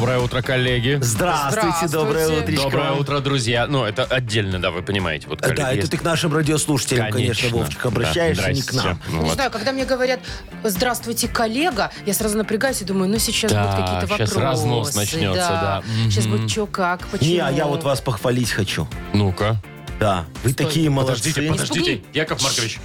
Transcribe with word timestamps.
Доброе 0.00 0.18
утро, 0.20 0.40
коллеги. 0.40 0.98
Здравствуйте, 1.02 1.60
Здравствуйте. 1.60 1.94
доброе 1.94 2.28
утречко. 2.40 2.62
Доброе 2.62 2.92
утро, 2.92 3.20
друзья. 3.20 3.66
Ну, 3.66 3.84
это 3.84 4.04
отдельно, 4.04 4.58
да, 4.58 4.70
вы 4.70 4.80
понимаете. 4.80 5.26
Вот, 5.28 5.42
коллеги, 5.42 5.58
Да, 5.60 5.68
это 5.68 5.76
есть. 5.76 5.90
ты 5.90 5.98
к 5.98 6.02
нашим 6.02 6.34
радиослушателям, 6.34 7.12
конечно, 7.12 7.42
Конечно. 7.50 7.58
Вовчик, 7.58 7.84
обращаешься, 7.84 8.42
Да, 8.44 8.50
не 8.52 8.62
к 8.62 8.72
нам. 8.72 8.98
Ну 9.10 9.18
Не 9.18 9.24
вот. 9.26 9.34
знаю, 9.34 9.50
когда 9.50 9.72
мне 9.72 9.84
говорят 9.84 10.20
«Здравствуйте, 10.64 11.28
коллега», 11.28 11.90
я 12.06 12.14
сразу 12.14 12.38
напрягаюсь 12.38 12.80
и 12.80 12.86
думаю, 12.86 13.10
ну 13.10 13.18
сейчас 13.18 13.52
Да, 13.52 13.62
будут 13.64 13.76
какие-то 13.84 14.06
вопросы. 14.06 14.40
разнос 14.40 14.94
начнется, 14.94 15.48
да. 15.50 15.82
Сейчас 16.08 16.24
Мгм. 16.24 16.36
будет 16.38 16.50
что, 16.50 16.66
как, 16.66 17.06
почему. 17.08 17.30
Не, 17.30 17.38
а 17.40 17.50
я 17.50 17.66
вот 17.66 17.84
вас 17.84 18.00
похвалить 18.00 18.50
хочу. 18.52 18.88
Ну-ка. 19.12 19.60
Да, 20.00 20.24
вы 20.44 20.52
Стой. 20.52 20.64
такие 20.64 20.88
молодцы. 20.88 21.28
Подождите, 21.34 21.52
подождите. 21.52 22.02
Яков 22.14 22.42
Маркович. 22.42 22.78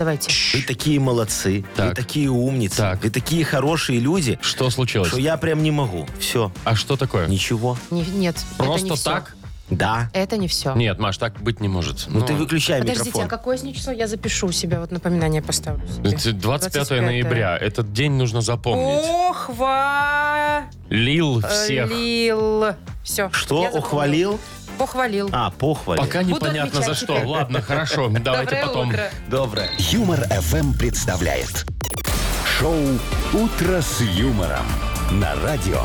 Давайте. 0.00 0.30
Вы 0.54 0.62
такие 0.62 0.98
молодцы, 0.98 1.62
Так. 1.76 1.90
вы 1.90 1.94
такие 1.94 2.30
умницы, 2.30 2.78
Так. 2.78 3.02
вы 3.04 3.10
такие 3.10 3.44
хорошие 3.44 4.00
люди, 4.00 4.38
Что 4.40 4.70
случилось? 4.70 5.08
что 5.10 5.18
я 5.20 5.36
прям 5.36 5.62
не 5.62 5.70
могу. 5.70 6.06
Все, 6.18 6.50
А 6.64 6.74
что 6.74 6.96
такое? 6.96 7.26
ничего. 7.28 7.76
Не- 7.90 8.00
нет, 8.06 8.34
это 8.36 8.62
не 8.62 8.66
Просто 8.66 8.94
всё. 8.94 9.04
так? 9.10 9.36
Да. 9.68 10.08
Это 10.14 10.38
не 10.38 10.48
все. 10.48 10.72
Нет, 10.74 10.98
Маш, 10.98 11.18
так 11.18 11.38
быть 11.42 11.60
не 11.60 11.68
может. 11.68 12.06
Ну, 12.08 12.22
ты 12.22 12.32
выключай 12.32 12.80
Подождите, 12.80 13.08
микрофон. 13.10 13.26
а 13.26 13.28
какое 13.28 13.56
сегодня 13.58 13.74
число? 13.78 13.92
Я 13.92 14.06
запишу 14.08 14.46
у 14.48 14.52
себя, 14.52 14.80
вот 14.80 14.90
напоминание 14.90 15.42
поставлю 15.42 15.86
себе. 15.86 16.10
Это 16.12 16.32
25 16.32 17.02
ноября. 17.02 17.58
Этот 17.58 17.92
день 17.92 18.12
нужно 18.12 18.40
запомнить. 18.40 19.04
Ох, 19.04 19.50
ва... 19.50 20.62
Лил 20.88 21.42
всех. 21.46 21.90
Лил. 21.90 22.64
Все. 23.04 23.28
Что, 23.32 23.68
ухвалил? 23.72 24.40
Похвалил. 24.80 25.28
А, 25.30 25.50
похвалил. 25.50 26.02
Пока 26.02 26.20
Буду 26.20 26.36
непонятно 26.36 26.70
за 26.80 26.92
отмечать 26.92 26.96
что. 27.04 27.14
теперь. 27.16 27.26
Ладно, 27.26 27.60
хорошо. 27.60 28.08
Давайте 28.08 28.44
Доброе 28.56 28.66
потом. 28.66 28.88
утро. 28.88 29.10
Доброе. 29.28 29.70
Юмор 29.76 30.20
ФМ 30.20 30.72
представляет. 30.72 31.66
Шоу 32.58 32.78
«Утро 33.34 33.82
с 33.82 34.00
юмором» 34.00 34.64
на 35.10 35.34
радио. 35.42 35.82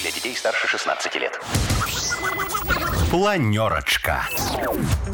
Для 0.00 0.10
детей 0.12 0.34
старше 0.34 0.66
16 0.66 1.14
лет. 1.16 1.38
Планерочка. 3.14 4.28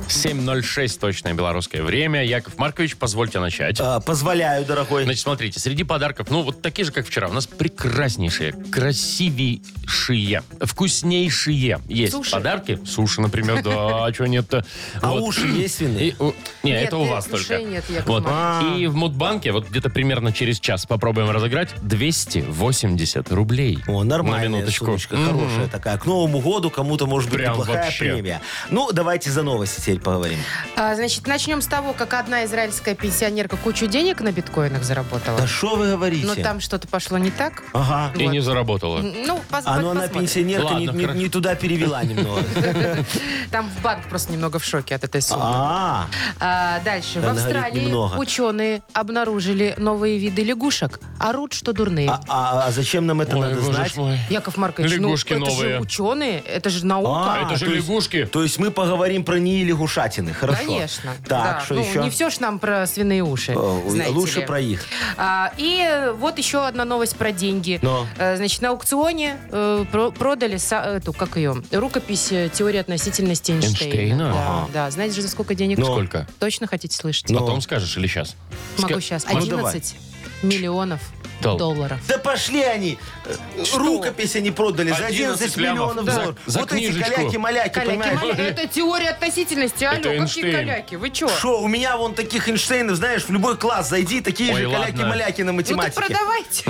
7.06 0.08 0.98
точное 0.98 1.34
белорусское 1.34 1.82
время. 1.82 2.24
Яков 2.24 2.56
Маркович, 2.56 2.96
позвольте 2.96 3.40
начать. 3.40 3.76
А, 3.78 4.00
позволяю, 4.00 4.64
дорогой. 4.64 5.04
Значит, 5.04 5.20
смотрите, 5.20 5.60
среди 5.60 5.84
подарков, 5.84 6.28
ну, 6.30 6.40
вот 6.40 6.62
такие 6.62 6.86
же, 6.86 6.92
как 6.92 7.06
вчера, 7.06 7.28
у 7.28 7.32
нас 7.34 7.46
прекраснейшие, 7.46 8.52
красивейшие, 8.52 10.42
вкуснейшие 10.62 11.78
есть 11.88 12.12
Суши? 12.12 12.30
подарки. 12.30 12.78
Суши, 12.86 13.20
например, 13.20 13.62
да, 13.62 13.70
а 14.06 14.14
что 14.14 14.26
нет-то? 14.26 14.64
А 15.02 15.10
Вот. 15.10 15.20
уши 15.22 15.46
есть 15.46 15.76
свиные? 15.76 16.08
И, 16.08 16.14
у- 16.18 16.32
не, 16.62 16.70
Нет, 16.72 16.84
это 16.86 16.96
у 16.96 17.04
э, 17.04 17.10
вас 17.10 17.26
ушей 17.26 17.58
только. 17.58 17.62
нет, 17.70 17.84
Яков 17.90 18.06
вот. 18.08 18.24
Маркович. 18.24 18.78
И 18.80 18.86
в 18.86 18.94
Мудбанке, 18.96 19.52
вот 19.52 19.68
где-то 19.68 19.90
примерно 19.90 20.32
через 20.32 20.58
час 20.58 20.86
попробуем 20.86 21.28
разыграть, 21.30 21.68
280 21.82 23.30
рублей. 23.30 23.78
О, 23.86 24.02
На 24.02 24.16
нормальная 24.16 24.48
минуточку. 24.48 24.86
сумочка, 24.86 25.16
Мгм. 25.16 25.26
хорошая 25.26 25.68
такая. 25.68 25.98
К 25.98 26.06
Новому 26.06 26.40
году 26.40 26.70
кому-то 26.70 27.06
может 27.06 27.28
быть 27.28 27.38
Прям 27.40 27.52
неплохая 27.52 27.89
премия. 27.98 28.40
Ну, 28.70 28.90
давайте 28.92 29.30
за 29.30 29.42
новости 29.42 29.80
теперь 29.80 30.00
поговорим. 30.00 30.38
А, 30.76 30.94
значит, 30.94 31.26
начнем 31.26 31.60
с 31.62 31.66
того, 31.66 31.92
как 31.92 32.14
одна 32.14 32.44
израильская 32.44 32.94
пенсионерка 32.94 33.56
кучу 33.56 33.86
денег 33.86 34.20
на 34.20 34.32
биткоинах 34.32 34.82
заработала. 34.84 35.38
Да 35.38 35.46
что 35.46 35.76
вы 35.76 35.88
говорите? 35.90 36.26
Но 36.26 36.34
там 36.34 36.60
что-то 36.60 36.88
пошло 36.88 37.18
не 37.18 37.30
так. 37.30 37.62
Ага. 37.72 38.12
И 38.18 38.24
Вот. 38.24 38.32
не 38.32 38.40
заработала. 38.40 39.00
Ну, 39.00 39.40
пос- 39.50 39.62
А 39.64 39.78
ну 39.80 39.90
она 39.90 40.00
посмотрим. 40.02 40.20
пенсионерка 40.22 40.74
не, 40.74 40.86
Ладно, 40.86 40.98
не- 40.98 41.04
хорошо. 41.04 41.20
не 41.22 41.28
туда 41.28 41.54
перевела 41.54 42.02
немного. 42.04 42.42
Там 43.50 43.68
в 43.70 43.82
банк 43.82 44.08
просто 44.08 44.32
немного 44.32 44.58
в 44.58 44.64
шоке 44.64 44.94
от 44.94 45.04
этой 45.04 45.22
суммы. 45.22 45.42
А, 45.44 46.06
А, 46.38 46.80
дальше. 46.84 47.18
Она 47.18 47.28
в 47.32 47.36
говорит, 47.36 47.56
Австралии 47.56 47.84
немного. 47.84 48.16
ученые 48.16 48.82
обнаружили 48.92 49.74
новые 49.78 50.18
виды 50.18 50.42
лягушек. 50.42 51.00
Орут, 51.18 51.52
что 51.52 51.72
дурные. 51.72 52.08
а, 52.10 52.20
а- 52.28 52.64
а 52.66 52.70
зачем 52.70 53.06
нам 53.06 53.20
это 53.20 53.36
Ой, 53.36 53.42
надо 53.42 53.54
боже 53.60 53.72
знать? 53.72 53.96
мой. 53.96 54.18
Яков 54.30 54.56
Маркович, 54.56 54.92
Лягушки 54.92 55.34
ну, 55.34 55.46
это 55.46 55.50
новые. 55.54 55.74
же 55.76 55.80
ученые, 55.80 56.38
это 56.40 56.70
же 56.70 56.86
наука. 56.86 57.10
А, 57.34 57.42
Это 57.46 57.56
же 57.56 57.66
то 57.66 57.70
лягушки. 57.80 58.26
То 58.26 58.42
есть 58.42 58.58
мы 58.58 58.70
поговорим 58.70 59.24
про 59.24 59.38
НИИ 59.38 59.64
лягушатины, 59.64 60.32
хорошо? 60.32 60.64
Конечно. 60.66 61.12
Так, 61.26 61.58
да. 61.58 61.60
что 61.64 61.74
ну, 61.74 61.80
еще? 61.80 62.02
Не 62.02 62.10
все 62.10 62.30
ж 62.30 62.40
нам 62.40 62.58
про 62.58 62.86
свиные 62.86 63.22
уши. 63.22 63.52
О, 63.56 63.82
знаете 63.88 64.12
Лучше 64.12 64.40
ли. 64.40 64.46
про 64.46 64.60
их. 64.60 64.84
А, 65.16 65.52
и 65.56 65.80
э, 65.80 66.12
вот 66.12 66.38
еще 66.38 66.66
одна 66.66 66.84
новость 66.84 67.16
про 67.16 67.32
деньги. 67.32 67.78
Но. 67.82 68.06
Э, 68.18 68.36
Значит, 68.36 68.62
на 68.62 68.70
аукционе 68.70 69.36
э, 69.50 69.84
про- 69.90 70.10
продали 70.10 70.56
са- 70.56 70.96
эту, 70.96 71.12
как 71.12 71.36
ее, 71.36 71.56
рукопись 71.72 72.32
э, 72.32 72.48
теории 72.52 72.78
относительности 72.78 73.52
Эйнштейна. 73.52 73.92
Эйнштейна? 73.92 74.32
Да, 74.32 74.38
Ага. 74.40 74.68
да. 74.72 74.90
Знаете 74.90 75.16
же, 75.16 75.22
за 75.22 75.28
сколько 75.28 75.54
денег? 75.54 75.78
Но. 75.78 75.86
Сколько? 75.86 76.26
Точно 76.38 76.66
хотите 76.66 76.96
слышать? 76.96 77.30
Ну. 77.30 77.40
Потом 77.40 77.60
скажешь 77.60 77.96
или 77.96 78.06
сейчас? 78.06 78.36
Могу 78.78 79.00
сейчас. 79.00 79.26
Ну, 79.30 79.38
11 79.38 79.96
миллионов 80.42 81.00
Дол- 81.42 81.56
долларов. 81.56 81.98
Да 82.06 82.18
пошли 82.18 82.62
они. 82.62 82.98
Э, 83.24 83.64
Что? 83.64 83.78
Рукопись 83.78 84.36
они 84.36 84.50
продали 84.50 84.90
за 84.90 85.06
11 85.06 85.40
11 85.40 85.56
лямов. 85.56 85.72
миллионов 85.94 86.04
Да. 86.04 86.12
долларов. 86.16 86.36
За 86.44 86.58
вот 86.60 86.72
эти 86.72 86.78
книжечку. 86.90 87.14
каляки-маляки, 87.14 87.72
Каляки, 87.72 87.88
понимаешь? 87.90 88.20
маляки, 88.20 88.40
это 88.42 88.66
теория 88.66 89.08
относительности. 89.08 89.84
Алло, 89.84 89.96
Это 89.96 90.02
какие 90.08 90.20
Эйнштейн. 90.20 90.54
каляки? 90.54 90.94
Вы 90.96 91.10
что? 91.14 91.28
Шо, 91.28 91.62
у 91.62 91.66
меня 91.68 91.96
вон 91.96 92.12
таких 92.14 92.46
Эйнштейнов, 92.46 92.96
знаешь, 92.96 93.24
в 93.24 93.30
любой 93.30 93.56
класс 93.56 93.88
зайди, 93.88 94.20
такие 94.20 94.52
Ой, 94.54 94.60
же 94.64 94.70
каляки-маляки 94.70 95.40
на 95.42 95.52
Ну 95.52 95.62
так 95.62 95.70
математике. 95.76 95.96
продавайте. 96.02 96.64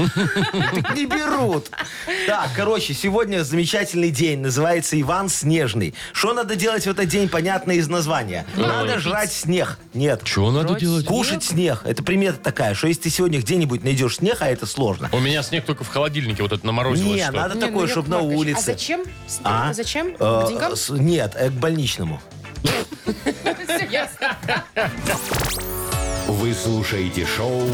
Не 0.95 1.07
берут. 1.07 1.69
Так, 2.29 2.51
короче, 2.55 2.95
сегодня 2.95 3.43
замечательный 3.43 4.11
день. 4.11 4.39
Называется 4.41 5.01
Иван 5.01 5.29
Снежный. 5.29 5.95
Что 6.13 6.33
надо 6.33 6.55
делать 6.55 6.85
в 6.87 6.91
этот 6.91 7.09
день, 7.09 7.29
понятно 7.29 7.73
из 7.73 7.89
названия. 7.89 8.47
Надо 8.57 9.01
жрать 9.01 9.33
снег. 9.33 9.79
Нет. 9.95 10.23
Чего 10.25 10.53
надо 10.53 10.75
делать? 10.79 11.07
Кушать 11.07 11.43
снег. 11.43 11.81
Это 11.85 12.05
примета 12.05 12.39
такая, 12.39 12.75
что 12.75 12.87
если 12.87 13.03
ты 13.03 13.11
сегодня 13.11 13.41
где-нибудь 13.61 13.85
найдешь 13.85 14.17
снег, 14.17 14.39
а 14.41 14.49
это 14.49 14.65
сложно. 14.65 15.11
У 15.13 15.19
меня 15.21 15.43
снег 15.43 15.67
только 15.67 15.85
в 15.85 15.89
холодильнике, 15.89 16.43
вот 16.43 16.53
это 16.53 16.65
наморозилось. 16.65 17.17
Не, 17.17 17.25
что. 17.25 17.33
надо 17.33 17.55
Не, 17.55 17.61
ну, 17.61 17.67
такое, 17.67 17.81
Яков 17.87 17.91
чтобы 17.93 18.09
на 18.09 18.17
Маркович, 18.17 18.39
улице. 18.39 18.59
А 18.59 18.63
зачем? 18.63 19.01
А? 19.45 19.73
Зачем? 19.75 20.09
Э, 20.19 20.43
К 20.45 20.49
деньгам? 20.49 20.77
с- 20.77 20.89
Нет, 20.91 21.33
э, 21.37 21.51
к 21.51 21.53
больничному. 21.53 22.21
Всё 22.65 23.87
ясно. 23.91 24.37
Вы 26.27 26.55
слушаете 26.55 27.27
шоу 27.27 27.65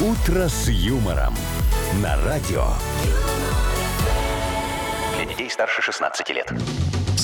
«Утро 0.00 0.48
с 0.48 0.68
юмором» 0.68 1.34
на 2.02 2.16
радио. 2.24 2.66
Для 5.16 5.24
детей 5.26 5.50
старше 5.50 5.82
16 5.82 6.30
лет. 6.32 6.50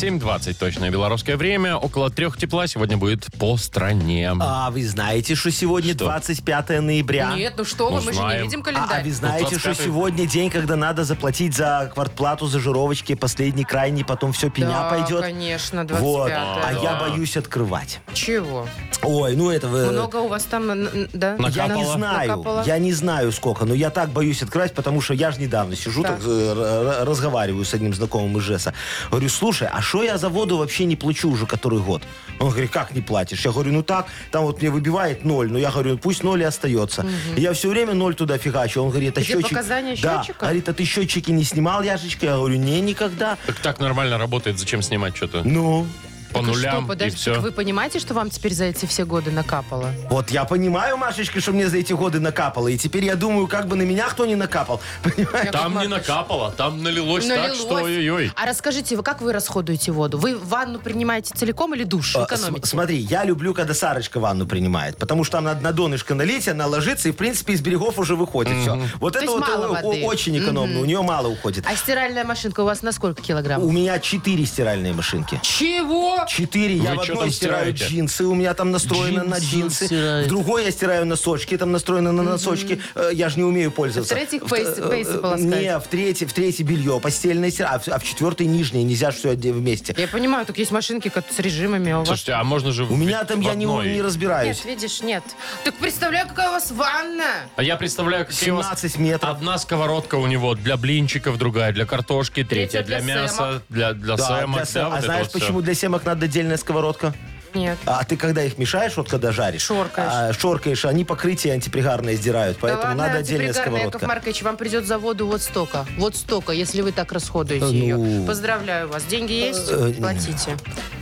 7.20 0.00 0.54
точное 0.58 0.90
белорусское 0.90 1.36
время. 1.36 1.76
Около 1.76 2.08
трех 2.10 2.38
тепла 2.38 2.66
сегодня 2.66 2.96
будет 2.96 3.26
по 3.38 3.58
стране. 3.58 4.32
А 4.40 4.70
вы 4.70 4.82
знаете, 4.86 5.34
что 5.34 5.50
сегодня 5.50 5.92
Что? 5.92 6.06
25 6.06 6.80
ноября? 6.80 7.34
Нет, 7.36 7.52
ну 7.58 7.64
что 7.66 7.90
вы, 7.90 7.96
Ну, 7.96 7.96
мы 7.96 8.02
же 8.04 8.08
не 8.12 8.14
знаем. 8.14 8.42
видим 8.44 8.60
А, 8.60 8.62
а 8.62 8.64
календарь. 8.64 9.04
вы 9.04 9.12
знаете, 9.12 9.58
что 9.58 9.70
25-й. 9.72 9.84
сегодня 9.84 10.26
день, 10.26 10.48
когда 10.48 10.76
надо 10.76 11.04
заплатить 11.04 11.54
за 11.54 11.90
квартплату, 11.92 12.46
за 12.46 12.60
жировочки, 12.60 13.14
последний, 13.14 13.64
крайний, 13.64 14.02
потом 14.02 14.32
все 14.32 14.48
пеня 14.48 14.70
да, 14.70 14.88
пойдет? 14.90 15.20
конечно, 15.20 15.86
25 15.86 16.00
Вот. 16.02 16.30
А 16.32 16.72
да. 16.72 16.80
я 16.80 16.94
боюсь 16.98 17.36
открывать. 17.36 18.00
Чего? 18.14 18.66
Ой, 19.02 19.36
ну 19.36 19.50
это 19.50 19.68
вы... 19.68 19.90
Много 19.90 20.16
у 20.16 20.28
вас 20.28 20.44
там, 20.44 20.70
н- 20.70 20.88
н- 20.88 21.08
да? 21.12 21.32
Я 21.32 21.36
не 21.36 21.42
Накапало? 21.42 21.92
знаю, 21.94 22.28
Накапало? 22.30 22.62
я 22.66 22.78
не 22.78 22.92
знаю 22.94 23.32
сколько, 23.32 23.66
но 23.66 23.74
я 23.74 23.90
так 23.90 24.08
боюсь 24.10 24.42
открывать, 24.42 24.72
потому 24.74 25.02
что 25.02 25.12
я 25.12 25.30
же 25.30 25.40
недавно 25.40 25.76
сижу, 25.76 26.02
Так. 26.02 26.16
так, 26.20 26.26
э, 26.26 26.30
р- 26.30 26.58
р- 27.02 27.06
разговариваю 27.06 27.64
с 27.66 27.74
одним 27.74 27.92
знакомым 27.92 28.38
из 28.38 28.44
ЖЭСа. 28.44 28.72
Говорю, 29.10 29.28
слушай, 29.28 29.68
а 29.70 29.80
что 29.90 30.04
я 30.04 30.18
за 30.18 30.28
воду 30.28 30.56
вообще 30.56 30.84
не 30.84 30.94
плачу 30.94 31.28
уже 31.28 31.46
который 31.46 31.80
год? 31.80 32.02
Он 32.38 32.50
говорит, 32.50 32.70
как 32.70 32.94
не 32.94 33.00
платишь? 33.00 33.44
Я 33.44 33.50
говорю, 33.50 33.72
ну 33.72 33.82
так, 33.82 34.06
там 34.30 34.44
вот 34.44 34.60
мне 34.60 34.70
выбивает 34.70 35.24
ноль, 35.24 35.50
но 35.50 35.58
я 35.58 35.72
говорю, 35.72 35.98
пусть 35.98 36.22
ноль 36.22 36.42
и 36.42 36.44
остается. 36.44 37.04
И 37.36 37.40
я 37.40 37.52
все 37.52 37.68
время 37.68 37.94
ноль 37.94 38.14
туда 38.14 38.38
фигачу. 38.38 38.82
Он 38.82 38.90
говорит, 38.90 39.18
а 39.18 39.20
Где 39.20 39.32
счетчик... 39.32 39.48
показания 39.48 39.96
да. 40.00 40.22
счетчика? 40.22 40.46
Говорит, 40.46 40.68
а 40.68 40.74
ты 40.74 40.84
счетчики 40.84 41.32
не 41.32 41.42
снимал, 41.42 41.82
Яшечка? 41.82 42.26
Я 42.26 42.36
говорю, 42.36 42.54
не, 42.54 42.80
никогда. 42.80 43.36
Так 43.46 43.56
так 43.56 43.80
нормально 43.80 44.16
работает, 44.16 44.60
зачем 44.60 44.80
снимать 44.80 45.16
что-то? 45.16 45.42
Ну, 45.42 45.88
По 46.32 46.40
Так 46.40 46.48
а 46.48 46.52
нулям 46.52 46.84
что, 46.92 47.04
и 47.04 47.10
все. 47.10 47.34
так 47.34 47.42
вы 47.42 47.52
понимаете, 47.52 47.98
что 47.98 48.14
вам 48.14 48.30
теперь 48.30 48.52
за 48.54 48.64
эти 48.64 48.86
все 48.86 49.04
годы 49.04 49.30
накапало? 49.30 49.90
вот 50.08 50.30
я 50.30 50.44
понимаю, 50.44 50.96
Машечка, 50.96 51.40
что 51.40 51.52
мне 51.52 51.68
за 51.68 51.78
эти 51.78 51.92
годы 51.92 52.20
накапало. 52.20 52.68
И 52.68 52.78
теперь 52.78 53.04
я 53.04 53.16
думаю, 53.16 53.46
как 53.48 53.66
бы 53.66 53.76
на 53.76 53.82
меня 53.82 54.08
кто 54.08 54.26
не 54.26 54.36
накапал. 54.36 54.80
Понимаешь? 55.02 55.46
Яков 55.46 55.50
Там 55.60 55.78
не 55.80 55.88
накапало, 55.88 56.52
там 56.52 56.82
налилось, 56.82 57.26
так, 57.26 57.36
Налилось. 57.38 57.60
что 57.60 57.74
ой-ой-ой. 57.74 58.32
А 58.36 58.46
расскажите, 58.46 58.96
вы 58.96 59.02
как 59.02 59.20
вы 59.20 59.32
расходуете 59.32 59.92
воду? 59.92 60.18
Вы 60.18 60.36
ванну 60.38 60.78
принимаете 60.78 61.34
целиком 61.34 61.74
или 61.74 61.84
душ? 61.84 62.14
А, 62.16 62.24
Экономите? 62.24 62.46
см- 62.46 62.66
Смотри, 62.66 62.96
я 62.98 63.24
люблю, 63.24 63.52
когда 63.54 63.74
Сарочка 63.74 64.20
ванну 64.20 64.46
принимает, 64.46 64.96
потому 64.98 65.24
что 65.24 65.38
там 65.38 65.44
надо 65.44 65.60
на 65.62 65.72
донышко 65.72 66.14
налить, 66.14 66.46
она 66.48 66.66
ложится 66.66 67.08
и, 67.08 67.12
в 67.12 67.16
принципе, 67.16 67.54
из 67.54 67.60
берегов 67.60 67.98
уже 67.98 68.14
выходит. 68.16 68.56
Все. 68.62 68.80
Вот 69.00 69.14
То 69.14 69.18
это 69.20 69.30
вот 69.32 69.40
мало 69.40 69.66
о- 69.66 69.78
о- 69.80 69.82
воды. 69.82 70.04
очень 70.04 70.38
экономно, 70.38 70.80
у 70.80 70.84
нее 70.84 71.02
мало 71.02 71.28
уходит. 71.28 71.64
А 71.66 71.74
стиральная 71.76 72.24
машинка 72.24 72.60
у 72.60 72.64
вас 72.64 72.82
на 72.82 72.92
сколько 72.92 73.20
килограмм? 73.22 73.62
У 73.62 73.70
меня 73.72 73.98
четыре 73.98 74.44
стиральные 74.46 74.92
машинки. 74.92 75.38
Чего? 75.42 76.19
Четыре. 76.28 76.76
Я 76.76 76.94
Вы 76.94 77.02
в 77.02 77.04
чё 77.06 77.12
одной 77.12 77.26
там 77.26 77.30
стираю 77.32 77.74
стираете? 77.76 77.84
джинсы, 77.94 78.24
у 78.24 78.34
меня 78.34 78.54
там 78.54 78.70
настроено 78.70 79.24
на 79.24 79.36
Джинсы 79.38 79.56
джинсы. 79.56 79.86
стираете. 79.86 80.26
В 80.26 80.28
другой 80.28 80.64
я 80.64 80.70
стираю 80.70 81.06
носочки, 81.06 81.56
там 81.56 81.72
настроено 81.72 82.12
на 82.12 82.22
носочки. 82.22 82.80
Э, 82.94 83.10
Я 83.12 83.28
же 83.28 83.36
не 83.38 83.44
умею 83.44 83.70
пользоваться. 83.70 84.14
В-третьих, 84.14 84.42
т- 84.42 84.46
пейсы- 84.54 84.86
э, 84.86 84.90
пейсы 84.90 85.18
полоскать. 85.18 85.44
Не, 85.46 85.78
в 85.78 85.86
третий, 85.88 86.26
в 86.26 86.32
третий 86.32 86.62
белье, 86.62 87.00
постельное 87.00 87.50
стираю, 87.50 87.76
а 87.76 87.78
в, 87.78 87.88
а 87.88 87.98
в 87.98 88.04
четвертый 88.04 88.46
нижнее. 88.46 88.84
Нельзя 88.84 89.10
все 89.10 89.30
вместе. 89.34 89.94
Я 89.96 90.08
понимаю, 90.08 90.46
тут 90.46 90.58
есть 90.58 90.70
машинки 90.70 91.08
как 91.08 91.24
с 91.30 91.38
режимами, 91.38 91.90
а 91.92 91.96
у 91.96 91.98
вас... 92.00 92.08
Слушайте, 92.08 92.32
а 92.32 92.44
можно 92.44 92.72
же 92.72 92.84
У 92.84 92.96
меня 92.96 93.24
там 93.24 93.40
я 93.40 93.54
не, 93.54 93.64
не 93.64 94.02
разбираюсь. 94.02 94.64
Нет, 94.64 94.66
видишь, 94.80 95.02
нет. 95.02 95.22
Так 95.64 95.74
представляю, 95.76 96.28
какая 96.28 96.48
у 96.48 96.52
вас 96.52 96.70
ванна. 96.70 97.24
А 97.56 97.62
я 97.62 97.76
представляю, 97.76 98.26
какие 98.26 98.50
у 98.50 98.56
вас 98.56 98.66
17 98.66 98.98
метров. 98.98 99.30
Одна 99.36 99.58
сковородка 99.58 100.16
у 100.16 100.26
него 100.26 100.54
для 100.54 100.76
блинчиков, 100.76 101.38
другая 101.38 101.72
для 101.72 101.86
картошки, 101.86 102.44
третья, 102.44 102.82
Третья 102.82 102.82
для, 102.84 103.00
для 103.00 103.14
мяса, 103.22 103.62
для, 103.68 103.92
для 103.92 104.16
Да, 104.16 104.26
сэмок. 104.40 104.56
для 104.56 104.64
да, 104.64 104.80
сэм- 104.80 104.90
вот 104.90 104.98
а 104.98 105.02
знаешь, 105.02 105.30
почему 105.30 105.60
для 105.60 105.74
семок 105.74 106.04
надо 106.14 106.26
отдельная 106.26 106.56
сковородка? 106.56 107.14
Нет. 107.52 107.78
А 107.84 108.04
ты 108.04 108.16
когда 108.16 108.44
их 108.44 108.58
мешаешь, 108.58 108.96
вот 108.96 109.08
когда 109.08 109.32
жаришь, 109.32 109.62
Шоркаешь. 109.62 110.08
а, 110.12 110.32
шоркаешь, 110.32 110.84
они 110.84 111.04
покрытие 111.04 111.52
антипригарное 111.54 112.14
сдирают, 112.14 112.58
поэтому 112.60 112.82
да 112.82 112.88
ладно, 112.90 113.06
надо 113.08 113.18
отдельная 113.18 113.46
антипригарная, 113.48 113.80
Яков 113.80 113.90
сковородка. 114.00 114.06
Маркович, 114.06 114.42
вам 114.42 114.56
придет 114.56 114.86
за 114.86 114.98
воду 114.98 115.26
вот 115.26 115.42
столько. 115.42 115.84
Вот 115.98 116.14
столько, 116.14 116.52
если 116.52 116.80
вы 116.80 116.92
так 116.92 117.10
расходуете 117.10 117.64
Ну. 117.64 117.72
ее. 117.72 118.24
Поздравляю 118.24 118.86
вас. 118.86 119.02
Деньги 119.04 119.32
есть? 119.32 119.66
Э, 119.68 119.92
Платите. 119.98 120.56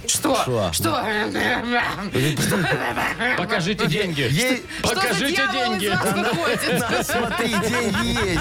Что? 0.06 0.42
Шо? 0.42 0.72
Что? 0.72 1.04
Покажите 3.36 3.86
деньги. 3.86 4.22
Ей- 4.22 4.62
Что 4.82 4.94
Покажите 4.94 5.42
деньги. 5.52 5.92
смотри, 7.02 7.50
деньги 7.68 8.26
есть. 8.26 8.40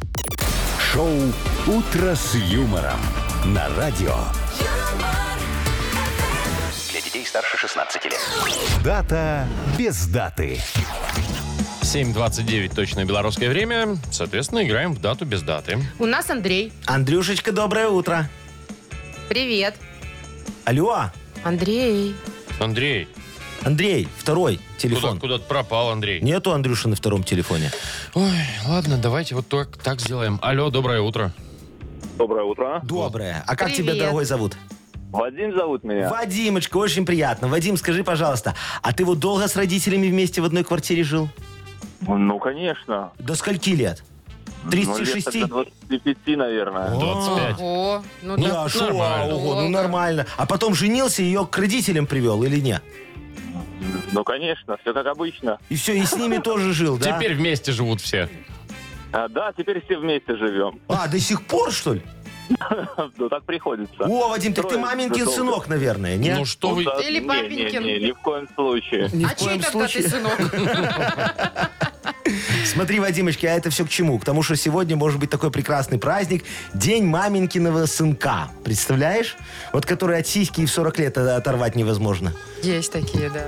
шоу 0.96 1.12
Утро 1.68 2.16
с 2.16 2.36
юмором 2.36 3.00
на 3.46 3.68
радио. 3.76 4.16
Для 6.92 7.02
детей 7.02 7.26
старше 7.26 7.58
16 7.58 8.06
лет. 8.06 8.20
Дата 8.84 9.46
без 9.78 10.06
даты. 10.08 10.60
7.29 11.96 12.76
точное 12.76 13.06
белорусское 13.06 13.48
время. 13.48 13.96
Соответственно, 14.12 14.66
играем 14.68 14.92
в 14.94 15.00
дату 15.00 15.24
без 15.24 15.42
даты. 15.44 15.80
У 15.98 16.06
нас 16.06 16.30
Андрей. 16.30 16.74
Андрюшечка, 16.86 17.54
доброе 17.54 17.88
утро. 17.88 18.30
Привет. 19.30 19.76
Алло, 20.66 21.06
Андрей. 21.46 22.14
Андрей, 22.60 23.08
Андрей, 23.64 24.10
второй 24.18 24.58
куда, 24.58 24.78
телефон. 24.78 25.20
куда-то 25.22 25.46
пропал, 25.46 25.90
Андрей. 25.90 26.20
Нету 26.20 26.52
Андрюши 26.52 26.90
на 26.90 26.98
втором 26.98 27.24
телефоне. 27.24 27.72
Ой, 28.14 28.30
ладно, 28.68 28.98
давайте 28.98 29.36
вот 29.36 29.48
так, 29.48 29.78
так 29.78 30.02
сделаем. 30.02 30.38
Алло, 30.42 30.70
доброе 30.70 31.00
утро. 31.00 31.32
Доброе 32.18 32.44
утро. 32.44 32.82
Доброе. 32.84 33.42
А 33.48 33.56
как 33.56 33.70
Привет. 33.70 33.94
тебя, 33.94 33.96
дорогой, 33.98 34.26
зовут? 34.26 34.58
Вадим 35.12 35.56
зовут 35.56 35.86
меня. 35.86 36.10
Вадимочка, 36.10 36.76
очень 36.76 37.06
приятно. 37.06 37.48
Вадим, 37.48 37.78
скажи, 37.78 38.04
пожалуйста, 38.04 38.54
а 38.82 38.92
ты 38.92 39.06
вот 39.06 39.20
долго 39.20 39.48
с 39.48 39.56
родителями 39.56 40.10
вместе 40.10 40.42
в 40.42 40.46
одной 40.46 40.66
квартире 40.66 41.06
жил? 41.06 41.30
Ну, 42.02 42.40
конечно. 42.40 43.12
До 43.20 43.36
скольки 43.36 43.72
лет? 43.72 44.04
Ну, 44.64 44.72
лет 44.72 44.96
36? 44.96 45.26
тогда 45.42 45.48
25, 45.48 46.38
наверное. 46.38 46.90
25. 47.00 47.56
О, 47.60 48.04
ну 48.24 48.38
Ну, 48.38 48.48
да. 48.48 48.64
а 48.64 48.70
шо, 48.70 48.86
нормально. 48.86 49.36
ого, 49.36 49.62
ну 49.62 49.70
нормально. 49.70 50.26
А 50.38 50.46
потом 50.46 50.74
женился, 50.74 51.22
ее 51.22 51.46
к 51.46 51.58
родителям 51.58 52.08
привел 52.08 52.44
или 52.44 52.60
нет? 52.60 52.82
Ну, 54.12 54.24
конечно, 54.24 54.78
все 54.78 54.94
как 54.94 55.06
обычно. 55.06 55.60
И 55.70 55.76
все, 55.76 55.94
и 55.96 56.04
с 56.04 56.14
ними 56.16 56.38
тоже 56.38 56.74
жил, 56.74 56.98
да? 56.98 57.16
Теперь 57.18 57.36
вместе 57.36 57.72
живут 57.72 58.02
все. 58.02 58.30
А, 59.12 59.28
да, 59.28 59.54
теперь 59.56 59.84
все 59.86 59.98
вместе 59.98 60.36
живем. 60.36 60.80
А, 60.88 61.08
до 61.08 61.20
сих 61.20 61.44
пор, 61.46 61.72
что 61.72 61.94
ли? 61.94 62.02
Ну, 63.18 63.30
так 63.30 63.44
приходится. 63.44 64.04
О, 64.06 64.30
Вадим, 64.30 64.54
так 64.54 64.68
ты 64.68 64.78
долго. 64.78 65.32
сынок, 65.32 65.68
наверное, 65.68 66.18
не? 66.18 66.34
Ну 66.34 66.46
что 66.46 66.70
вы... 66.70 66.84
Да, 66.84 67.00
Или 67.02 67.20
не, 67.20 67.28
папенькин. 67.28 67.84
Не, 67.84 68.00
не, 68.00 68.08
ни 68.08 68.12
в 68.12 68.20
коем 68.20 68.48
случае. 68.56 69.10
Ни 69.14 69.26
А 69.26 69.30
чей 69.36 69.48
коем 69.48 69.62
тогда 69.62 69.88
ты 69.88 70.02
случае. 70.02 70.10
сынок? 70.10 70.40
Смотри, 72.66 73.00
Вадимочка, 73.00 73.48
а 73.48 73.52
это 73.52 73.70
все 73.70 73.86
к 73.86 73.90
чему? 73.90 74.18
К 74.20 74.26
тому, 74.26 74.42
что 74.44 74.56
сегодня 74.56 74.96
может 74.96 75.20
быть 75.20 75.30
такой 75.30 75.52
прекрасный 75.52 76.00
праздник 76.00 76.44
День 76.74 77.06
маменькиного 77.06 77.86
сынка. 77.86 78.50
Представляешь? 78.64 79.38
Вот 79.74 79.86
который 79.86 80.20
от 80.20 80.28
сиськи 80.28 80.62
и 80.62 80.66
в 80.66 80.72
40 80.72 81.00
лет 81.00 81.18
оторвать 81.18 81.76
невозможно. 81.76 82.34
Есть 82.64 82.92
такие, 82.92 83.30
да. 83.30 83.46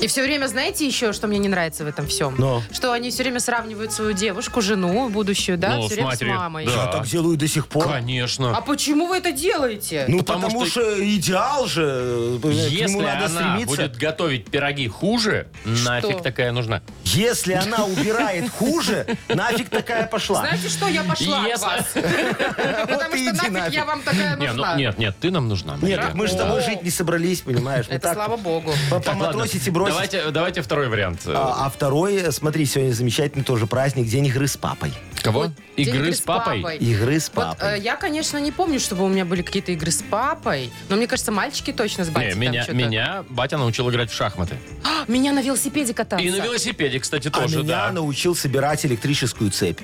И 0.00 0.06
все 0.06 0.22
время, 0.22 0.46
знаете 0.46 0.86
еще, 0.86 1.12
что 1.12 1.26
мне 1.26 1.38
не 1.38 1.48
нравится 1.48 1.82
в 1.84 1.88
этом 1.88 2.06
всем? 2.06 2.36
Но. 2.38 2.62
Что 2.72 2.92
они 2.92 3.10
все 3.10 3.24
время 3.24 3.40
сравнивают 3.40 3.92
свою 3.92 4.12
девушку, 4.12 4.60
жену, 4.62 5.08
будущую, 5.08 5.58
да, 5.58 5.70
Ну, 5.76 5.80
все 5.80 5.88
с 5.88 5.92
время 5.94 6.06
матерью. 6.06 6.34
с 6.34 6.36
мамой. 6.38 6.66
Да. 6.66 6.72
Я 6.72 6.86
так 6.86 7.06
делаю 7.06 7.36
до 7.36 7.48
сих 7.48 7.66
пор. 7.66 7.88
Конечно. 7.88 8.56
А 8.56 8.60
почему 8.60 9.08
вы 9.08 9.16
это 9.18 9.32
делаете? 9.32 10.04
Ну, 10.06 10.18
Потому 10.18 10.42
потому, 10.42 10.66
что- 10.66 10.80
что... 10.82 11.16
идеал 11.16 11.66
же, 11.66 11.82
э, 11.84 12.38
к 12.40 12.44
нему 12.44 12.52
Если 12.54 12.96
надо 13.00 13.26
она 13.26 13.28
стремиться. 13.28 13.66
будет 13.66 13.96
готовить 13.96 14.48
пироги 14.50 14.86
хуже, 14.86 15.48
нафиг 15.64 16.22
такая 16.22 16.52
нужна. 16.52 16.80
Если 17.04 17.54
она 17.54 17.84
убирает 17.84 18.48
хуже, 18.50 19.04
нафиг 19.28 19.68
такая 19.68 20.06
пошла. 20.06 20.40
Знаете 20.42 20.68
что, 20.68 20.86
я 20.86 21.02
пошла 21.02 21.44
от 21.44 21.60
вас. 21.60 21.84
Потому 21.94 23.14
и 23.16 23.18
что 23.18 23.30
иди 23.30 23.30
нафиг 23.32 23.50
нафиг. 23.50 23.74
я 23.74 23.84
вам 23.84 24.02
такая 24.02 24.36
Не, 24.36 24.46
ну, 24.46 24.52
нужна. 24.54 24.76
нет, 24.76 24.98
нет, 24.98 25.16
ты 25.20 25.30
нам 25.32 25.48
нужна. 25.48 25.72
Нет, 25.74 25.82
Мария. 25.82 25.96
так 25.96 26.14
мы 26.14 26.28
же 26.28 26.34
с 26.34 26.36
тобой 26.36 26.62
жить 26.62 26.82
не 26.84 26.90
собрались, 26.90 27.40
понимаешь? 27.40 27.86
Это 27.88 27.98
так 28.00 28.14
слава 28.14 28.36
богу. 28.36 28.72
по- 28.90 29.00
Так, 29.00 29.06
ладно. 29.16 29.24
Поматросить 29.32 29.66
и 29.66 29.70
бросить. 29.70 29.87
Давайте, 29.88 30.30
давайте 30.30 30.62
второй 30.62 30.88
вариант. 30.88 31.22
А, 31.26 31.66
а 31.66 31.70
второй, 31.70 32.16
э, 32.16 32.32
смотри, 32.32 32.64
сегодня 32.66 32.92
замечательный 32.92 33.44
тоже 33.44 33.66
праздник, 33.66 34.06
день 34.06 34.26
игры 34.26 34.46
с 34.46 34.56
папой. 34.56 34.92
Кого? 35.22 35.46
День 35.76 35.88
Игры 35.88 36.12
с 36.12 36.20
папой? 36.20 36.76
Игры 36.76 37.18
с 37.18 37.30
Вот 37.34 37.44
папой. 37.44 37.78
э, 37.78 37.80
я, 37.80 37.96
конечно, 37.96 38.38
не 38.38 38.52
помню, 38.52 38.78
чтобы 38.78 39.04
у 39.04 39.08
меня 39.08 39.24
были 39.24 39.42
какие-то 39.42 39.72
игры 39.72 39.90
с 39.90 40.02
папой, 40.02 40.70
но 40.88 40.96
мне 40.96 41.06
кажется, 41.06 41.32
мальчики 41.32 41.72
точно 41.72 42.04
с 42.04 42.08
Не, 42.08 42.14
батей 42.14 42.30
там 42.30 42.40
меня, 42.40 42.62
что-то. 42.62 42.78
меня 42.78 43.24
батя 43.28 43.58
научил 43.58 43.90
играть 43.90 44.10
в 44.10 44.14
шахматы. 44.14 44.56
А, 44.84 45.10
меня 45.10 45.32
на 45.32 45.42
велосипеде 45.42 45.92
кататься. 45.94 46.24
И 46.24 46.30
на 46.30 46.42
велосипеде, 46.42 47.00
кстати, 47.00 47.28
а 47.28 47.30
тоже, 47.30 47.58
меня 47.58 47.86
да. 47.86 47.92
научил 47.92 48.36
собирать 48.36 48.86
электрическую 48.86 49.50
цепь. 49.50 49.80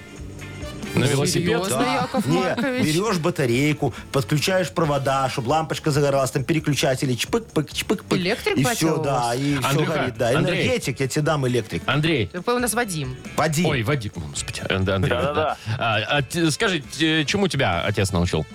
На 0.95 1.05
велосипед? 1.05 1.45
Серьезно, 1.65 1.83
Яков 1.83 2.27
Не, 2.27 2.39
Маркович? 2.39 2.85
берешь 2.85 3.19
батарейку, 3.19 3.95
подключаешь 4.13 4.71
провода, 4.71 5.29
чтобы 5.29 5.49
лампочка 5.49 5.91
загоралась, 5.91 6.31
там 6.31 6.45
переключатели, 6.45 7.15
чпык-пык, 7.15 7.73
чпык-пык. 7.73 8.17
Электрик 8.19 8.57
И 8.59 8.65
все, 8.65 8.99
у 8.99 9.03
да, 9.03 9.35
и 9.35 9.57
все 9.59 9.69
Андрюха, 9.69 9.93
горит. 9.99 10.17
Да, 10.17 10.29
Андрей. 10.39 10.63
энергетик, 10.67 11.01
я 11.01 11.09
тебе 11.09 11.23
дам 11.23 11.47
электрик. 11.49 11.83
Андрей. 11.87 12.31
Вы 12.33 12.55
у 12.55 12.59
нас 12.59 12.75
Вадим. 12.75 13.17
Вадим. 13.37 13.67
Ой, 13.67 13.83
Вадим, 13.83 14.13
господи, 14.15 14.63
э, 14.69 14.79
да, 14.79 14.97
Андрей. 14.97 15.11
Да-да-да. 15.11 15.57
А, 15.79 15.97
а 16.19 16.23
т- 16.23 16.51
скажи, 16.51 16.81
т- 16.81 17.25
чему 17.25 17.49
тебя 17.49 17.83
отец 17.83 18.13
научил? 18.13 18.47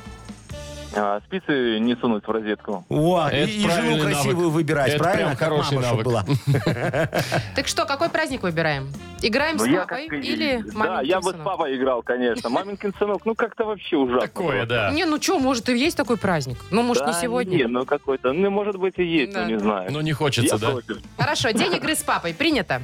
А, 0.96 1.22
спицы 1.28 1.80
не 1.80 1.96
сунуть 1.98 2.26
в 2.28 2.32
розетку. 2.32 2.84
О, 2.90 3.28
Это 3.28 3.50
и, 3.52 3.62
и 3.62 3.64
правильный 3.66 4.00
жену 4.00 4.04
красивую 4.12 4.38
навык. 4.38 4.54
выбирать, 4.54 4.90
Это 4.90 4.98
правильно? 5.00 5.26
прям 5.28 5.38
Как 5.38 5.48
хороший 5.50 5.76
мама, 5.76 5.88
навык. 5.88 6.06
была. 6.06 6.26
Так 7.56 7.68
что, 7.68 7.86
какой 7.86 8.10
праздник 8.10 8.42
выбираем? 8.44 8.92
Играем 9.22 9.58
Ну, 9.58 9.66
с 9.66 9.68
я 9.68 9.82
папой 9.82 10.08
как- 10.08 10.24
или 10.24 10.64
Да, 10.66 10.78
маменькин 10.78 11.10
я 11.10 11.18
бы 11.20 11.30
с 11.30 11.32
сынок? 11.34 11.46
папой 11.46 11.76
играл, 11.78 12.02
конечно. 12.02 12.50
Маменькин 12.60 12.94
сынок, 12.98 13.22
ну 13.26 13.36
как-то 13.36 13.66
вообще 13.66 13.98
ужасно. 13.98 14.22
Такое, 14.28 14.66
да. 14.66 14.92
Не, 14.92 15.06
ну 15.06 15.22
что, 15.22 15.38
может, 15.40 15.70
и 15.70 15.78
есть 15.78 15.96
такой 15.98 16.18
праздник? 16.18 16.58
Ну, 16.72 16.82
может, 16.82 17.06
не 17.06 17.12
Да 17.14 17.20
сегодня? 17.22 17.56
Не, 17.58 17.68
ну 17.68 17.86
какой-то, 17.86 18.32
ну 18.34 18.50
может 18.50 18.78
быть 18.78 18.96
и 18.98 19.04
есть, 19.04 19.34
Да. 19.34 19.42
но 19.42 19.48
не 19.48 19.60
знаю. 19.60 19.92
Ну, 19.92 20.02
не 20.02 20.14
хочется, 20.14 20.58
да? 20.58 20.72
против. 20.72 20.98
Хорошо, 21.18 21.52
день 21.52 21.76
игры 21.76 21.96
с 21.96 22.02
папой. 22.04 22.34
Принято. 22.34 22.82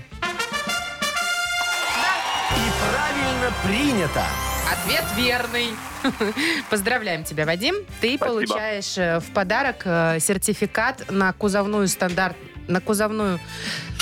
Правильно 2.92 3.54
принято. 3.64 4.24
Ответ 4.72 5.06
верный. 5.16 5.70
Поздравляем 6.70 7.24
тебя, 7.24 7.46
Вадим. 7.46 7.76
Ты 8.02 8.18
Спасибо. 8.18 8.26
получаешь 8.26 8.98
э, 8.98 9.20
в 9.20 9.32
подарок 9.32 9.82
э, 9.86 10.20
сертификат 10.20 11.12
на 11.12 11.34
кузовную 11.34 11.88
стандарт 11.88 12.36
на 12.68 12.82
кузовную 12.82 13.40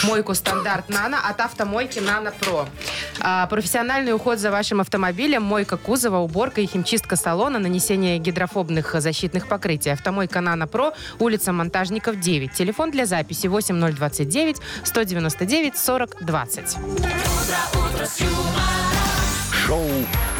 мойку 0.03 0.33
стандарт 0.33 0.89
«Нано» 0.89 1.17
от 1.19 1.41
автомойки 1.41 1.99
«Нано 1.99 2.31
Про». 2.31 2.67
А, 3.19 3.47
профессиональный 3.47 4.13
уход 4.13 4.39
за 4.39 4.51
вашим 4.51 4.81
автомобилем, 4.81 5.43
мойка 5.43 5.77
кузова, 5.77 6.17
уборка 6.17 6.61
и 6.61 6.65
химчистка 6.65 7.15
салона, 7.15 7.59
нанесение 7.59 8.19
гидрофобных 8.19 8.95
защитных 8.99 9.47
покрытий. 9.47 9.89
Автомойка 9.89 10.41
«Нано 10.41 10.67
Про», 10.67 10.93
улица 11.19 11.51
Монтажников, 11.51 12.19
9. 12.19 12.53
Телефон 12.53 12.91
для 12.91 13.05
записи 13.05 13.47
8029 13.47 14.57
199 14.83 15.77
40 15.77 16.25
20. 16.25 16.77
Шоу 19.65 19.87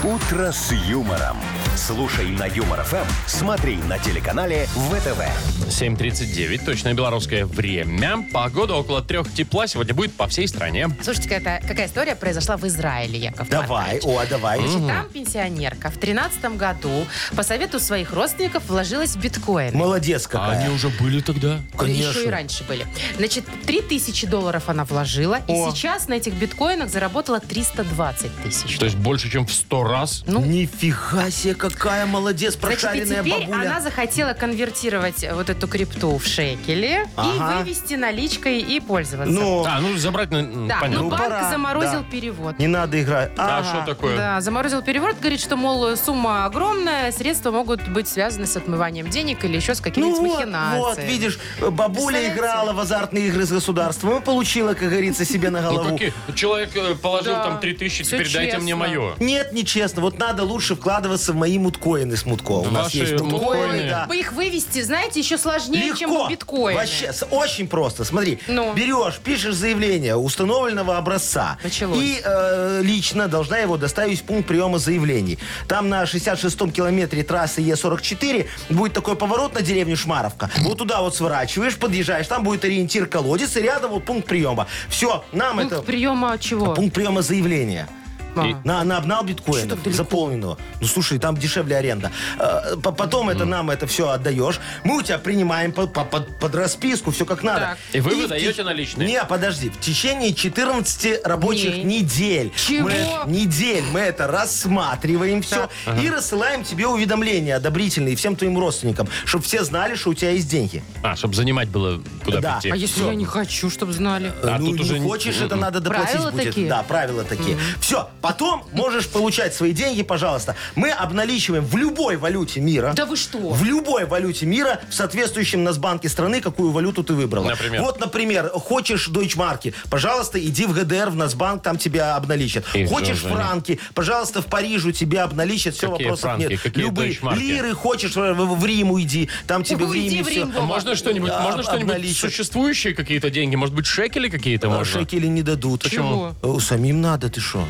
«Утро 0.04 0.52
с 0.52 0.74
юмором». 0.74 1.38
Слушай 1.86 2.28
на 2.30 2.46
Юмор 2.46 2.82
ФМ, 2.84 3.04
смотри 3.28 3.76
на 3.76 4.00
телеканале 4.00 4.68
ВТВ. 4.68 5.20
7.39, 5.68 6.64
точное 6.64 6.94
белорусское 6.94 7.46
время. 7.46 8.26
Погода 8.32 8.76
около 8.76 9.02
трех 9.02 9.34
тепла 9.34 9.68
сегодня 9.68 9.94
будет 9.94 10.14
по 10.14 10.28
всей 10.28 10.48
стране. 10.48 10.88
Слушайте, 11.02 11.28
какая, 11.28 11.60
какая 11.60 11.88
история 11.88 12.16
произошла 12.16 12.56
в 12.56 12.66
Израиле, 12.68 13.20
Яков 13.20 13.50
Давай, 13.50 13.96
Маркович. 13.96 14.04
о, 14.06 14.18
а 14.20 14.26
давай. 14.28 14.60
Значит, 14.66 14.88
там 14.88 15.10
пенсионерка 15.10 15.90
в 15.90 15.98
13 15.98 16.56
году 16.56 17.06
по 17.36 17.44
совету 17.44 17.82
своих 17.82 18.14
родственников 18.14 18.64
вложилась 18.70 19.16
в 19.16 19.20
биткоин. 19.20 19.76
Молодец 19.76 20.26
А 20.28 20.30
какая. 20.30 20.60
они 20.60 20.74
уже 20.74 20.88
были 20.88 21.20
тогда? 21.20 21.60
Конечно. 21.78 22.12
Еще 22.12 22.28
и 22.28 22.30
раньше 22.30 22.64
были. 22.64 22.88
Значит, 23.18 23.44
3000 23.66 24.28
долларов 24.28 24.70
она 24.70 24.86
вложила, 24.86 25.42
О. 25.48 25.52
и 25.70 25.72
сейчас 25.72 26.08
на 26.08 26.14
этих 26.14 26.34
биткоинах 26.36 26.90
заработала 26.90 27.42
320 27.42 28.32
тысяч. 28.44 28.78
То 28.78 28.86
есть 28.86 28.96
больше, 28.98 29.30
чем 29.30 29.46
в 29.46 29.52
сто 29.52 29.84
раз? 29.84 30.24
Ну, 30.28 30.40
Нифига 30.46 31.30
себе, 31.30 31.56
какая 31.76 32.06
молодец, 32.06 32.56
Значит, 32.60 32.80
и 32.80 32.82
прошаренная 32.82 33.24
теперь 33.24 33.48
бабуля. 33.48 33.68
она 33.70 33.82
захотела 33.82 34.34
конвертировать 34.34 35.26
вот 35.34 35.50
эту 35.50 35.68
крипту 35.68 36.18
в 36.18 36.26
шекели 36.26 37.06
Ага. 37.16 37.54
и 37.60 37.64
вывести 37.64 37.96
наличкой 37.96 38.60
и 38.60 38.80
пользоваться. 38.80 39.34
Ну, 39.34 39.66
А, 39.66 39.80
ну 39.80 39.96
забрать, 39.98 40.30
ну, 40.32 40.68
да, 40.68 40.78
понятно. 40.80 40.88
но 40.90 41.04
Ну, 41.04 41.10
банк 41.10 41.24
пора, 41.24 41.50
заморозил 41.50 42.00
да. 42.02 42.06
перевод. 42.12 42.60
не 42.60 42.68
надо 42.68 43.02
играть. 43.02 43.32
А 43.38 43.60
Ага. 43.60 43.68
что 43.68 43.86
такое? 43.94 44.18
Да, 44.18 44.42
заморозил 44.42 44.82
перевод, 44.82 45.18
говорит, 45.20 45.40
что, 45.40 45.56
мол, 45.56 45.96
сумма 45.98 46.46
огромная, 46.46 47.12
средства 47.12 47.52
могут 47.52 47.88
быть 47.90 48.08
связаны 48.08 48.46
с 48.46 48.56
отмыванием 48.58 49.10
денег 49.10 49.44
или 49.46 49.56
еще 49.56 49.74
с 49.76 49.80
Ну 49.80 49.84
какими-нибудь 49.84 50.20
вот, 50.20 50.34
махинациями. 50.40 50.80
вот, 50.80 50.98
видишь, 51.00 51.40
бабуля 51.60 51.94
Представляете? 51.94 52.34
играла 52.36 52.74
в 52.74 52.80
азартные 52.80 53.28
игры 53.28 53.46
с 53.46 53.52
государством 53.52 54.18
и 54.18 54.22
получила, 54.22 54.74
как 54.74 54.90
говорится, 54.90 55.26
себе 55.26 55.50
на 55.50 55.62
Ну 55.62 55.72
голову. 55.72 55.90
какие? 55.98 56.14
Человек 56.36 56.76
э, 56.76 56.96
положил 56.96 57.34
Да, 57.36 57.44
там 57.44 57.60
3000, 57.60 58.04
всё 58.04 58.18
теперь 58.18 58.34
дайте 58.34 58.58
мне 58.58 58.72
честно. 58.74 58.88
мое. 58.88 59.14
Нет, 59.20 59.54
нечестно. 59.54 60.02
Вот 60.02 60.20
надо 60.20 60.44
лучше 60.44 60.76
вкладываться 60.76 61.34
в 61.34 61.36
мои 61.36 61.53
муткоины 61.60 62.16
с 62.18 62.26
мутко. 62.26 62.52
У 62.54 62.70
нас 62.72 62.86
Ваши 62.86 62.98
есть 62.98 63.12
муткоины, 63.22 63.66
муткоины? 63.68 63.90
да. 63.90 64.06
Бы 64.08 64.18
их 64.18 64.34
вывести, 64.34 64.82
знаете, 64.82 65.20
еще 65.20 65.38
сложнее, 65.38 65.94
чем 65.98 66.12
Легко. 66.12 66.28
биткоины. 66.30 66.80
Вообще, 66.80 67.14
с- 67.14 67.26
очень 67.30 67.68
просто. 67.68 68.04
Смотри, 68.06 68.40
Ну. 68.48 68.74
берешь, 68.74 69.18
пишешь 69.24 69.56
заявление 69.56 70.16
установленного 70.16 70.98
образца. 70.98 71.58
Началось. 71.64 71.98
И 72.00 72.22
э, 72.24 72.82
лично 72.84 73.28
должна 73.28 73.58
его 73.58 73.78
доставить 73.78 74.20
в 74.20 74.24
пункт 74.24 74.48
приема 74.48 74.78
заявлений. 74.80 75.38
Там 75.68 75.90
на 75.90 76.04
66-м 76.04 76.72
километре 76.72 77.24
трассы 77.24 77.62
Е44 77.62 78.48
будет 78.70 78.94
такой 78.94 79.16
поворот 79.16 79.54
на 79.54 79.62
деревню 79.62 79.98
Шмаровка. 79.98 80.50
Вот 80.62 80.78
туда 80.78 81.02
вот 81.02 81.16
сворачиваешь, 81.16 81.78
подъезжаешь, 81.78 82.28
там 82.28 82.44
будет 82.44 82.64
ориентир 82.66 83.06
колодец, 83.06 83.56
и 83.58 83.62
рядом 83.62 83.92
вот 83.92 84.06
пункт 84.06 84.28
приема. 84.28 84.68
Все, 84.90 85.24
нам 85.32 85.58
Пункт 85.58 85.74
это... 85.74 85.82
приема 85.82 86.38
чего? 86.40 86.74
Пункт 86.74 86.94
приема 86.96 87.22
заявления. 87.22 87.88
На, 88.36 88.84
на 88.84 88.98
обнал 88.98 89.24
биткоинов, 89.24 89.80
заполненного. 89.86 90.58
Ну, 90.82 90.88
слушай, 90.88 91.20
там 91.20 91.38
дешевле 91.38 91.78
аренда. 91.78 92.12
Э, 92.40 92.76
по- 92.82 92.92
Потом 92.92 93.30
это 93.30 93.46
нам 93.46 93.70
это 93.70 93.86
все 93.88 94.10
отдаешь. 94.10 94.60
Мы 94.84 94.98
у 94.98 95.02
тебя 95.02 95.18
принимаем 95.18 95.72
по- 95.72 95.88
по- 95.88 96.06
под, 96.06 96.40
под 96.40 96.56
расписку, 96.56 97.12
все 97.12 97.26
как 97.26 97.44
надо. 97.44 97.60
Так. 97.62 97.78
И 97.94 98.00
вы 98.00 98.16
в 98.16 98.18
выдаете 98.22 98.54
те- 98.54 98.64
наличные? 98.64 99.08
Не, 99.08 99.24
подожди. 99.26 99.70
В 99.70 99.80
течение 99.80 100.34
14 100.34 101.22
рабочих 101.26 101.74
Дней. 101.74 101.84
недель. 102.02 102.52
Чего? 102.56 102.90
Мы, 102.90 103.32
недель 103.32 103.84
мы 103.92 104.00
это 104.00 104.28
рассматриваем 104.28 105.42
все 105.42 105.70
и 106.02 106.10
рассылаем 106.10 106.64
тебе 106.64 106.88
уведомления 106.88 107.58
одобрительные 107.58 108.16
всем 108.16 108.36
твоим 108.36 108.58
родственникам, 108.60 109.08
чтобы 109.26 109.44
все 109.44 109.64
знали, 109.64 109.96
что 109.96 110.10
у 110.12 110.14
тебя 110.14 110.32
есть 110.32 110.50
деньги. 110.50 110.84
А, 111.04 111.16
чтобы 111.16 111.36
занимать 111.36 111.70
было 111.70 112.02
куда 112.24 112.40
Да. 112.40 112.52
прийти. 112.54 112.70
А 112.72 112.76
если 112.76 113.04
я 113.04 113.14
не 113.16 113.26
хочу, 113.26 113.70
чтобы 113.70 113.94
знали? 113.94 114.32
А 114.44 114.58
ну, 114.60 114.68
тут 114.68 114.76
не 114.78 114.82
уже 114.82 115.00
не- 115.00 115.06
хочешь, 115.08 115.40
это 115.42 115.56
надо 115.56 115.80
доплатить 115.80 116.12
Правила 116.14 116.32
будет. 116.32 116.46
такие? 116.46 116.70
Да, 116.70 116.84
правила 116.84 117.24
такие. 117.24 117.58
Все, 117.80 118.10
потом 118.24 118.64
можешь 118.72 119.08
получать 119.10 119.54
свои 119.54 119.74
деньги, 119.74 120.02
пожалуйста. 120.02 120.56
Мы 120.76 120.90
обналичиваем 120.92 121.66
в 121.66 121.76
любой 121.76 122.16
валюте 122.16 122.62
мира. 122.62 122.94
Да 122.96 123.06
вы 123.06 123.18
что? 123.18 123.38
В 123.38 123.64
любой 123.64 124.06
валюте 124.06 124.46
мира, 124.46 124.80
в 124.90 124.94
соответствующем 124.94 125.64
Нацбанке 125.64 126.08
страны, 126.08 126.40
какую 126.42 126.72
валюту 126.72 127.04
ты 127.04 127.14
выбрала. 127.14 127.50
Например? 127.50 127.82
Вот, 127.82 128.00
например, 128.00 128.48
хочешь 128.50 129.08
дойчмарки, 129.10 129.74
пожалуйста, 129.90 130.40
иди 130.40 130.66
в 130.66 130.74
ГДР, 130.74 131.10
в 131.10 131.16
Нацбанк, 131.18 131.62
там 131.64 131.78
тебя 131.78 132.16
обналичат. 132.16 132.66
И 132.74 132.86
хочешь 132.86 133.18
же 133.18 133.28
франки, 133.28 133.80
пожалуйста, 133.94 134.42
в 134.42 134.46
Парижу 134.46 134.92
тебя 134.94 135.24
обналичат, 135.26 135.76
все, 135.76 135.90
Какие 135.92 136.06
вопросов 136.08 136.24
франки? 136.24 136.48
нет. 136.50 136.62
Какие 136.62 136.84
Любые 136.86 137.08
дойчмарки? 137.10 137.40
лиры, 137.42 137.74
хочешь 137.74 138.16
в, 138.16 138.34
в- 138.34 138.60
в 138.60 138.66
Рим 138.66 138.92
уйди, 138.92 139.30
там 139.48 139.64
тебе 139.66 139.86
в 139.86 139.94
Риме 139.94 140.24
в 140.24 140.28
все. 140.28 140.40
Рим, 140.40 140.52
А 140.56 140.62
Вова. 140.62 140.66
можно 140.66 140.96
что-нибудь, 140.96 141.30
Да, 141.30 141.42
можно 141.42 141.62
что-нибудь 141.64 142.18
существующие 142.18 142.94
какие-то 142.94 143.30
деньги? 143.30 143.56
Может 143.58 143.76
быть, 143.76 143.86
шекели 143.86 144.30
какие-то 144.30 144.70
можно? 144.70 144.86
Шекели 145.02 145.28
не 145.28 145.42
дадут. 145.44 145.84
Почему? 145.84 146.34
Э, 146.42 146.58
Самим 146.62 147.02
надо, 147.02 147.30
ты 147.30 147.42
что? 147.42 147.68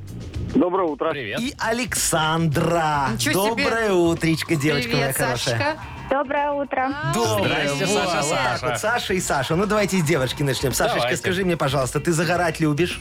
Доброе 0.55 0.88
утро. 0.88 1.12
Привет. 1.12 1.39
И 1.39 1.53
Александра. 1.60 3.10
Ничего 3.13 3.51
себе. 3.51 3.63
Доброе 3.63 3.91
утречко, 3.93 4.55
девочка 4.55 4.91
моя 4.96 5.13
Привет, 5.13 5.17
хорошая. 5.17 5.58
Сашка. 5.58 5.79
Доброе 6.10 6.51
утро. 6.51 6.89
Доброе. 7.13 7.67
Здрасте, 7.70 7.88
Саша, 7.88 8.22
вот 8.22 8.29
так 8.29 8.50
Саша. 8.60 8.65
вот, 8.67 8.79
Саша 8.79 9.13
и 9.13 9.20
Саша. 9.22 9.55
Ну, 9.55 9.65
давайте 9.65 9.98
с 10.00 10.03
девочки 10.03 10.43
начнем. 10.43 10.74
Сашечка, 10.74 11.00
Давайте. 11.00 11.17
скажи 11.22 11.46
мне, 11.46 11.55
пожалуйста, 11.55 12.01
ты 12.01 12.12
загорать 12.12 12.60
любишь? 12.60 13.00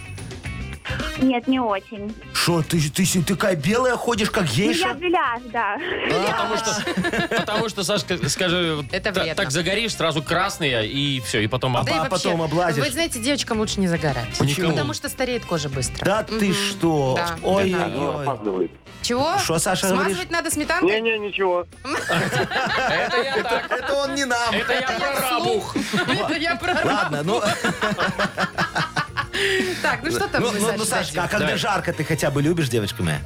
Нет, 1.21 1.47
не 1.49 1.61
очень. 1.61 2.15
Что, 2.33 2.62
ты, 2.62 2.81
ты, 2.91 3.05
ты 3.05 3.23
такая 3.23 3.55
белая 3.57 3.97
ходишь, 3.97 4.31
как 4.31 4.45
Ну, 4.45 4.49
я 4.50 4.55
гейша? 4.55 4.95
беляш, 4.95 5.43
да. 5.53 5.77
Потому 6.09 6.57
что, 6.57 7.37
потому 7.37 7.69
что, 7.69 7.85
Сашка, 7.85 8.29
скажи, 8.29 8.85
Это 8.91 9.12
та- 9.12 9.21
вредно. 9.23 9.35
так 9.43 9.50
загоришь, 9.50 9.95
сразу 9.95 10.23
красные, 10.23 10.89
и 10.89 11.21
все, 11.21 11.41
и 11.41 11.47
потом... 11.47 11.77
А 11.77 11.83
Да 11.83 11.91
и 11.91 11.95
а 11.95 11.99
вообще, 12.05 12.11
потом 12.11 12.43
облазишь. 12.43 12.85
Вы 12.85 12.91
знаете, 12.91 13.21
девочкам 13.21 13.59
лучше 13.59 13.81
не 13.81 13.89
загорать. 13.89 14.37
Почему? 14.39 14.71
Потому 14.71 14.95
что 14.95 15.09
стареет 15.09 15.45
кожа 15.45 15.69
быстро. 15.69 16.05
Да 16.05 16.23
ты 16.23 16.53
что? 16.55 17.15
Да, 17.17 17.37
Ой, 17.43 17.71
да. 17.71 17.87
ой, 17.87 18.09
ой. 18.17 18.23
Опаздывает. 18.25 18.71
Чего? 19.03 19.39
Что, 19.39 19.59
Саша, 19.59 19.89
Смазывать 19.89 20.12
говоришь? 20.12 20.31
надо 20.31 20.50
сметанкой? 20.50 21.00
Не-не, 21.00 21.19
ничего. 21.19 21.67
Это 21.83 23.17
я 23.23 23.43
так. 23.43 23.71
Это 23.71 23.95
он 23.95 24.15
не 24.15 24.25
нам. 24.27 24.53
Это 24.55 24.73
я 24.75 24.83
про 24.91 25.21
рабух. 25.31 25.75
Это 26.07 26.35
я 26.37 26.57
про... 26.57 26.75
Ладно, 26.85 27.23
ну, 27.25 27.43
Так, 29.82 30.00
ну 30.02 30.11
что 30.11 30.28
там 30.28 30.42
ну, 30.42 30.50
ну, 30.52 30.61
Саша, 30.61 30.78
ну, 30.78 30.85
Сашка, 30.85 31.23
а 31.25 31.28
когда 31.28 31.47
Давай. 31.47 31.59
жарко, 31.59 31.92
ты 31.92 32.04
хотя 32.04 32.30
бы 32.30 32.42
любишь, 32.42 32.68
девочка 32.68 33.02
моя? 33.02 33.20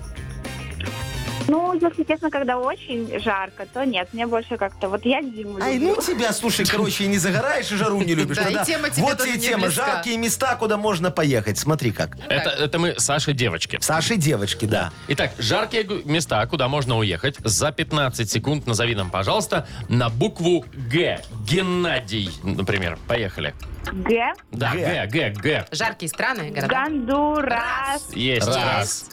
Ну, 1.47 1.75
если 1.75 2.05
честно, 2.05 2.31
когда 2.31 2.57
очень 2.57 3.21
жарко, 3.21 3.67
то 3.71 3.85
нет, 3.85 4.09
мне 4.15 4.27
больше 4.27 4.57
как-то... 4.57 4.89
Вот 4.89 5.05
я 5.05 5.21
зиму 5.21 5.59
Ай, 5.61 5.75
люблю. 5.75 5.97
ну 5.97 6.03
тебя, 6.03 6.33
слушай, 6.33 6.65
короче, 6.65 7.05
и 7.05 7.07
не 7.07 7.19
загораешь, 7.19 7.71
и 7.71 7.77
жару 7.77 8.01
не 8.01 8.15
любишь. 8.15 8.37
Да, 8.37 8.45
и 8.45 8.47
Тогда 8.47 8.65
тема 8.65 8.89
тебе 8.89 9.03
вот 9.03 9.19
тоже 9.19 9.33
не 9.33 9.39
тема. 9.39 9.67
близка. 9.67 9.87
Жаркие 9.87 10.17
места, 10.17 10.57
куда 10.57 10.79
можно 10.79 11.11
поехать. 11.11 11.59
Смотри 11.59 11.91
как. 11.93 12.17
Это, 12.31 12.49
это 12.49 12.79
мы 12.79 12.95
Саши 12.99 13.35
девочки. 13.35 13.77
Саши 13.83 14.17
девочки, 14.17 14.65
да. 14.65 14.91
Итак, 15.09 15.33
жаркие 15.39 15.83
гу- 15.83 16.01
места, 16.07 16.47
куда 16.47 16.69
можно 16.69 16.97
уехать. 16.97 17.37
За 17.45 17.73
15 17.73 18.31
секунд 18.31 18.67
назови 18.67 18.95
нам, 18.95 19.11
пожалуйста, 19.11 19.67
на 19.91 20.09
букву 20.09 20.65
Г. 20.91 21.21
Геннадий, 21.47 22.31
например. 22.43 22.99
Поехали. 23.07 23.53
Г. 23.93 24.33
Да, 24.53 24.73
Г. 24.75 25.07
Г, 25.07 25.31
Г. 25.31 25.67
Жаркие 25.73 26.09
страны, 26.09 26.51
города. 26.51 26.69
Гондурас. 26.69 28.11
Есть. 28.15 28.47
Раз. 28.47 29.11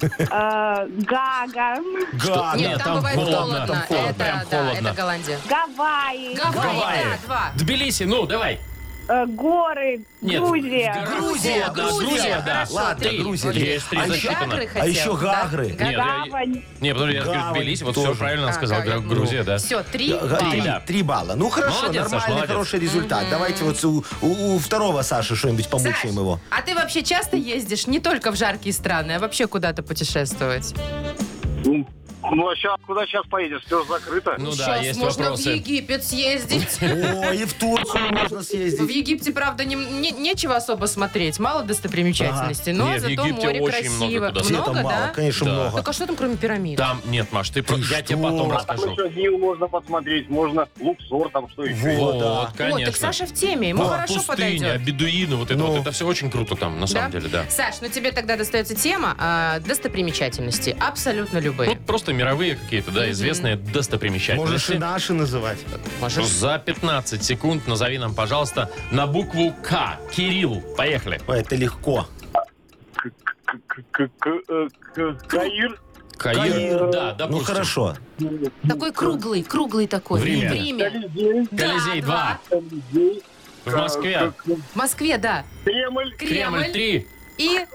э, 0.00 0.08
Гага. 0.18 1.76
Нет, 2.56 2.82
там, 2.82 2.96
бывает 2.96 3.16
холодно, 3.16 3.36
холодно. 3.36 3.66
там 3.66 3.76
холодно, 3.86 4.06
это, 4.10 4.14
прям 4.14 4.38
да, 4.50 4.58
холодно. 4.58 4.88
это 4.88 4.96
Голландия. 4.96 5.38
Гавайи. 5.48 6.34
Гавайи, 6.36 6.78
Гавайи. 6.80 7.04
да, 7.04 7.26
два. 7.26 7.50
Тбилиси, 7.56 8.02
ну, 8.04 8.26
давай. 8.26 8.60
Э, 9.08 9.26
Горы. 9.26 10.00
Нет, 10.20 10.40
Грузия. 10.40 11.06
Грузия, 11.18 11.62
холодно, 11.64 11.82
Грузия. 11.82 12.06
Грузия, 12.06 12.42
да. 12.46 12.54
Хорошо, 12.54 12.74
Ладно, 12.74 13.08
Три. 13.08 13.18
Грузия. 13.22 13.50
Есть 13.52 13.88
три 13.88 13.98
А 13.98 14.02
еще 14.04 14.12
засчитано. 14.14 14.46
Гагры 14.46 14.64
А 14.64 14.68
хотел, 14.68 14.86
еще 14.88 15.16
да? 15.22 15.42
Гагры. 15.44 15.66
Нет, 15.68 15.80
я- 15.80 16.24
Гавань. 16.24 16.62
Не, 16.80 16.92
подожди, 16.94 17.14
я 17.16 17.22
Гавань 17.24 17.54
Тбилиси, 17.54 17.82
вот 17.84 17.94
тоже. 17.94 18.08
все 18.12 18.18
правильно 18.18 18.48
А, 18.48 18.52
сказал. 18.52 18.78
как 18.78 18.86
я 18.88 18.94
Гру- 18.98 19.08
Грузия, 19.10 19.42
да. 19.42 19.58
Все, 19.58 19.82
три 19.82 20.12
Г- 20.12 20.18
балла. 20.20 20.50
Три, 20.50 20.60
да. 20.62 20.80
три 20.80 21.02
балла. 21.02 21.34
Ну 21.36 21.48
хорошо, 21.50 21.82
Молодец, 21.82 22.02
Саш, 22.02 22.12
нормальный, 22.12 22.34
молодец. 22.34 22.50
хороший 22.50 22.80
результат. 22.80 23.24
Давайте 23.30 23.64
вот 23.64 23.84
у, 23.84 24.04
у- 24.22 24.54
у 24.54 24.58
второго 24.58 25.02
Саши 25.02 25.36
что-нибудь 25.36 25.68
помучаем 25.68 25.96
Саш, 25.96 26.10
его. 26.12 26.40
а 26.50 26.62
ты 26.62 26.74
вообще 26.74 27.02
часто 27.02 27.36
ездишь 27.36 27.86
не 27.86 28.00
только 28.00 28.30
в 28.32 28.36
жаркие 28.36 28.72
страны, 28.72 29.12
а 29.12 29.18
вообще 29.18 29.46
куда-то 29.46 29.82
путешествовать? 29.82 30.74
Ну, 31.64 31.86
а 32.26 32.56
сейчас, 32.56 32.80
куда 32.86 33.06
сейчас 33.06 33.26
поедешь? 33.26 33.62
Все 33.66 33.84
закрыто. 33.84 34.34
Ну 34.38 34.50
да, 34.50 34.56
Сейчас 34.56 34.82
есть 34.82 34.98
можно 35.00 35.24
в 35.24 35.26
вопросы. 35.30 35.50
Египет 35.50 36.04
съездить. 36.04 36.78
О, 36.82 37.32
и 37.32 37.44
в 37.44 37.52
Турцию 37.54 38.12
можно 38.12 38.38
В 38.40 38.42
съездить. 38.44 38.90
Египте, 38.90 39.32
правда, 39.32 39.64
не- 39.64 39.74
не- 39.74 40.10
нечего 40.12 40.56
особо 40.56 40.86
смотреть, 40.86 41.38
мало 41.38 41.62
достопримечательностей, 41.64 42.72
но 42.72 42.88
Не, 42.88 42.96
в 42.98 43.00
зато 43.00 43.12
Египте 43.12 43.46
море 43.46 43.60
очень 43.60 43.90
много 43.90 43.98
красиво. 43.98 44.28
куда 44.28 44.40
Где 44.40 44.52
Много, 44.54 44.64
там 44.74 44.82
мало? 44.84 44.96
да? 44.96 45.08
Конечно, 45.14 45.46
Да. 45.46 45.52
много. 45.52 45.76
Так 45.76 45.88
а 45.88 45.92
что 45.92 46.06
там 46.06 46.16
кроме 46.16 46.36
пирамид? 46.36 46.78
Там, 46.78 47.00
нет, 47.04 47.30
Маш, 47.32 47.50
ты, 47.50 47.62
про- 47.62 47.76
я 47.76 48.02
тебе 48.02 48.16
потом 48.16 48.50
что? 48.50 48.64
Там 48.66 48.76
расскажу. 48.76 48.92
еще 48.92 49.20
Нил 49.20 49.38
можно 49.38 49.68
посмотреть, 49.68 50.28
можно 50.30 50.68
Луксор, 50.80 51.28
там 51.30 51.48
что 51.50 51.64
еще. 51.64 51.96
Вот, 51.96 52.14
Вот, 52.14 52.18
да. 52.20 52.42
О, 52.42 52.48
конечно. 52.56 52.86
так 52.86 52.96
Саша 52.96 53.26
в 53.26 53.34
теме, 53.34 53.68
ему 53.70 53.82
Вот, 53.82 53.90
хорошо 53.90 54.14
пустыня, 54.14 54.26
подойдет. 54.68 54.82
бедуины, 54.84 55.36
вот 55.36 55.50
это 55.50 55.58
Ну. 55.58 55.66
вот, 55.66 55.80
это 55.80 55.92
все 55.92 56.06
очень 56.06 56.30
круто 56.30 56.54
там, 56.56 56.80
на 56.80 56.86
самом 56.86 57.10
деле, 57.10 57.28
да. 57.28 57.44
Саш, 57.50 57.76
ну 57.82 57.88
тебе 57.88 58.12
тогда 58.12 58.36
достается 58.36 58.74
тема 58.74 59.14
а, 59.18 59.58
достопримечательности. 59.60 60.76
Абсолютно 60.80 61.38
любые. 61.38 61.70
Вот 61.70 61.78
просто 61.86 62.12
мировые 62.14 62.56
какие-то, 62.56 62.90
да, 62.90 63.10
известные 63.10 63.56
Можешь 63.56 63.70
и 63.70 63.72
достопримечательности. 63.74 64.72
наши 64.74 65.12
называть. 65.12 65.58
Можешь. 66.00 66.26
За 66.26 66.58
15 66.58 67.22
секунд 67.22 67.66
назови 67.66 67.98
нам, 67.98 68.14
пожалуйста, 68.14 68.70
на 68.90 69.06
букву 69.06 69.54
К. 69.62 69.98
Кирилл. 70.14 70.62
Поехали. 70.76 71.20
Ой, 71.26 71.40
это 71.40 71.56
легко. 71.56 72.06
Каир. 75.28 75.80
Каир. 76.16 76.40
Каир. 76.42 76.90
Да, 76.90 77.12
допустим. 77.12 77.38
Ну 77.38 77.44
хорошо. 77.44 77.96
Такой 78.68 78.92
круглый, 78.92 79.42
круглый 79.42 79.86
такой. 79.86 80.20
В 80.20 80.24
Риме. 80.24 80.48
В 80.48 80.52
Риме. 80.52 80.90
Колизей. 80.90 81.46
Колизей 81.46 82.00
Да, 82.02 82.06
2. 82.06 82.40
Колизей. 82.50 83.22
В 83.64 83.74
Москве. 83.74 84.32
В 84.46 84.76
Москве, 84.76 85.18
да. 85.18 85.44
Кремль. 85.64 86.14
Кремль 86.16 86.70
3. 86.72 87.06
И 87.38 87.66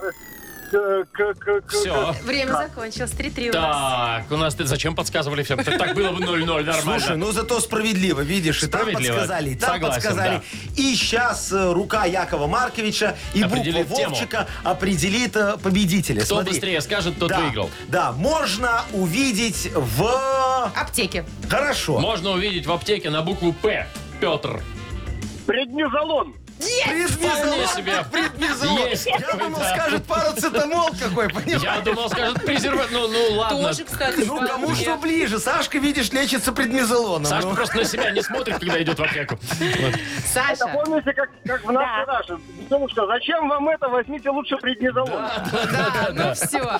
К- 0.72 1.06
к- 1.12 1.34
к- 1.40 1.62
к- 1.62 1.72
Все. 1.72 2.14
время 2.24 2.54
закончилось. 2.54 3.12
3-3 3.18 3.50
у 3.50 3.54
нас. 3.54 4.24
Так, 4.24 4.32
у 4.32 4.38
нас 4.38 4.56
ты 4.56 4.66
зачем 4.66 4.96
подсказывали 4.96 5.42
всем? 5.44 5.64
Так 5.64 5.96
было 5.96 6.12
бы 6.12 6.24
0-0, 6.24 6.64
нормально. 6.64 6.82
Слушай, 7.00 7.18
ну 7.18 7.32
зато 7.32 7.60
справедливо, 7.60 8.22
видишь, 8.22 8.62
и 8.64 8.68
там 8.68 8.82
Справедливо. 8.82 9.14
подсказали, 9.16 9.50
и 9.50 9.56
там 9.56 9.74
Согласен, 9.74 9.96
подсказали. 9.96 10.42
И 10.76 10.96
сейчас 10.96 11.52
рука 11.52 12.06
Якова 12.06 12.48
Марковича 12.48 13.16
и 13.34 13.44
буква 13.44 13.58
Определит 13.60 13.96
тему. 13.96 14.10
Вовчика 14.10 14.48
определит 14.64 15.36
э, 15.36 15.58
победителя. 15.58 16.22
Кто 16.22 16.36
Смотри. 16.36 16.52
быстрее 16.54 16.82
скажет, 16.82 17.18
тот 17.18 17.30
да, 17.30 17.40
выиграл. 17.40 17.70
Да, 17.88 18.12
можно 18.12 18.84
увидеть 18.94 19.72
в... 19.76 20.72
Аптеки. 20.76 21.26
Хорошо. 21.50 22.00
Можно 22.00 22.32
увидеть 22.32 22.68
в 22.68 22.72
аптеке 22.72 23.10
на 23.10 23.22
букву 23.22 23.54
П. 23.54 23.88
Петр. 24.22 24.62
Преднизолон. 25.48 26.36
Преднизолон, 26.60 27.68
себе. 27.76 27.92
как 27.94 28.12
преднизолон. 28.12 28.88
Есть 28.90 29.06
Я 29.06 29.20
такой, 29.20 29.40
думал, 29.40 29.60
да. 29.60 29.76
скажет 29.76 30.06
парацетамол 30.06 30.90
какой, 31.00 31.30
понимаешь? 31.30 31.62
Я 31.62 31.80
думал, 31.82 32.10
скажет 32.10 32.46
презерватив. 32.46 32.92
Ну, 32.92 33.08
ну 33.08 33.36
ладно. 33.38 33.68
Тоже, 33.68 33.86
кстати, 33.86 34.20
Ну, 34.20 34.26
вполне. 34.26 34.48
кому 34.48 34.76
что 34.76 34.96
ближе. 34.98 35.40
Сашка, 35.40 35.78
видишь, 35.78 36.12
лечится 36.12 36.52
преднизолоном. 36.52 37.26
Сашка 37.26 37.50
Ну. 37.50 37.56
просто 37.56 37.78
на 37.78 37.86
себя 37.86 38.12
не 38.12 38.22
смотрит, 38.22 38.60
когда 38.60 38.82
идет 38.82 39.00
в 39.00 39.04
аптеку. 39.04 39.38
Вот. 39.60 39.94
Саша. 40.26 40.68
Помните, 40.74 41.14
как, 41.14 41.30
как 41.46 41.64
в 41.66 41.72
нас 41.72 42.08
наши? 42.08 42.38
Девушка, 42.70 43.06
зачем 43.08 43.48
вам 43.50 43.70
это? 43.70 43.88
Возьмите 43.88 44.30
лучше 44.30 44.58
преднизолон. 44.58 45.10
Да, 45.72 46.10
ну 46.14 46.34
все. 46.34 46.80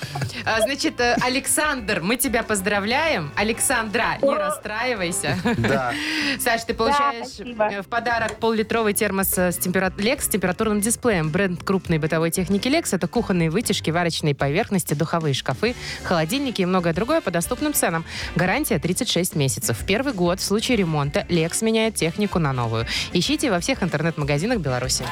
Значит, 0.66 1.00
э, 1.00 1.16
Александр, 1.24 2.02
мы 2.02 2.16
тебя 2.18 2.44
поздравляем. 2.44 3.32
Александра, 3.36 4.18
не 4.22 4.34
расстраивайся. 4.36 5.38
Да. 5.58 5.94
Саш, 6.40 6.64
ты 6.66 6.74
получаешь 6.74 7.28
спасибо. 7.28 7.66
э, 7.72 7.82
в 7.82 7.88
подарок 7.88 8.36
поллитровый 8.40 8.94
термос 8.94 9.38
э, 9.38 9.52
с 9.52 9.58
температ... 9.70 9.94
Lex 9.98 10.24
с 10.24 10.28
температурным 10.28 10.82
дисплеем. 10.82 11.30
Бренд 11.30 11.64
крупной 11.64 12.00
бытовой 12.00 12.32
техники 12.32 12.68
Lex 12.68 12.90
это 12.92 13.08
кухонные 13.08 13.50
вытяжки, 13.50 13.92
варочные 13.92 14.34
поверхности, 14.34 14.96
духовые 14.96 15.34
шкафы, 15.34 15.76
холодильники 16.04 16.62
и 16.62 16.66
многое 16.66 16.94
другое 16.94 17.22
по 17.22 17.30
доступным 17.30 17.74
ценам. 17.74 18.04
Гарантия 18.36 18.80
36 18.80 19.36
месяцев. 19.36 19.78
В 19.78 19.86
первый 19.86 20.14
год 20.14 20.40
в 20.40 20.44
случае 20.44 20.78
ремонта 20.78 21.26
Lex 21.30 21.64
меняет 21.64 21.96
технику 21.96 22.40
на 22.40 22.52
новую. 22.52 22.88
Ищите 23.14 23.52
во 23.52 23.60
всех 23.60 23.84
интернет-магазинах 23.84 24.60
Беларуси. 24.60 25.06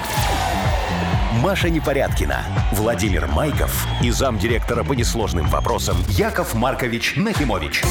Маша 1.44 1.70
Непорядкина, 1.70 2.44
Владимир 2.72 3.28
Майков 3.28 3.86
и 4.02 4.10
замдиректора 4.10 4.84
по 4.84 4.94
несложным 4.94 5.48
вопросам 5.48 5.98
Яков 6.10 6.56
Маркович 6.56 7.14
Нахимович. 7.16 7.84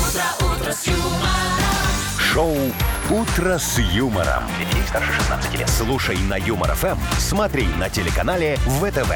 Шоу 2.37 2.55
Утро 3.09 3.57
с 3.57 3.79
юмором. 3.79 4.42
Для 4.59 4.66
детей 4.66 4.83
старше 4.87 5.11
16 5.11 5.59
лет. 5.59 5.70
Слушай 5.70 6.18
на 6.18 6.35
юмор 6.35 6.75
ФМ, 6.75 6.99
смотри 7.16 7.66
на 7.79 7.88
телеканале 7.88 8.57
ВТВ. 8.57 9.11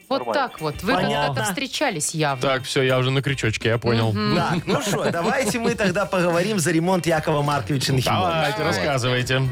Вот 0.08 0.18
Нормально. 0.26 0.48
так 0.48 0.60
вот. 0.60 0.82
Вы 0.82 0.92
Понятно. 0.94 1.26
когда-то 1.28 1.48
встречались 1.48 2.14
явно. 2.14 2.42
Так, 2.42 2.62
все, 2.64 2.82
я 2.82 2.98
уже 2.98 3.10
на 3.10 3.22
крючочке, 3.22 3.68
я 3.70 3.78
понял. 3.78 4.12
Так, 4.36 4.66
ну 4.66 4.80
что, 4.82 5.10
давайте 5.10 5.58
мы 5.58 5.74
тогда 5.74 6.06
поговорим 6.06 6.58
за 6.58 6.72
ремонт 6.72 7.06
Якова 7.06 7.42
Марковича 7.42 7.92
Нахимовича. 7.92 8.30
Давайте, 8.32 8.62
рассказывайте. 8.62 9.42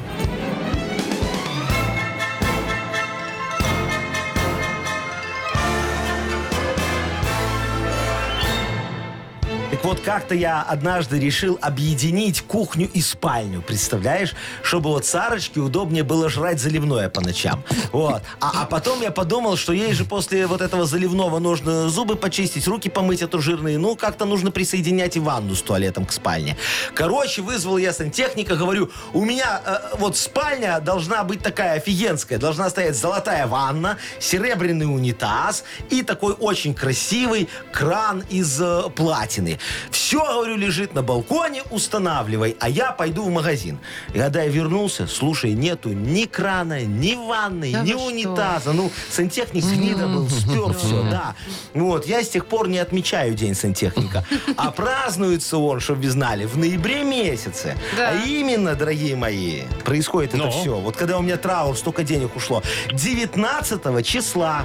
Вот, 9.85 10.01
как-то 10.01 10.35
я 10.35 10.62
однажды 10.62 11.18
решил 11.18 11.59
объединить 11.61 12.40
кухню 12.40 12.88
и 12.88 13.03
спальню, 13.03 13.61
представляешь? 13.61 14.33
Чтобы 14.62 14.88
вот 14.88 15.05
Сарочке 15.05 15.61
удобнее 15.61 16.05
было 16.05 16.31
жрать 16.31 16.59
заливное 16.59 17.11
по 17.11 17.20
ночам. 17.20 17.62
Вот. 17.92 18.23
А, 18.40 18.62
а 18.62 18.64
потом 18.64 19.03
я 19.03 19.11
подумал, 19.11 19.59
что 19.59 19.75
ей 19.75 19.92
же 19.92 20.07
после 20.07 20.47
вот 20.47 20.62
этого 20.62 20.87
заливного 20.87 21.38
нужно 21.38 21.90
зубы 21.90 22.16
почистить, 22.16 22.66
руки 22.66 22.88
помыть, 22.88 23.23
а 23.23 23.29
то 23.29 23.40
жирные. 23.40 23.77
Ну, 23.77 23.94
как-то 23.94 24.25
нужно 24.25 24.51
присоединять 24.51 25.16
и 25.16 25.20
ванну 25.20 25.55
с 25.55 25.61
туалетом 25.61 26.07
к 26.07 26.12
спальне. 26.12 26.57
Короче, 26.94 27.42
вызвал 27.42 27.77
я 27.77 27.92
сантехника, 27.92 28.57
говорю, 28.57 28.90
у 29.12 29.23
меня 29.23 29.61
э, 29.66 29.97
вот 29.99 30.16
спальня 30.16 30.81
должна 30.81 31.25
быть 31.25 31.42
такая 31.42 31.75
офигенская. 31.75 32.38
Должна 32.38 32.70
стоять 32.70 32.97
золотая 32.97 33.47
ванна, 33.47 33.99
серебряный 34.18 34.87
унитаз 34.87 35.62
и 35.90 36.03
такой 36.03 36.33
очень 36.33 36.75
красивый 36.75 37.51
кран 37.70 38.25
из 38.31 38.59
э, 38.62 38.85
платины. 38.97 39.59
Все, 39.91 40.21
говорю, 40.21 40.57
лежит 40.57 40.95
на 40.95 41.03
балконе, 41.03 41.63
устанавливай, 41.71 42.57
а 42.61 42.69
я 42.69 42.93
пойду 42.93 43.25
в 43.25 43.31
магазин. 43.31 43.79
И 44.13 44.19
когда 44.19 44.43
я 44.43 44.49
вернулся, 44.49 45.07
слушай, 45.07 45.53
нету 45.55 45.91
ни 45.93 46.25
крана, 46.27 46.85
ни 46.85 47.15
ванны, 47.15 47.73
Да 47.73 47.81
ни 47.83 47.93
вы 47.93 47.99
что? 47.99 48.07
унитаза. 48.09 48.73
Ну, 48.73 48.91
сантехник 49.11 49.65
гнида 49.65 50.07
был, 50.07 50.29
спер 50.29 50.73
все, 50.75 51.03
да. 51.11 51.35
Вот, 51.75 52.07
я 52.07 52.23
с 52.23 52.29
тех 52.29 52.47
пор 52.47 52.69
не 52.69 52.79
отмечаю 52.79 53.35
День 53.35 53.55
сантехника. 53.55 54.25
А 54.57 54.71
празднуется 54.71 55.59
он, 55.59 55.81
чтобы 55.81 56.03
вы 56.03 56.11
знали, 56.11 56.45
в 56.45 56.57
ноябре 56.57 57.03
месяце. 57.03 57.77
Да. 57.97 58.11
А 58.11 58.15
именно, 58.27 58.75
дорогие 58.75 59.17
мои, 59.17 59.63
происходит 59.85 60.35
это 60.35 60.45
Ну? 60.45 60.51
все. 60.51 60.77
Вот 60.79 60.97
когда 60.97 61.19
у 61.19 61.23
меня 61.23 61.37
траур, 61.37 61.77
столько 61.77 62.05
денег 62.05 62.37
ушло. 62.37 62.63
19 62.93 64.05
числа. 64.07 64.65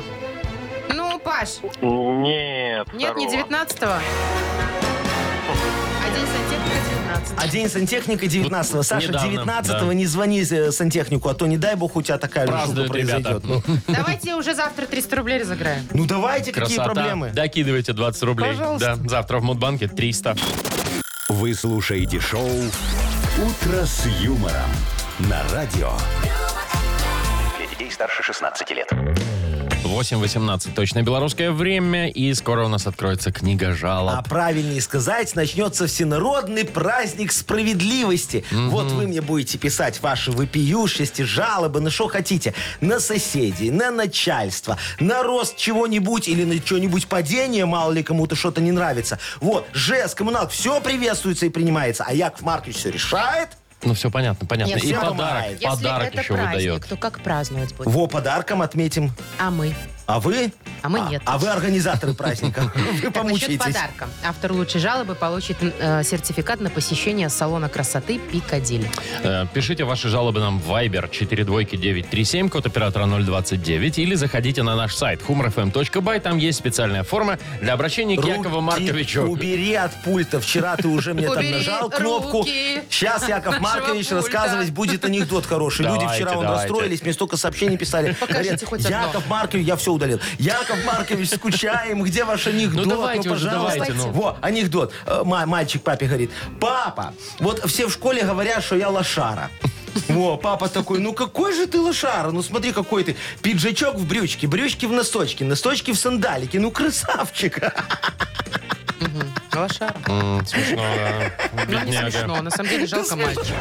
Ну, 0.93 1.19
Паш, 1.19 1.59
Нет, 1.81 2.87
нет, 2.93 3.15
не 3.15 3.27
второго. 3.27 3.47
19-го. 3.51 4.88
А 5.49 6.09
день 6.09 6.27
сантехника 6.27 6.79
19 6.89 7.33
А 7.37 7.47
день 7.47 7.69
сантехника 7.69 8.27
19 8.27 8.85
Саша, 8.85 9.07
недавно, 9.07 9.29
19 9.29 9.79
да. 9.79 9.93
не 9.93 10.05
звони 10.05 10.41
э, 10.49 10.71
сантехнику, 10.71 11.29
а 11.29 11.33
то, 11.33 11.47
не 11.47 11.57
дай 11.57 11.75
бог, 11.75 11.95
у 11.95 12.01
тебя 12.01 12.17
такая 12.17 12.45
же 12.47 12.51
штука 12.53 12.65
Празднуют 12.65 12.95
ребята. 12.95 13.39
произойдет. 13.39 13.67
Ну, 13.67 13.77
Давайте 13.93 14.35
уже 14.35 14.53
завтра 14.55 14.85
300 14.85 15.15
рублей 15.15 15.39
разыграем. 15.41 15.87
ну, 15.93 16.05
давайте, 16.05 16.51
какие 16.51 16.77
Красота. 16.77 16.93
проблемы? 16.93 17.31
Докидывайте 17.31 17.93
20 17.93 18.23
рублей. 18.23 18.51
Пожалуйста. 18.51 18.95
Да, 18.97 19.09
завтра 19.09 19.39
в 19.39 19.43
Мудбанке 19.43 19.87
300. 19.87 20.35
Вы 21.29 21.53
слушаете 21.53 22.19
шоу 22.19 22.47
«Утро 22.49 23.85
с 23.85 24.05
юмором» 24.21 24.69
на 25.19 25.41
радио. 25.53 25.91
Для 27.57 27.67
детей 27.67 27.91
старше 27.91 28.23
16 28.23 28.69
лет. 28.71 28.89
8.18 29.89 30.73
точно 30.75 31.01
белорусское 31.01 31.51
время, 31.51 32.09
и 32.09 32.33
скоро 32.33 32.65
у 32.65 32.67
нас 32.67 32.85
откроется 32.87 33.31
книга 33.31 33.69
А 33.69 33.73
жалоб. 33.73 34.27
правильнее 34.29 34.81
сказать, 34.81 35.35
начнется 35.35 35.87
всенародный 35.87 36.63
праздник 36.63 37.31
справедливости. 37.31 38.45
Вот 38.51 38.91
вы 38.91 39.07
мне 39.07 39.21
будете 39.21 39.57
писать 39.57 40.01
ваши 40.01 40.31
вопиющести, 40.31 41.23
жалобы, 41.23 41.79
на 41.81 41.89
что 41.89 42.07
хотите. 42.07 42.53
На 42.81 42.99
соседей, 42.99 43.71
на 43.71 43.91
начальство, 43.91 44.77
на 44.99 45.23
рост 45.23 45.57
чего-нибудь 45.57 46.27
или 46.27 46.43
на 46.43 46.55
что-нибудь 46.63 47.07
падение, 47.07 47.65
мало 47.65 47.91
ли 47.91 48.03
кому-то 48.03 48.35
что-то 48.35 48.61
не 48.61 48.71
нравится. 48.71 49.19
Вот, 49.41 49.67
ЖЭС, 49.73 50.13
коммунал, 50.15 50.47
все 50.49 50.79
приветствуется 50.81 51.45
и 51.45 51.49
принимается. 51.49 52.05
А 52.07 52.13
Яков 52.13 52.41
Маркович 52.41 52.77
все 52.77 52.91
решает. 52.91 53.49
Ну, 53.83 53.93
все 53.93 54.11
понятно, 54.11 54.45
понятно. 54.45 54.73
Нет, 54.73 54.83
и 54.83 54.87
всё 54.87 55.01
подарок. 55.01 55.45
Если 55.51 55.65
подарок 55.65 56.07
это 56.09 56.19
еще 56.19 56.33
праздник, 56.33 56.55
выдает. 56.55 56.85
то 56.87 56.97
как 56.97 57.19
праздновать 57.21 57.75
будет? 57.75 57.87
Во, 57.87 58.07
подарком 58.07 58.61
отметим. 58.61 59.11
А 59.39 59.49
мы? 59.51 59.73
А 60.05 60.19
вы? 60.19 60.51
А 60.81 60.89
мы 60.89 60.99
нет. 61.01 61.21
А 61.25 61.37
вы 61.37 61.47
организаторы 61.49 62.13
праздника. 62.13 62.71
Вы 63.03 63.11
помучаетесь. 63.11 63.57
подарка. 63.57 64.07
Автор 64.23 64.53
лучшей 64.53 64.79
жалобы 64.81 65.15
получит 65.15 65.57
э, 65.61 66.03
сертификат 66.03 66.59
на 66.61 66.69
посещение 66.69 67.29
салона 67.29 67.69
красоты 67.69 68.19
Пикадилли. 68.19 68.89
Э, 69.23 69.45
Пишите 69.53 69.83
ваши 69.83 70.09
жалобы 70.09 70.39
нам 70.39 70.59
в 70.59 70.69
Viber 70.71 71.09
42937, 71.09 72.49
код 72.49 72.65
оператора 72.65 73.05
029, 73.05 73.99
или 73.99 74.15
заходите 74.15 74.63
на 74.63 74.75
наш 74.75 74.95
сайт 74.95 75.21
humorfm.by. 75.27 76.19
Там 76.19 76.37
есть 76.37 76.59
специальная 76.59 77.03
форма 77.03 77.37
для 77.61 77.73
обращения 77.73 78.15
к 78.17 78.23
Якову 78.25 78.55
Руки 78.55 78.61
Марковичу. 78.61 79.21
Убери 79.23 79.73
от 79.73 79.91
пульта. 80.03 80.39
Вчера 80.39 80.75
ты 80.77 80.87
уже 80.87 81.13
мне 81.13 81.27
там 81.27 81.37
Убери 81.37 81.53
нажал 81.53 81.89
кнопку. 81.89 82.39
руки 82.39 82.81
Сейчас 82.89 83.27
Яков 83.27 83.59
нашего 83.59 83.81
Маркович 83.81 84.07
пульта. 84.07 84.15
рассказывать 84.15 84.69
будет 84.71 85.05
анекдот 85.05 85.45
хороший. 85.45 85.85
Люди 85.85 85.99
Давайте, 85.99 86.15
вчера 86.25 86.31
давайте. 86.41 86.53
расстроились, 86.53 87.01
мне 87.01 87.13
столько 87.13 87.37
сообщений 87.37 87.77
писали. 87.77 88.13
Покажите 88.19 88.65
хоть 88.65 88.85
одно. 88.85 88.97
Яков 89.07 89.27
Маркович, 89.27 89.65
я 89.67 89.75
все 89.75 89.91
удалил. 89.91 90.19
Яков 90.37 90.68
Маркович, 90.85 91.29
скучаем, 91.29 92.03
где 92.03 92.23
ваш 92.23 92.47
анекдот? 92.47 92.85
Ну, 92.85 92.91
давайте 92.91 93.29
уже, 93.29 93.45
пожалуйста. 93.47 93.79
давайте, 93.79 93.93
ну. 93.93 94.11
Во, 94.11 94.37
анекдот. 94.41 94.93
Э, 95.05 95.23
ма- 95.23 95.45
Мальчик 95.45 95.81
папе 95.83 96.07
говорит, 96.07 96.31
папа, 96.59 97.13
вот 97.39 97.63
все 97.69 97.87
в 97.87 97.91
школе 97.93 98.23
говорят, 98.23 98.63
что 98.63 98.75
я 98.75 98.89
лошара. 98.89 99.49
Во, 100.07 100.37
папа 100.37 100.69
такой, 100.69 100.99
ну 100.99 101.13
какой 101.13 101.53
же 101.53 101.65
ты 101.65 101.79
лошара? 101.79 102.31
Ну 102.31 102.41
смотри, 102.43 102.71
какой 102.71 103.03
ты. 103.03 103.15
Пиджачок 103.41 103.95
в 103.95 104.07
брючке, 104.07 104.47
брючки 104.47 104.85
в 104.85 104.91
носочки, 104.91 105.43
носочки 105.43 105.91
в 105.91 105.97
сандалике. 105.97 106.59
Ну 106.59 106.71
красавчик. 106.71 107.59
Лошара. 109.53 109.95
Смешно, 110.45 110.83
да. 110.95 111.31
Ну, 111.67 111.79
не 111.85 111.91
смешно. 111.91 112.41
На 112.41 112.51
самом 112.51 112.69
деле 112.69 112.85
жалко 112.85 113.15
мальчика. 113.15 113.55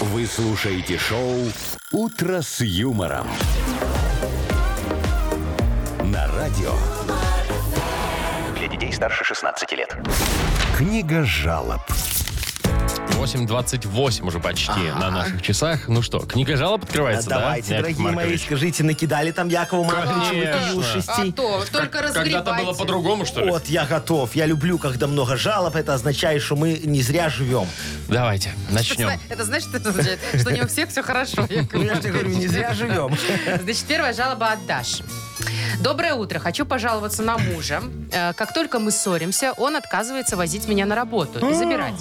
Вы 0.00 0.26
слушаете 0.26 0.98
шоу 0.98 1.50
«Утро 1.92 2.42
с 2.42 2.60
юмором». 2.60 3.28
Радио. 6.56 6.72
Для 8.56 8.68
детей 8.68 8.90
старше 8.90 9.24
16 9.24 9.72
лет. 9.72 9.94
Книга 10.78 11.22
жалоб. 11.22 11.80
8.28 13.10 14.26
уже 14.26 14.40
почти 14.40 14.80
на 14.98 15.10
наших 15.10 15.42
часах. 15.42 15.86
Ну 15.88 16.00
что, 16.00 16.20
книга 16.20 16.56
жалоб 16.56 16.84
открывается, 16.84 17.28
да? 17.28 17.40
Давайте, 17.40 17.74
Яков 17.74 17.82
дорогие 17.82 18.04
мои, 18.04 18.14
Маркович? 18.14 18.44
скажите, 18.44 18.84
накидали 18.84 19.32
там 19.32 19.48
Якову 19.48 19.84
Марковичу 19.84 20.30
Конечно. 20.30 21.02
А 21.08 21.32
то, 21.32 21.64
только 21.70 22.02
разгребайте. 22.02 22.32
Когда-то 22.36 22.64
было 22.64 22.72
по-другому, 22.72 23.26
что 23.26 23.40
ли? 23.42 23.50
Вот, 23.50 23.66
я 23.66 23.84
готов. 23.84 24.34
Я 24.34 24.46
люблю, 24.46 24.78
когда 24.78 25.06
много 25.06 25.36
жалоб. 25.36 25.76
Это 25.76 25.92
означает, 25.92 26.42
что 26.42 26.56
мы 26.56 26.80
не 26.84 27.02
зря 27.02 27.28
живем. 27.28 27.66
Давайте, 28.08 28.54
начнем. 28.70 29.10
Это 29.28 29.44
значит, 29.44 29.74
это 29.74 29.90
означает, 29.90 30.20
что 30.40 30.50
не 30.52 30.62
у 30.62 30.68
всех 30.68 30.88
все 30.88 31.02
хорошо. 31.02 31.46
Яков 31.50 31.74
Ну, 31.74 31.82
я 31.82 32.00
же 32.00 32.08
говорю, 32.08 32.28
не 32.28 32.46
зря 32.46 32.72
живем. 32.72 33.14
Значит, 33.62 33.84
первая 33.84 34.14
жалоба 34.14 34.52
от 34.52 34.66
Даши. 34.66 35.04
Доброе 35.80 36.14
утро. 36.14 36.38
Хочу 36.38 36.64
пожаловаться 36.66 37.22
на 37.22 37.38
мужа. 37.38 37.82
Э, 38.12 38.32
Как 38.32 38.52
только 38.52 38.78
мы 38.78 38.90
ссоримся, 38.90 39.52
он 39.52 39.76
отказывается 39.76 40.36
возить 40.36 40.66
меня 40.68 40.86
на 40.86 40.94
работу 40.94 41.46
и 41.48 41.54
забирать. 41.54 41.94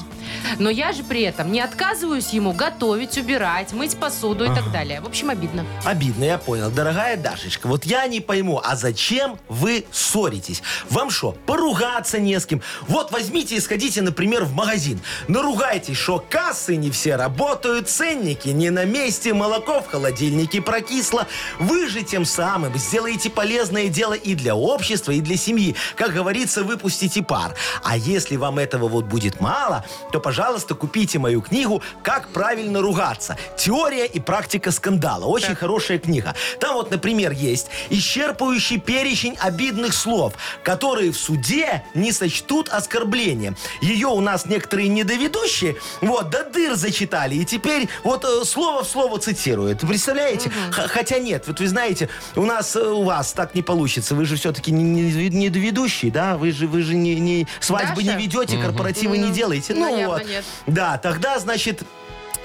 Но 0.60 0.69
я 0.69 0.91
же 0.93 1.03
при 1.03 1.21
этом 1.21 1.51
не 1.51 1.60
отказываюсь 1.62 2.29
ему 2.29 2.53
готовить, 2.53 3.17
убирать, 3.17 3.73
мыть 3.73 3.97
посуду 3.97 4.45
и 4.45 4.47
так 4.47 4.71
далее. 4.71 5.01
В 5.01 5.05
общем, 5.05 5.29
обидно. 5.29 5.65
Обидно, 5.84 6.23
я 6.23 6.38
понял. 6.38 6.71
Дорогая 6.71 7.17
Дашечка, 7.17 7.67
вот 7.67 7.86
я 7.86 8.08
не 8.08 8.21
пойму, 8.21 8.62
а 8.63 8.75
зачем 8.75 9.38
вы 9.49 9.86
ссоритесь? 9.91 10.63
Вам 10.89 11.10
что, 11.10 11.34
поругаться 11.45 12.19
не 12.19 12.39
с 12.39 12.45
кем? 12.45 12.62
Вот 12.88 13.12
возьмите 13.12 13.55
и 13.55 13.60
сходите, 13.60 14.01
например, 14.01 14.45
в 14.45 14.53
магазин. 14.53 14.99
Наругайтесь, 15.27 15.97
что 15.97 16.23
кассы 16.27 16.75
не 16.75 16.89
все 16.91 17.15
работают, 17.15 17.89
ценники 17.89 18.49
не 18.49 18.69
на 18.69 18.86
месте, 18.86 19.34
молоко 19.34 19.81
в 19.81 19.88
холодильнике 19.88 20.62
прокисло. 20.62 21.27
Вы 21.60 21.88
же 21.88 22.01
тем 22.03 22.25
самым 22.25 22.75
сделаете 22.77 23.29
полезное 23.36 23.88
дело 23.89 24.13
и 24.13 24.34
для 24.36 24.56
общества, 24.56 25.12
и 25.12 25.21
для 25.21 25.38
семьи. 25.38 25.76
Как 25.95 26.13
говорится, 26.13 26.63
выпустите 26.63 27.21
пар. 27.21 27.54
А 27.84 27.98
если 27.98 28.38
вам 28.38 28.58
этого 28.60 28.88
вот 28.88 29.06
будет 29.06 29.41
мало, 29.41 29.86
то, 30.12 30.19
пожалуйста, 30.19 30.74
купите 30.76 31.19
мою 31.19 31.41
книгу 31.41 31.82
«Как 32.04 32.30
правильно 32.30 32.82
ругаться. 32.82 33.38
Теория 33.58 34.06
и 34.06 34.19
практика 34.19 34.71
скандала». 34.71 35.26
Очень 35.26 35.56
хорошая 35.56 36.00
книга. 36.00 36.34
Там 36.60 36.76
вот, 36.76 36.89
например, 36.91 37.32
есть 37.32 37.67
исчерпывающий 37.89 38.80
перечень 38.80 39.36
обидных 39.39 39.93
слов, 39.93 40.34
которые 40.63 41.12
в 41.12 41.17
суде 41.17 41.84
не 41.93 42.12
сочтут 42.12 42.69
оскорблением. 42.69 43.58
Ее 43.82 44.08
у 44.08 44.21
нас 44.21 44.45
некоторые 44.45 44.88
недоведущие, 44.88 45.76
вот, 46.02 46.30
до 46.30 46.43
дыр 46.45 46.76
зачитали, 46.76 47.36
и 47.36 47.45
теперь 47.45 47.89
вот 48.04 48.24
э, 48.24 48.45
слово 48.45 48.84
в 48.84 48.88
слово 48.88 49.19
цитируют. 49.19 49.82
Представляете? 49.82 50.52
Х- 50.71 50.88
Хотя 50.88 51.19
нет, 51.19 51.43
вот 51.48 51.60
вы 51.60 51.67
знаете, 51.67 52.08
у 52.36 52.45
нас, 52.45 52.76
э, 52.76 52.80
у 52.80 53.04
вас 53.04 53.24
вас 53.25 53.33
так 53.33 53.55
не 53.55 53.63
получится? 53.63 54.13
Вы 54.15 54.25
же 54.25 54.35
все-таки 54.35 54.71
не, 54.71 54.83
не, 54.83 55.29
не 55.29 55.49
ведущий, 55.49 56.11
да? 56.11 56.38
Вы 56.38 56.51
же, 56.51 56.67
вы 56.67 56.81
же 56.83 56.93
не, 56.93 57.15
не 57.15 57.47
свадьбы 57.59 58.03
Даша? 58.03 58.17
не 58.17 58.23
ведете, 58.23 58.57
корпоративы 58.57 59.17
не 59.17 59.31
делаете. 59.31 59.73
ну, 59.73 59.89
Ну 59.89 60.07
вот. 60.07 60.25
нет. 60.27 60.45
Да, 60.67 60.97
тогда, 60.97 61.39
значит... 61.39 61.83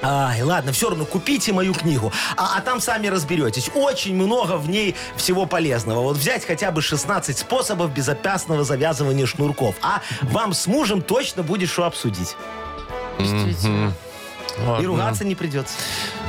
Ай, 0.02 0.40
ладно, 0.40 0.72
все 0.72 0.88
равно 0.88 1.04
купите 1.04 1.52
мою 1.52 1.74
книгу, 1.74 2.10
а, 2.34 2.56
а 2.56 2.62
там 2.62 2.80
сами 2.80 3.08
разберетесь. 3.08 3.70
Очень 3.74 4.14
много 4.14 4.56
в 4.56 4.66
ней 4.70 4.96
всего 5.16 5.44
полезного. 5.44 6.00
Вот 6.00 6.16
взять 6.16 6.46
хотя 6.46 6.70
бы 6.70 6.80
16 6.80 7.36
способов 7.36 7.92
безопасного 7.92 8.64
завязывания 8.64 9.26
шнурков. 9.26 9.74
А 9.82 10.00
вам 10.22 10.54
с 10.54 10.66
мужем 10.66 11.02
точно 11.02 11.42
будет 11.42 11.68
что 11.68 11.84
обсудить. 11.84 12.34
Действительно. 13.18 13.92
И 14.62 14.66
Ладно. 14.68 14.88
ругаться 14.88 15.25
не 15.25 15.35
придется. 15.35 15.75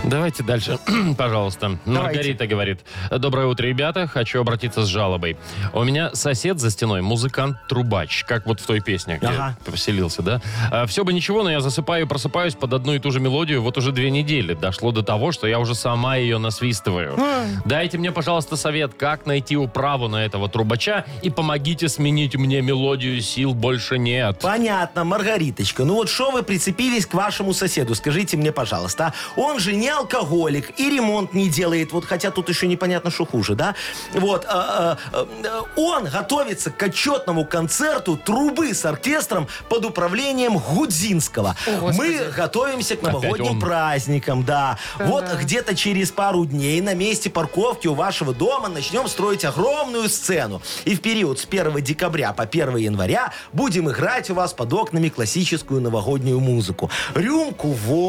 Давайте 0.04 0.42
дальше, 0.44 0.80
пожалуйста. 1.18 1.78
Давайте. 1.86 2.02
Маргарита 2.18 2.48
говорит. 2.48 2.80
Доброе 3.12 3.48
утро, 3.48 3.66
ребята. 3.68 4.08
Хочу 4.08 4.40
обратиться 4.42 4.84
с 4.84 4.88
жалобой. 4.88 5.38
У 5.74 5.84
меня 5.84 6.10
сосед 6.16 6.60
за 6.60 6.72
стеной, 6.72 7.02
музыкант-трубач, 7.02 8.24
как 8.26 8.46
вот 8.48 8.60
в 8.60 8.66
той 8.66 8.80
песне, 8.80 9.18
где 9.18 9.28
Ага. 9.28 9.58
поселился, 9.66 10.22
да? 10.24 10.42
все 10.88 11.04
бы 11.04 11.14
ничего, 11.14 11.44
но 11.44 11.52
я 11.52 11.62
засыпаю 11.62 12.06
и 12.06 12.08
просыпаюсь 12.08 12.56
под 12.56 12.74
одну 12.74 12.94
и 12.96 13.00
ту 13.00 13.12
же 13.12 13.20
мелодию 13.20 13.62
вот 13.62 13.78
уже 13.78 13.92
две 13.92 14.10
недели. 14.10 14.54
Дошло 14.54 14.92
до 14.92 15.04
того, 15.04 15.32
что 15.32 15.46
я 15.48 15.60
уже 15.60 15.76
сама 15.76 16.16
ее 16.16 16.38
насвистываю. 16.38 17.18
Дайте 17.66 17.98
мне, 17.98 18.12
пожалуйста, 18.12 18.56
совет, 18.56 18.94
как 18.96 19.26
найти 19.26 19.56
управу 19.56 20.08
на 20.08 20.26
этого 20.26 20.50
трубача 20.50 21.06
и 21.22 21.30
помогите 21.30 21.90
сменить 21.90 22.36
мне 22.36 22.62
мелодию, 22.62 23.22
сил 23.22 23.54
больше 23.54 23.98
нет. 23.98 24.40
Понятно, 24.42 25.04
Маргариточка. 25.04 25.84
Ну 25.84 25.96
вот 25.96 26.10
что 26.10 26.32
вы 26.32 26.44
прицепились 26.44 27.06
к 27.06 27.14
вашему 27.14 27.54
соседу? 27.54 27.94
Скажите 28.22 28.38
мне, 28.38 28.52
пожалуйста. 28.52 29.06
а? 29.08 29.14
Он 29.40 29.58
же 29.60 29.74
не 29.74 29.90
алкоголик 29.90 30.80
и 30.80 30.92
ремонт 30.92 31.34
не 31.34 31.50
делает. 31.50 31.92
Вот 31.92 32.06
хотя 32.06 32.30
тут 32.30 32.50
еще 32.50 32.68
непонятно, 32.68 33.10
что 33.10 33.26
хуже, 33.26 33.56
да? 33.56 33.74
Вот. 34.14 34.46
а, 34.48 34.96
а, 35.12 35.28
а, 35.44 35.64
он 35.76 36.06
готовится 36.06 36.70
к 36.70 36.84
отчетному 36.84 37.46
концерту 37.46 38.18
трубы 38.18 38.76
с 38.76 38.86
оркестром 38.86 39.48
под 39.70 39.86
управлением 39.86 40.60
Гудзинского. 40.60 41.56
О, 41.66 41.72
Господи. 41.80 41.98
Мы 42.00 42.32
готовимся 42.32 42.96
к 42.96 43.02
новогодним 43.02 43.60
праздникам, 43.60 44.44
да. 44.44 44.78
Вот 45.00 45.26
Да. 45.26 45.36
где-то 45.38 45.74
через 45.76 46.12
пару 46.12 46.46
дней 46.46 46.80
на 46.80 46.94
месте 46.94 47.32
парковки 47.32 47.88
у 47.88 47.96
вашего 47.96 48.36
дома 48.36 48.70
начнем 48.70 49.08
строить 49.08 49.46
огромную 49.46 50.10
сцену. 50.10 50.62
И 50.86 50.94
в 50.96 51.02
период 51.02 51.40
с 51.40 51.46
1 51.46 51.82
декабря 51.82 52.34
по 52.34 52.44
1 52.44 52.76
января 52.78 53.34
будем 53.52 53.90
играть 53.90 54.30
у 54.30 54.36
вас 54.36 54.54
под 54.54 54.72
окнами 54.74 55.10
классическую 55.10 55.82
новогоднюю 55.82 56.40
музыку. 56.40 56.92
Рюмку 57.16 57.70
водки, 57.70 58.01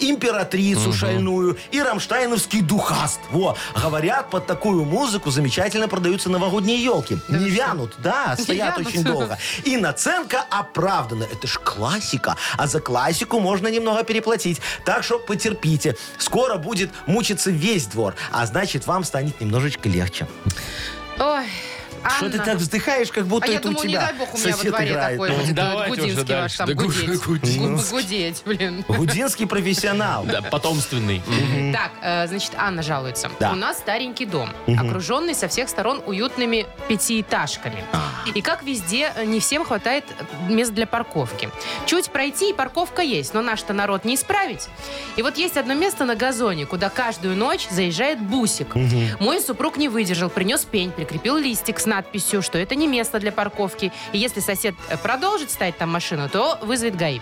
императрицу 0.00 0.92
шальную 0.92 1.58
и 1.70 1.80
рамштайновский 1.80 2.62
духаст. 2.62 3.20
Во, 3.30 3.56
говорят, 3.80 4.30
под 4.30 4.46
такую 4.46 4.84
музыку 4.84 5.30
замечательно 5.30 5.88
продаются 5.88 6.30
новогодние 6.30 6.82
елки. 6.82 7.18
Не 7.28 7.50
вянут, 7.50 7.94
да, 7.98 8.36
стоят 8.38 8.78
очень 8.78 9.04
долго. 9.04 9.38
И 9.64 9.76
наценка 9.76 10.44
оправдана. 10.50 11.24
Это 11.24 11.46
ж 11.46 11.58
классика. 11.58 12.36
А 12.56 12.66
за 12.66 12.80
классику 12.80 13.40
можно 13.40 13.68
немного 13.68 14.02
переплатить. 14.04 14.60
Так 14.84 15.04
что 15.04 15.18
потерпите. 15.18 15.96
Скоро 16.18 16.56
будет 16.56 16.90
мучиться 17.06 17.50
весь 17.50 17.86
двор. 17.86 18.14
А 18.32 18.46
значит, 18.46 18.86
вам 18.86 19.04
станет 19.04 19.40
немножечко 19.40 19.88
легче. 19.88 20.26
Ой, 21.18 21.46
Что 22.16 22.30
ты 22.30 22.38
так 22.38 22.56
вздыхаешь, 22.56 23.10
как 23.10 23.26
будто 23.26 23.46
А 23.46 23.50
я 23.50 23.56
это 23.58 23.68
у 23.68 23.72
думаю, 23.72 23.86
не 23.88 23.92
тебя 23.94 24.06
дай 24.06 24.14
бог 24.18 24.34
у 24.34 24.38
меня 24.38 24.46
во 24.50 24.52
сосед 24.56 24.70
дворе 24.72 24.90
играет. 24.90 25.12
такой 25.18 25.30
Ну, 25.30 25.36
будет 25.38 25.54
давайте 25.54 25.90
Гудинский 25.90 26.12
уже 26.12 26.20
ваш 26.20 26.28
дальше. 26.28 26.58
там 26.58 26.66
Да 26.68 26.74
гу- 26.74 26.82
гудеть. 26.86 27.20
Гудинский. 27.24 27.90
Гудеть, 27.90 28.42
блин. 28.44 28.84
Гудинский 28.88 29.46
профессионал. 29.46 30.24
Да, 30.24 30.42
потомственный. 30.42 31.22
Так, 31.72 31.92
э, 32.02 32.26
значит, 32.28 32.52
Анна 32.56 32.82
жалуется. 32.82 33.30
Да. 33.38 33.52
У 33.52 33.54
нас 33.56 33.78
старенький 33.78 34.26
дом, 34.26 34.50
окруженный 34.66 35.34
со 35.34 35.48
всех 35.48 35.68
сторон 35.68 36.02
уютными 36.06 36.66
пятиэтажками. 36.88 37.84
А. 37.92 38.10
И 38.34 38.40
как 38.42 38.62
везде, 38.62 39.12
э, 39.16 39.24
не 39.24 39.40
всем 39.40 39.64
хватает 39.64 40.04
мест 40.48 40.72
для 40.72 40.86
парковки. 40.86 41.50
Чуть 41.86 42.10
пройти, 42.10 42.50
и 42.50 42.52
парковка 42.52 43.02
есть, 43.02 43.34
но 43.34 43.42
наш-то 43.42 43.72
народ 43.72 44.04
не 44.04 44.14
исправить. 44.14 44.68
И 45.16 45.22
вот 45.22 45.36
есть 45.38 45.56
одно 45.56 45.74
место 45.74 46.04
на 46.04 46.14
газоне, 46.14 46.66
куда 46.66 46.88
каждую 46.88 47.36
ночь 47.36 47.66
заезжает 47.70 48.20
бусик. 48.20 48.74
Мой 49.18 49.40
супруг 49.40 49.76
не 49.76 49.88
выдержал, 49.88 50.30
принес 50.30 50.64
пень, 50.64 50.90
прикрепил 50.92 51.36
листик 51.36 51.80
с 51.80 51.86
надписью, 51.90 52.40
что 52.42 52.58
это 52.58 52.74
не 52.74 52.86
место 52.86 53.18
для 53.18 53.32
парковки. 53.32 53.92
И 54.12 54.18
если 54.18 54.40
сосед 54.40 54.74
э, 54.88 54.96
продолжит 54.96 55.50
ставить 55.50 55.76
там 55.76 55.90
машину, 55.90 56.28
то 56.28 56.58
вызовет 56.62 56.96
ГАИ. 56.96 57.20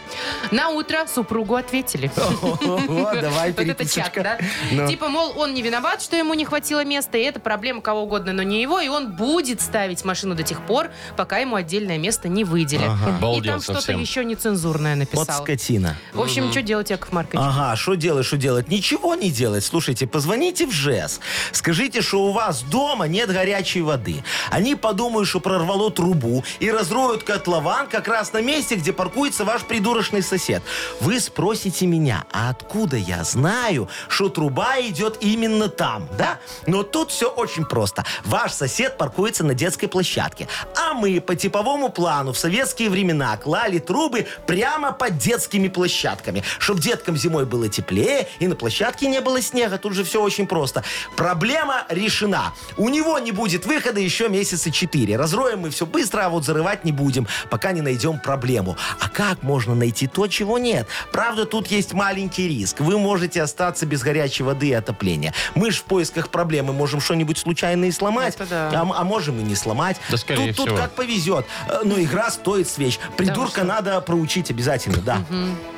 На 0.50 0.68
утро 0.68 1.06
супругу 1.12 1.56
ответили. 1.56 2.10
Давай, 3.20 3.52
Вот 3.52 3.66
это 3.66 3.88
чат, 3.88 4.12
да? 4.14 4.38
Ну. 4.70 4.88
Типа, 4.88 5.08
мол, 5.08 5.32
он 5.36 5.54
не 5.54 5.62
виноват, 5.62 6.02
что 6.02 6.16
ему 6.16 6.34
не 6.34 6.44
хватило 6.44 6.84
места, 6.84 7.18
и 7.18 7.22
это 7.22 7.40
проблема 7.40 7.80
кого 7.80 8.02
угодно, 8.02 8.32
но 8.32 8.42
не 8.42 8.62
его, 8.62 8.78
и 8.80 8.88
он 8.88 9.12
будет 9.12 9.60
ставить 9.60 10.04
машину 10.04 10.34
до 10.34 10.42
тех 10.42 10.60
пор, 10.66 10.90
пока 11.16 11.38
ему 11.38 11.56
отдельное 11.56 11.98
место 11.98 12.28
не 12.28 12.44
выделят. 12.44 12.92
И 13.36 13.42
там 13.42 13.60
что-то 13.60 13.92
еще 13.92 14.24
нецензурное 14.24 14.94
Вот 14.96 15.00
написал. 15.00 15.42
скотина. 15.42 15.96
В 16.12 16.20
общем, 16.20 16.50
что 16.50 16.62
делать, 16.62 16.90
Яков 16.90 17.12
Маркович? 17.12 17.40
Ага, 17.42 17.76
что 17.76 17.94
делать, 17.94 18.26
что 18.26 18.36
делать? 18.36 18.68
Ничего 18.68 19.14
не 19.14 19.30
делать. 19.30 19.64
Слушайте, 19.64 20.06
позвоните 20.06 20.66
в 20.66 20.72
ЖЭС. 20.72 21.20
Скажите, 21.52 22.02
что 22.02 22.24
у 22.26 22.32
вас 22.32 22.62
дома 22.62 23.06
нет 23.08 23.30
горячей 23.30 23.80
воды. 23.82 24.22
Они 24.58 24.74
подумают, 24.74 25.28
что 25.28 25.38
прорвало 25.38 25.88
трубу 25.88 26.42
и 26.58 26.68
разроют 26.68 27.22
котлован 27.22 27.86
как 27.86 28.08
раз 28.08 28.32
на 28.32 28.42
месте, 28.42 28.74
где 28.74 28.92
паркуется 28.92 29.44
ваш 29.44 29.62
придурочный 29.62 30.20
сосед. 30.20 30.64
Вы 31.00 31.20
спросите 31.20 31.86
меня, 31.86 32.24
а 32.32 32.50
откуда 32.50 32.96
я 32.96 33.22
знаю, 33.22 33.88
что 34.08 34.28
труба 34.28 34.80
идет 34.80 35.18
именно 35.20 35.68
там, 35.68 36.08
да? 36.18 36.40
Но 36.66 36.82
тут 36.82 37.12
все 37.12 37.28
очень 37.28 37.66
просто. 37.66 38.04
Ваш 38.24 38.52
сосед 38.52 38.98
паркуется 38.98 39.44
на 39.44 39.54
детской 39.54 39.86
площадке, 39.86 40.48
а 40.74 40.92
мы 40.92 41.20
по 41.20 41.36
типовому 41.36 41.88
плану 41.90 42.32
в 42.32 42.38
советские 42.38 42.90
времена 42.90 43.36
клали 43.36 43.78
трубы 43.78 44.26
прямо 44.48 44.90
под 44.90 45.18
детскими 45.18 45.68
площадками, 45.68 46.42
чтобы 46.58 46.80
деткам 46.80 47.16
зимой 47.16 47.46
было 47.46 47.68
теплее 47.68 48.26
и 48.40 48.48
на 48.48 48.56
площадке 48.56 49.06
не 49.06 49.20
было 49.20 49.40
снега. 49.40 49.78
Тут 49.78 49.92
же 49.94 50.02
все 50.02 50.20
очень 50.20 50.48
просто. 50.48 50.82
Проблема 51.14 51.84
решена. 51.88 52.54
У 52.76 52.88
него 52.88 53.20
не 53.20 53.30
будет 53.30 53.64
выхода 53.64 54.00
еще 54.00 54.28
месяца 54.48 54.70
четыре. 54.70 55.16
Разроем 55.16 55.60
мы 55.60 55.70
все 55.70 55.84
быстро, 55.84 56.22
а 56.24 56.28
вот 56.30 56.44
зарывать 56.44 56.84
не 56.84 56.92
будем, 56.92 57.26
пока 57.50 57.72
не 57.72 57.82
найдем 57.82 58.18
проблему. 58.18 58.76
А 58.98 59.08
как 59.10 59.42
можно 59.42 59.74
найти 59.74 60.06
то, 60.06 60.26
чего 60.26 60.58
нет? 60.58 60.86
Правда, 61.12 61.44
тут 61.44 61.66
есть 61.68 61.92
маленький 61.92 62.48
риск. 62.48 62.80
Вы 62.80 62.98
можете 62.98 63.42
остаться 63.42 63.84
без 63.84 64.02
горячей 64.02 64.44
воды 64.44 64.68
и 64.68 64.72
отопления. 64.72 65.34
Мы 65.54 65.70
же 65.70 65.80
в 65.80 65.84
поисках 65.84 66.30
проблемы 66.30 66.72
можем 66.72 67.00
что-нибудь 67.02 67.36
случайно 67.36 67.84
и 67.84 67.92
сломать, 67.92 68.34
Это 68.36 68.46
да. 68.46 68.70
а, 68.80 69.00
а 69.00 69.04
можем 69.04 69.38
и 69.38 69.42
не 69.42 69.54
сломать. 69.54 69.98
Да, 70.10 70.16
скорее 70.16 70.48
тут, 70.48 70.56
тут 70.56 70.66
всего. 70.68 70.76
как 70.78 70.92
повезет. 70.92 71.44
Э, 71.68 71.80
Но 71.84 72.00
игра 72.00 72.30
стоит 72.30 72.68
свеч. 72.70 72.98
Придурка 73.18 73.64
надо 73.64 74.00
проучить 74.00 74.50
обязательно, 74.50 74.98
да. 75.02 75.22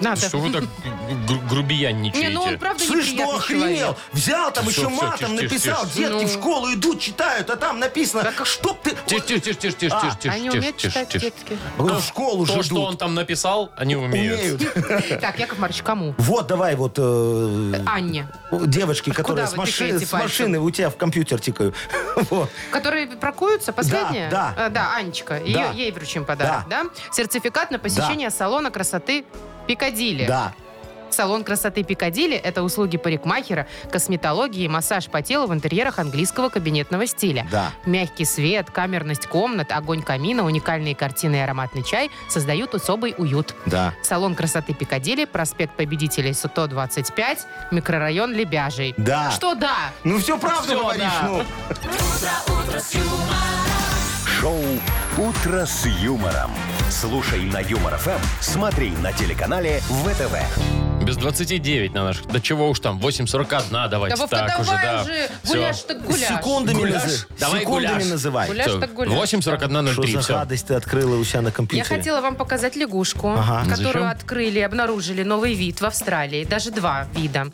Надо. 0.01 0.21
Что 0.29 0.39
вы 0.39 0.53
так 0.53 0.65
гру- 1.27 1.41
грубиянничаете? 1.49 2.29
Не, 2.29 2.35
ну 2.35 2.43
он 2.43 2.59
правда 2.59 2.85
Слышь, 2.85 3.07
ну 3.09 3.13
неприятный 3.15 3.37
охренел! 3.39 3.67
человек. 3.79 3.97
Взял 4.13 4.53
там 4.53 4.69
еще 4.69 4.89
матом 4.89 5.31
тише, 5.37 5.43
написал, 5.43 5.85
тише. 5.87 5.97
детки 5.97 6.23
Ну. 6.23 6.27
в 6.29 6.33
школу 6.33 6.73
идут, 6.73 7.01
читают, 7.01 7.51
а 7.51 7.57
там 7.57 7.79
написано, 7.81 8.23
Да 8.23 8.33
как- 8.33 8.47
чтоб 8.61 8.81
ты... 8.83 8.91
Тише, 9.07 9.41
тише, 9.41 9.41
тише, 9.41 9.55
тише, 9.55 9.75
тише, 9.77 9.91
тише, 10.01 10.17
тише, 10.21 10.35
Они 10.35 10.51
умеют 10.51 10.77
читать, 10.77 11.09
детки? 11.19 11.59
Ну, 11.79 11.99
в 11.99 12.05
школу 12.05 12.47
То, 12.47 12.55
же 12.55 12.63
что 12.63 12.83
он 12.83 12.97
там 12.97 13.15
написал, 13.15 13.71
они 13.77 13.97
умеют. 13.97 14.61
Умеют. 14.61 15.21
Так, 15.21 15.39
Яков 15.39 15.59
Маркович, 15.59 15.83
кому? 15.83 16.15
Вот, 16.19 16.47
давай 16.47 16.77
вот 16.77 16.95
э, 16.99 17.83
Анне. 17.87 18.29
девочки, 18.53 19.11
которые 19.11 19.47
с, 19.47 19.53
вы 19.53 19.59
маши- 19.65 19.73
тыкаете 19.87 20.07
с 20.07 20.11
пальцем? 20.11 20.29
машины 20.29 20.61
у 20.61 20.71
тебя 20.71 20.91
в 20.91 20.97
компьютер 20.97 21.41
тикают. 21.41 21.75
Вот. 22.31 22.51
Которые 22.71 23.07
паркуются, 23.07 23.73
последняя? 23.73 24.29
да. 24.31 24.55
А, 24.57 24.69
да, 24.69 24.95
Анечка. 24.97 25.39
Ее- 25.39 25.55
Да. 25.55 25.71
Ей 25.73 25.91
вручим 25.93 26.25
подарок, 26.25 26.65
да? 26.69 26.85
Сертификат 27.13 27.71
на 27.71 27.79
посещение 27.79 28.31
салона 28.31 28.71
красоты 28.71 29.25
Пикадилли. 29.67 30.27
Да. 30.27 30.53
Салон 31.15 31.45
красоты 31.45 31.83
Пикадилли– 31.83 32.37
это 32.37 32.63
услуги 32.63 32.97
парикмахера, 32.97 33.67
косметологии 33.91 34.65
и 34.65 34.69
массаж 34.69 35.07
по 35.07 35.23
телу 35.23 35.47
в 35.47 35.55
интерьерах 35.55 35.99
английского 35.99 36.49
кабинетного 36.49 37.07
стиля. 37.07 37.47
Да. 37.51 37.73
Мягкий 37.87 38.25
свет, 38.25 38.71
камерность 38.71 39.27
комнат, 39.27 39.73
огонь 39.73 40.03
камина, 40.03 40.45
уникальные 40.45 40.95
картины 40.95 41.37
и 41.37 41.39
ароматный 41.41 41.83
чай 41.83 42.11
создают 42.29 42.75
особый 42.75 43.15
уют. 43.19 43.55
Да. 43.67 43.95
Салон 44.03 44.35
красоты 44.35 44.75
Пикадилли, 44.75 45.25
проспект 45.25 45.77
Победителей 45.77 46.33
125, 46.33 47.47
микрорайон 47.71 48.33
Лебяжий. 48.33 48.95
Да. 48.97 49.31
Что 49.31 49.55
да? 49.55 49.93
Ну 50.05 50.19
все 50.19 50.39
правду 50.39 50.69
Всё, 50.69 50.79
говоришь, 50.81 51.03
да. 51.23 51.29
ну. 51.29 51.43
Шоу 54.41 54.63
«Утро 55.19 55.67
с 55.67 55.85
юмором». 55.85 56.51
Слушай 56.89 57.45
на 57.45 57.59
Юмор 57.59 57.99
ФМ, 57.99 58.21
смотри 58.41 58.91
на 59.03 59.13
телеканале 59.13 59.81
ВТВ. 59.81 60.90
Без 61.01 61.17
29 61.17 61.95
на 61.95 62.05
наших. 62.05 62.27
Да 62.29 62.41
чего 62.41 62.69
уж 62.69 62.79
там, 62.81 62.99
8.41, 63.01 63.89
давайте 63.89 64.17
Да, 64.17 64.27
так 64.27 64.61
уже, 64.61 64.71
давай 64.71 64.85
да. 64.85 65.03
уже. 65.03 65.29
Всё. 65.43 65.55
Гуляш 65.55 65.79
так 65.81 66.03
гуляш. 66.05 66.29
Секундами, 66.29 66.77
Гуляш? 66.79 67.03
назы- 67.03 67.27
Давай 67.41 67.61
секундами 67.61 67.93
гуляш. 67.95 68.07
называй. 68.11 68.47
Гуляш 68.49 68.67
Всё. 68.69 68.81
так 68.81 68.93
гуляш. 68.93 69.13
8.41.03, 69.33 69.93
Что 69.93 70.07
за 70.07 70.21
все. 70.21 70.33
гадость 70.35 70.67
ты 70.67 70.75
открыла 70.75 71.17
у 71.17 71.25
себя 71.25 71.41
на 71.41 71.49
Я 71.49 71.53
компьютере? 71.53 71.97
хотела 71.97 72.21
вам 72.21 72.37
показать 72.37 72.77
лягушку, 72.77 73.31
Ага. 73.31 73.63
которую 73.69 73.93
Зачем? 74.05 74.09
открыли, 74.09 74.61
обнаружили 74.61 75.23
новый 75.23 75.55
вид 75.55 75.81
в 75.81 75.85
Австралии. 75.87 76.45
Даже 76.45 76.71
два 76.71 77.07
вида. 77.15 77.47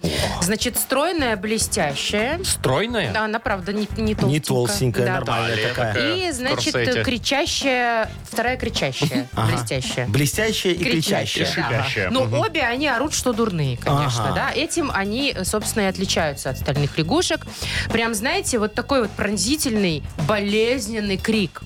Значит, 0.43 0.77
стройная, 0.79 1.37
блестящая. 1.37 2.41
Стройная? 2.45 3.13
Да, 3.13 3.25
она, 3.25 3.39
правда, 3.39 3.73
не, 3.73 3.81
не 3.97 4.15
толстенькая. 4.15 4.27
Не 4.29 4.41
толстенькая, 4.41 5.07
Да. 5.07 5.13
нормальная 5.15 5.51
Талия 5.53 5.69
такая. 5.69 5.95
такая. 5.95 6.17
И, 6.29 6.33
значит, 6.33 6.73
корсете. 6.75 7.05
кричащая, 7.05 8.11
вторая 8.31 8.57
кричащая, 8.57 9.29
Ага. 9.35 9.53
блестящая. 9.53 10.07
Блестящая 10.09 10.73
и 10.75 10.79
кричащая. 10.85 11.45
И 11.45 11.49
шипящая. 11.51 12.11
Но 12.11 12.23
обе 12.41 12.63
они 12.63 12.89
орут, 12.89 13.15
что 13.15 13.33
дурные, 13.37 13.77
конечно, 13.77 14.25
Ага. 14.31 14.35
да. 14.35 14.53
Этим 14.53 14.91
они, 14.93 15.35
собственно, 15.45 15.85
и 15.85 15.87
отличаются 15.87 16.51
от 16.51 16.57
остальных 16.57 16.97
лягушек. 16.99 17.47
Прям, 17.93 18.15
знаете, 18.15 18.59
вот 18.59 18.75
такой 18.75 19.03
вот 19.03 19.11
пронзительный, 19.11 20.03
болезненный 20.27 21.17
крик. 21.17 21.61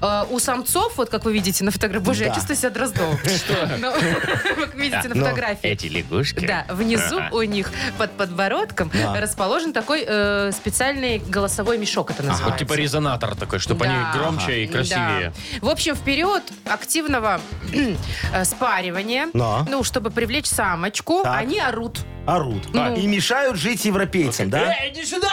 Э, 0.00 0.24
у 0.30 0.38
самцов, 0.38 0.96
вот 0.96 1.08
как 1.10 1.24
вы 1.24 1.32
видите 1.32 1.64
на 1.64 1.70
фотографии, 1.70 2.04
боже, 2.04 2.22
я 2.24 2.28
Да. 2.30 2.34
чувствую 2.36 2.56
себя 2.56 2.70
Дроздовым. 2.70 3.18
Ну, 3.78 3.92
Как 4.56 4.74
видите 4.74 5.08
на 5.08 5.14
Ну, 5.14 5.20
фотографии. 5.24 5.68
Эти 5.68 5.86
лягушки. 5.86 6.46
Да, 6.46 6.64
внизу 6.70 7.18
Ага. 7.18 7.28
у 7.32 7.42
них 7.42 7.70
под 7.98 8.12
подбородком 8.12 8.90
Да. 8.94 9.20
расположен 9.20 9.72
такой 9.72 10.04
э, 10.06 10.50
специальный 10.52 11.18
голосовой 11.18 11.78
мешок, 11.78 12.10
это 12.10 12.22
называется. 12.22 12.50
Вот 12.50 12.58
типа 12.58 12.74
резонатор 12.74 13.34
такой, 13.34 13.58
чтобы 13.58 13.84
они 13.86 13.94
громче 14.16 14.64
и 14.64 14.66
красивее. 14.66 15.32
В 15.60 15.68
общем, 15.68 15.94
в 15.94 16.00
период 16.00 16.42
активного 16.64 17.40
э, 18.32 18.44
спаривания, 18.44 19.28
ну, 19.32 19.82
чтобы 19.84 20.10
привлечь 20.10 20.46
самочку, 20.46 21.01
Так. 21.04 21.40
они 21.40 21.58
орут. 21.58 22.00
Орут. 22.26 22.62
Ну. 22.72 22.94
И 22.96 23.06
мешают 23.06 23.56
жить 23.56 23.84
европейцам, 23.84 24.50
да? 24.50 24.74
Эй, 24.74 24.90
иди 24.92 25.04
сюда! 25.04 25.30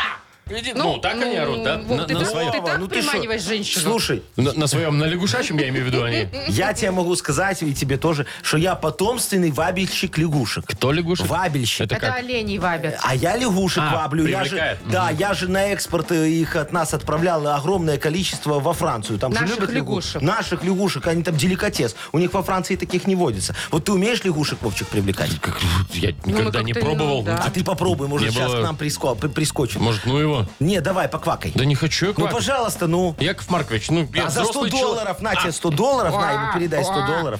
Иди. 0.49 0.73
Ну, 0.73 0.97
так 0.97 1.13
они 1.21 1.35
орут, 1.38 1.63
да? 1.63 1.77
Вов, 1.77 1.97
На- 1.97 2.05
ты, 2.05 2.13
на 2.13 2.19
так, 2.21 2.29
своем. 2.29 2.51
ты 2.51 2.62
так 2.62 2.77
Ну 2.79 2.88
ты 2.88 3.01
шо? 3.01 3.09
приманиваешь 3.12 3.43
женщину. 3.43 3.83
Слушай, 3.83 4.23
На, 4.35 4.53
на 4.53 4.67
своем, 4.67 4.97
на 4.97 5.05
лягушачьем, 5.05 5.57
я 5.57 5.69
имею 5.69 5.85
в 5.85 5.88
виду, 5.88 6.03
они. 6.03 6.27
я 6.47 6.73
тебе 6.73 6.91
могу 6.91 7.15
сказать, 7.15 7.62
и 7.63 7.73
тебе 7.73 7.97
тоже, 7.97 8.25
что 8.41 8.57
я 8.57 8.75
потомственный 8.75 9.51
вабельщик 9.51 10.17
лягушек. 10.17 10.65
Кто 10.65 10.91
лягушек? 10.91 11.27
Вабельщик. 11.27 11.81
Это 11.81 11.95
Это 11.95 12.07
как? 12.07 12.15
оленей 12.17 12.57
вабят. 12.57 12.97
А 13.03 13.15
я 13.15 13.35
лягушек 13.38 13.83
А, 13.85 13.95
ваблю. 13.95 14.25
Я 14.25 14.43
же, 14.43 14.49
привлекает. 14.51 14.79
да, 14.89 15.09
я 15.12 15.33
же 15.33 15.47
на 15.47 15.67
экспорт 15.67 16.12
э, 16.12 16.27
их 16.29 16.55
от 16.55 16.71
нас 16.71 16.93
отправлял 16.93 17.45
огромное 17.47 17.97
количество 17.97 18.59
во 18.59 18.73
Францию. 18.73 19.19
Там 19.19 19.33
же 19.33 19.41
Наших 19.41 19.55
любят 19.57 19.69
лягу- 19.71 19.75
лягушек. 19.75 20.21
Наших 20.21 20.63
лягушек, 20.63 21.07
они 21.07 21.23
там 21.23 21.35
деликатес. 21.35 21.95
У 22.12 22.19
них 22.19 22.33
во 22.33 22.43
Франции 22.43 22.75
таких 22.75 23.07
не 23.07 23.15
водится. 23.15 23.55
Вот 23.71 23.85
ты 23.85 23.91
умеешь 23.91 24.23
лягушек, 24.23 24.62
Вовчик, 24.62 24.88
привлекать? 24.88 25.29
Как- 25.41 25.59
Я 25.93 26.09
мы 26.25 26.31
никогда 26.33 26.63
не 26.63 26.73
как-то 26.73 26.89
не- 26.89 26.95
пробовал. 26.95 27.17
ну, 27.19 27.23
да. 27.25 27.43
А 27.45 27.49
ты 27.49 27.63
попробуй, 27.63 28.07
может, 28.07 28.27
Не 28.27 28.33
сейчас 28.33 28.51
было- 28.51 28.59
к 28.62 28.63
нам 28.63 28.75
приско- 28.75 29.15
при- 29.15 29.27
прискочит. 29.29 29.79
Может, 29.81 30.05
ну 30.05 30.17
его? 30.17 30.38
Не, 30.60 30.82
давай, 30.82 31.08
поквакай. 31.08 31.52
Да 31.56 31.65
не 31.65 31.75
хочу 31.75 32.06
я 32.06 32.10
ну, 32.10 32.15
квакать. 32.15 32.36
пожалуйста, 32.36 32.88
ну. 32.88 33.15
Яков 33.19 33.49
Маркович, 33.49 33.89
ну, 33.89 34.08
я 34.13 34.25
А 34.25 34.30
за 34.30 34.43
100 34.43 34.52
взрослый 34.52 34.71
человек. 34.71 34.88
долларов, 34.89 35.21
на 35.21 35.36
тебе 35.36 35.52
100 35.52 35.69
долларов, 35.71 36.13
на 36.15 36.32
ему 36.32 36.54
передай 36.54 36.84
100 36.84 36.93
долларов. 37.08 37.39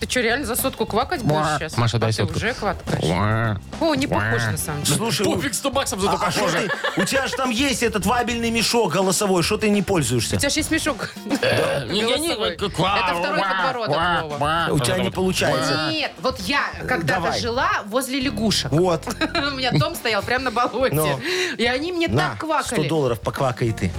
Ты 0.00 0.08
что, 0.08 0.20
реально 0.20 0.46
за 0.46 0.56
сотку 0.56 0.86
квакать 0.86 1.22
будешь 1.22 1.46
сейчас? 1.56 1.76
Маша, 1.76 1.98
дай 1.98 2.10
а 2.10 2.12
сотку. 2.12 2.36
уже 2.36 2.54
квакаешь? 2.54 3.58
О, 3.80 3.94
не 3.94 4.06
похоже 4.06 4.50
на 4.50 4.58
самом 4.58 4.82
деле. 4.82 4.96
Слушай, 4.96 5.24
Пофиг, 5.24 5.54
100 5.54 5.70
баксов 5.70 6.00
зато 6.00 6.12
а, 6.12 6.16
а 6.16 6.26
похоже. 6.26 6.70
у 6.96 7.04
тебя 7.04 7.26
же 7.26 7.34
там 7.34 7.50
есть 7.50 7.82
этот 7.82 8.04
вабельный 8.06 8.50
мешок 8.50 8.92
голосовой, 8.92 9.42
что 9.42 9.56
ты 9.56 9.70
не 9.70 9.82
пользуешься? 9.82 10.36
У 10.36 10.38
тебя 10.38 10.50
же 10.50 10.60
есть 10.60 10.70
мешок. 10.70 11.10
Не, 11.24 12.02
голосовой. 12.02 12.54
Это 12.54 12.68
второй 12.68 13.88
подбородок. 13.88 14.72
У 14.72 14.78
тебя 14.80 14.98
не 14.98 15.10
получается. 15.10 15.90
Нет, 15.90 16.12
вот 16.20 16.38
я 16.40 16.60
когда-то 16.86 17.38
жила 17.38 17.70
возле 17.86 18.20
лягушек. 18.20 18.70
Вот, 18.72 19.06
У 19.52 19.56
меня 19.56 19.72
дом 19.72 19.94
стоял 19.94 20.22
прямо 20.22 20.44
на 20.44 20.50
болоте. 20.50 21.18
И 21.56 21.64
они 21.64 21.92
мне 21.92 22.08
так 22.08 22.36
100 22.36 22.46
квакали. 22.46 22.88
долларов 22.88 23.20
поквакай 23.20 23.72
ты. 23.72 23.90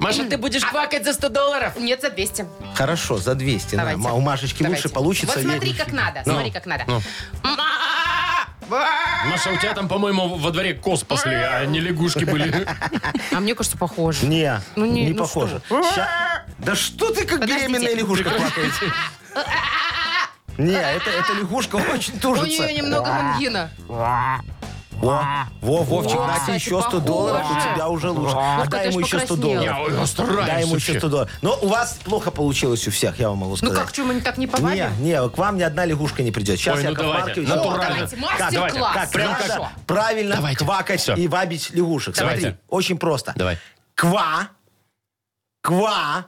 Маша, 0.00 0.24
ты 0.24 0.36
будешь 0.38 0.64
квакать 0.64 1.04
за 1.04 1.12
100 1.12 1.28
долларов? 1.28 1.72
Нет, 1.78 2.00
за 2.02 2.10
200. 2.10 2.46
Хорошо, 2.74 3.18
за 3.18 3.34
200. 3.34 3.74
на. 3.76 3.82
Давайте. 3.82 4.00
Ма- 4.00 4.12
У 4.14 4.20
Машечки 4.20 4.62
Давайте. 4.62 4.82
лучше 4.82 4.94
получится. 4.94 5.36
Вот 5.38 5.44
смотри, 5.44 5.72
как 5.74 5.92
надо. 5.92 6.22
Ну. 6.26 6.32
Смотри, 6.32 6.50
как 6.50 6.66
надо. 6.66 6.84
Ну. 6.86 7.00
Маша, 9.26 9.50
у 9.50 9.56
тебя 9.58 9.74
там, 9.74 9.88
по-моему, 9.88 10.36
во 10.36 10.50
дворе 10.50 10.74
коз 10.74 11.02
пасли, 11.04 11.34
а 11.34 11.64
не 11.66 11.80
лягушки 11.80 12.24
были. 12.24 12.66
А 13.32 13.40
мне 13.40 13.54
кажется, 13.54 13.76
похоже. 13.76 14.24
Не, 14.26 14.60
Ну, 14.76 14.86
не- 14.86 15.06
не 15.06 15.12
ну 15.12 15.24
похоже. 15.24 15.60
что? 15.66 15.82
Ща- 15.94 16.44
Да 16.58 16.74
что 16.74 17.10
ты 17.10 17.26
как 17.26 17.40
Подождите. 17.40 17.68
беременная 17.68 17.94
лягушка 17.94 18.30
квакаете? 18.30 18.92
Не, 20.56 20.72
это, 20.74 21.10
эта 21.10 21.32
лягушка 21.34 21.76
очень 21.76 22.14
У 22.16 22.18
тужится. 22.20 22.62
нее 22.66 22.78
немного 22.78 23.12
мангина. 23.12 23.70
Во, 25.04 25.22
во, 25.60 25.82
Вовчик, 25.82 26.18
О, 26.18 26.26
на 26.26 26.32
тебе 26.34 26.40
кстати, 26.40 26.54
еще 26.64 26.80
100 26.82 27.00
долларов, 27.00 27.46
у 27.50 27.74
тебя 27.74 27.88
уже 27.88 28.10
лучше. 28.10 28.34
Вовка, 28.34 28.68
Дай 28.70 28.84
ты 28.86 28.90
ему 28.90 29.00
ж 29.00 29.04
еще 29.06 29.18
100 29.20 29.34
покраснел. 29.36 29.64
долларов. 29.64 29.98
Я 30.00 30.06
стараюсь 30.06 30.46
Дай 30.46 30.60
ему 30.62 30.74
еще 30.76 30.86
вообще. 30.92 30.98
100 30.98 31.08
долларов. 31.08 31.30
Но 31.42 31.58
у 31.62 31.68
вас 31.68 31.98
плохо 32.04 32.30
получилось 32.30 32.88
у 32.88 32.90
всех, 32.90 33.18
я 33.18 33.28
вам 33.28 33.38
могу 33.38 33.50
Ну 33.52 33.56
сказать. 33.56 33.78
как, 33.78 33.88
что 33.94 34.04
мы 34.04 34.20
так 34.20 34.38
не 34.38 34.46
Не, 34.46 34.50
повадим? 34.52 35.02
не, 35.02 35.28
к 35.28 35.38
вам 35.38 35.56
ни 35.58 35.62
одна 35.62 35.84
лягушка 35.84 36.22
не 36.22 36.30
придет. 36.32 36.58
Сейчас 36.58 36.76
Ой, 36.78 36.84
ну 36.84 36.90
Яков 36.90 37.04
давайте, 37.06 37.26
Маркович... 37.40 37.48
натурально. 37.48 37.94
Давайте, 37.94 38.16
Как, 38.16 38.52
мастер-класс. 38.52 38.94
как 38.94 39.10
Прям 39.10 39.32
надо 39.32 39.68
правильно 39.86 40.36
Давайте. 40.36 40.64
квакать 40.64 41.00
Всё. 41.00 41.14
и 41.14 41.28
вабить 41.28 41.70
лягушек. 41.70 42.14
Давайте. 42.16 42.40
Смотри, 42.40 42.58
очень 42.68 42.98
просто. 42.98 43.32
Давай. 43.36 43.58
Ква, 43.94 44.48
ква, 45.60 46.26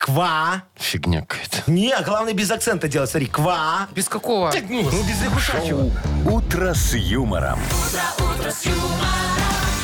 ква. 0.00 0.62
Фигня 0.76 1.20
какая-то. 1.26 1.70
Не, 1.70 1.94
главное 2.02 2.32
без 2.32 2.50
акцента 2.50 2.88
делать. 2.88 3.10
Смотри, 3.10 3.26
ква. 3.28 3.86
Без 3.94 4.08
какого? 4.08 4.50
Ну, 4.68 5.02
без 5.04 5.22
лягушачьего. 5.22 5.90
«Утро 6.24 6.72
с 6.74 6.94
юмором». 6.94 7.58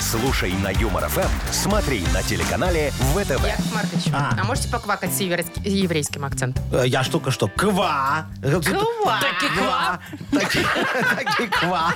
Слушай 0.00 0.52
на 0.62 0.68
Юмор 0.70 1.09
ФМ, 1.09 1.29
смотри 1.50 2.05
на 2.14 2.22
телеканале 2.22 2.90
ВТВ. 3.14 3.44
Яков 3.44 3.74
Маркович, 3.74 4.05
А. 4.14 4.37
а 4.40 4.44
можете 4.44 4.68
поквакать 4.68 5.12
с 5.12 5.18
еврейски- 5.20 5.68
еврейским 5.68 6.24
акцентом? 6.24 6.62
Э, 6.72 6.85
Я 6.87 7.02
ж 7.02 7.09
только 7.09 7.31
что. 7.33 7.48
Ква. 7.48 8.26
Ква. 8.40 9.20
Таки 9.20 9.48
ква. 9.59 9.98
Таки 10.31 10.61
таки 11.16 11.46
ква. 11.48 11.92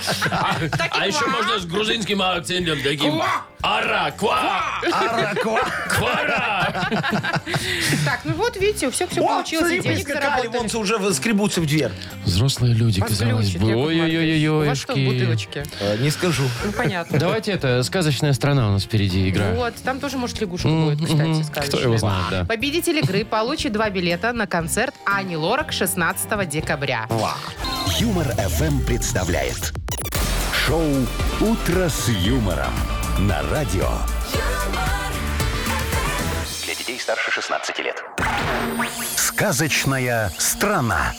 А 0.90 1.06
еще 1.06 1.24
можно 1.26 1.60
с 1.60 1.64
грузинским 1.66 2.20
акцентом 2.20 2.82
таким. 2.82 3.12
Ква, 3.20 3.28
Ара, 3.62 4.10
ква. 4.12 4.80
квара. 5.88 6.72
Так, 8.04 8.20
ну 8.24 8.32
вот, 8.34 8.56
видите, 8.56 8.90
все, 8.90 9.06
все 9.06 9.20
О, 9.20 9.26
получилось. 9.26 9.66
смотри, 9.66 9.78
и 9.78 9.82
денег 9.82 10.04
прискакали, 10.06 10.24
заработали. 10.42 10.68
вон 10.72 10.80
уже 10.82 11.14
скребутся 11.14 11.60
в 11.60 11.66
дверь. 11.66 11.90
Взрослые 12.24 12.74
люди, 12.74 13.00
Вас 13.00 13.10
казалось 13.10 13.46
глючит, 13.50 13.60
бы. 13.62 13.68
Яков 13.68 13.84
Маркович. 13.94 14.48
У 14.48 14.64
вас 14.64 14.78
что 14.78 14.92
в 14.92 14.96
Ой-ой-ой-ой. 14.96 15.14
бутылочке? 15.18 15.64
Э, 15.80 15.96
Не 15.98 16.10
скажу. 16.10 16.44
Ну, 16.64 16.72
понятно. 16.72 17.18
Давайте 17.18 17.52
это, 17.52 17.82
сказочная 17.82 18.32
страна 18.32 18.68
у 18.68 18.72
нас 18.72 18.84
впереди 18.84 19.28
игра. 19.28 19.50
Вот, 19.52 19.74
там 19.84 20.00
тоже, 20.00 20.16
может, 20.16 20.40
лягушка 20.40 20.68
будет, 20.68 20.98
кстати, 21.04 21.42
сказочная. 21.42 21.62
Кто 21.62 21.80
его 21.80 21.98
знает, 21.98 22.24
да. 22.30 22.44
Победитель 22.46 22.98
игры 22.98 23.24
получит 23.24 23.72
два 23.72 23.90
билета 23.90 24.32
на 24.32 24.46
концерт 24.46 24.94
Ани 25.04 25.36
Лорак 25.36 25.72
16 25.72 26.48
декабря. 26.48 27.06
Юмор 27.98 28.26
ФМ 28.28 28.80
представляет. 28.86 29.72
Шоу 30.66 30.84
«Утро 31.40 31.88
с 31.88 32.08
юмором» 32.08 32.72
на 33.20 33.42
радио. 33.50 33.88
Для 36.64 36.74
детей 36.74 36.98
старше 36.98 37.30
16 37.30 37.78
лет. 37.80 38.02
Сказочная 39.14 40.30
страна. 40.38 41.12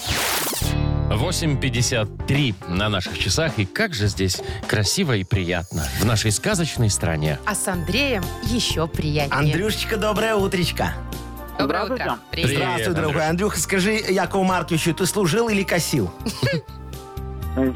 8.53 1.09 2.69
на 2.69 2.89
наших 2.89 3.19
часах. 3.19 3.59
И 3.59 3.65
как 3.65 3.93
же 3.93 4.07
здесь 4.07 4.41
красиво 4.67 5.13
и 5.13 5.23
приятно 5.23 5.83
в 5.99 6.05
нашей 6.05 6.31
сказочной 6.31 6.89
стране. 6.89 7.37
А 7.45 7.53
с 7.53 7.67
Андреем 7.67 8.23
еще 8.45 8.87
приятнее. 8.87 9.37
Андрюшечка, 9.37 9.97
доброе 9.97 10.35
утречко. 10.35 10.93
Доброе 11.59 11.83
утро. 11.83 11.95
Привет. 11.95 12.19
Привет, 12.31 12.49
Здравствуй, 12.57 12.85
Андрюш. 12.85 12.95
дорогой. 12.95 13.29
Андрюха, 13.29 13.59
скажи 13.59 13.91
Якову 13.91 14.43
Марковичу, 14.43 14.93
ты 14.95 15.05
служил 15.05 15.49
или 15.49 15.61
косил? 15.63 16.11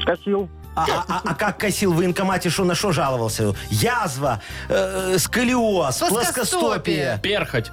Косил. 0.04 0.48
А, 0.76 0.84
а- 0.84 1.04
а- 1.08 1.22
а 1.24 1.34
как 1.34 1.58
косил 1.58 1.92
в 1.92 1.96
военкомате, 1.96 2.50
что 2.50 2.64
на 2.64 2.74
что 2.74 2.92
жаловался? 2.92 3.54
Язва, 3.70 4.40
э, 4.68 5.16
сколиоз, 5.18 5.98
Плоскостопие. 5.98 7.18
Перхоть. 7.22 7.72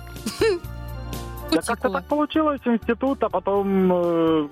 Да 1.52 1.62
как-то 1.62 1.90
так 1.90 2.06
получилось, 2.06 2.62
институт, 2.66 3.22
а 3.24 3.30
потом... 3.30 3.92
э, 3.94 4.48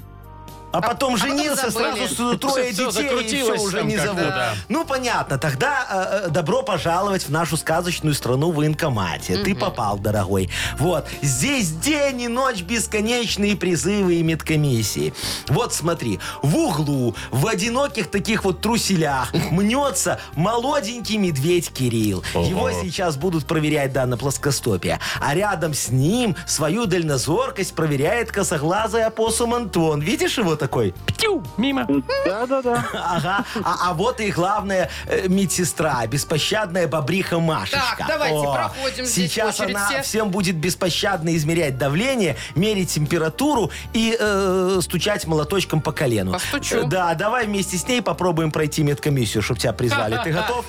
А 0.72 0.80
потом 0.82 1.16
а 1.16 1.18
потом 1.18 1.18
женился, 1.18 1.70
забыли. 1.70 2.08
сразу 2.08 2.36
с- 2.36 2.40
трое 2.40 2.64
Всё 2.64 2.64
детей, 2.64 2.70
и 2.70 2.74
все 2.74 2.92
закрутилось 2.92 3.62
уже 3.62 3.78
там 3.80 3.88
не 3.88 3.96
как-то, 3.96 4.14
зовут. 4.16 4.30
да. 4.30 4.54
Ну, 4.70 4.86
понятно. 4.86 5.38
Тогда 5.38 5.86
э, 6.24 6.26
э, 6.28 6.30
добро 6.30 6.62
пожаловать 6.64 7.24
в 7.24 7.30
нашу 7.30 7.58
сказочную 7.58 8.14
страну 8.14 8.52
в 8.52 8.56
военкомате. 8.56 9.38
Ты 9.38 9.56
попал, 9.56 9.98
дорогой. 9.98 10.50
Вот. 10.78 11.08
Здесь 11.22 11.72
день 11.72 12.22
и 12.22 12.28
ночь 12.28 12.62
бесконечные 12.62 13.56
призывы 13.56 14.16
и 14.16 14.24
медкомиссии. 14.24 15.14
Вот 15.48 15.74
смотри. 15.74 16.20
В 16.42 16.56
углу, 16.56 17.16
в 17.32 17.48
одиноких 17.48 18.10
таких 18.10 18.44
вот 18.46 18.62
труселях 18.62 19.34
мнется 19.52 20.20
молоденький 20.36 21.18
медведь 21.18 21.72
Кирилл. 21.72 22.24
Его 22.34 22.72
сейчас 22.72 23.18
будут 23.18 23.46
проверять, 23.46 23.94
да, 23.94 24.06
на 24.06 24.18
плоскостопие. 24.18 25.00
А 25.20 25.34
рядом 25.36 25.74
с 25.74 25.90
ним 25.90 26.36
свою 26.46 26.86
дальнозоркость 26.86 27.74
проверяет 27.74 28.32
косоглазый 28.32 29.04
опоссум 29.04 29.54
Антон. 29.54 30.00
Видишь 30.02 30.38
его 30.38 30.56
такой. 30.62 30.94
Птю, 31.08 31.44
мимо. 31.58 31.88
Да-да-да. 32.26 32.86
Ага. 32.94 33.46
А, 33.64 33.90
а 33.90 33.94
вот 33.94 34.20
и 34.22 34.32
главная 34.32 34.90
э, 35.08 35.28
медсестра, 35.28 36.06
беспощадная 36.06 36.88
бобриха 36.88 37.40
Машечка. 37.40 37.96
Так, 37.98 38.08
давайте 38.08 38.44
проходим 38.44 39.06
здесь 39.06 39.32
Сейчас 39.32 39.60
очередь 39.60 39.76
она 39.76 39.90
все. 39.90 40.02
всем 40.04 40.30
будет 40.30 40.56
беспощадно 40.56 41.36
измерять 41.36 41.78
давление, 41.78 42.38
мерить 42.56 42.92
температуру 42.92 43.72
и 43.94 44.16
э, 44.18 44.80
стучать 44.82 45.26
молоточком 45.26 45.82
по 45.82 45.92
колену. 45.92 46.34
Постучу. 46.34 46.78
Э, 46.78 46.84
Да, 46.86 47.14
давай 47.16 47.48
вместе 47.48 47.78
с 47.78 47.88
ней 47.88 48.02
попробуем 48.02 48.52
пройти 48.52 48.84
медкомиссию, 48.84 49.42
чтобы 49.42 49.60
тебя 49.60 49.74
призвали. 49.74 50.20
Ты 50.24 50.32
готов? 50.32 50.66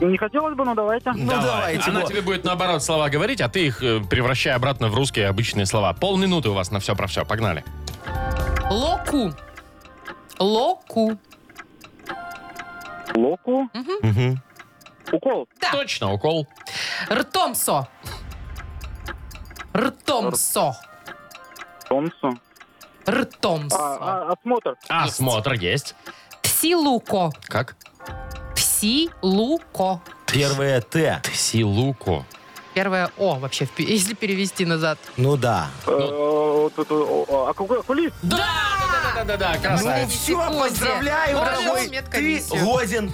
Не 0.00 0.18
хотелось 0.18 0.56
бы, 0.56 0.64
но 0.64 0.74
давайте. 0.74 1.12
Ну, 1.12 1.30
давайте. 1.30 1.90
Она 1.90 2.00
вот. 2.00 2.08
тебе 2.08 2.22
будет 2.22 2.44
наоборот 2.44 2.82
слова 2.82 3.08
говорить, 3.08 3.40
а 3.40 3.48
ты 3.48 3.66
их 3.66 3.82
э, 3.82 4.00
превращай 4.00 4.52
обратно 4.52 4.88
в 4.88 4.94
русские 4.94 5.28
обычные 5.28 5.64
слова. 5.64 5.92
Полминуты 5.92 6.48
у 6.50 6.54
вас 6.54 6.70
на 6.70 6.80
все 6.80 6.94
про 6.96 7.06
все. 7.06 7.24
Погнали. 7.24 7.64
Локу. 8.70 9.32
Локу. 10.38 11.18
Локу. 13.14 13.68
Мгм. 14.02 14.42
Укол. 15.12 15.48
Да. 15.60 15.70
Точно, 15.72 16.12
укол. 16.12 16.46
Ртомсо. 17.10 17.86
Ртомсо. 19.76 20.74
Томсу. 21.88 22.38
Ртомсо. 23.08 23.76
А, 23.78 23.98
а, 24.00 24.32
осмотр. 24.32 24.76
Осмотр 24.88 25.52
есть. 25.54 25.94
Псилуко. 26.42 27.30
Как? 27.48 27.76
Псилуко. 28.54 30.00
Первое 30.26 30.80
Т. 30.80 31.20
Силуку. 31.32 32.24
Первое 32.74 33.10
О 33.18 33.34
вообще, 33.38 33.68
если 33.78 34.14
перевести 34.14 34.64
назад. 34.64 34.98
Ну 35.16 35.36
да. 35.36 35.68
Э, 35.86 35.90
вот 35.90 36.78
это, 36.78 36.94
о, 36.94 37.24
о, 37.28 37.46
А 37.50 37.54
какой 37.54 37.80
окулист? 37.80 38.14
Да-да-да, 38.22 39.54
Ну 39.56 39.60
красавец. 39.62 40.08
все, 40.10 40.32
секунде. 40.32 40.58
поздравляю, 40.58 41.36
Вот 41.36 41.44
дорогой. 41.46 41.84
Ты 41.88 41.90
медкомиссию. 41.96 42.64
годен. 42.64 43.12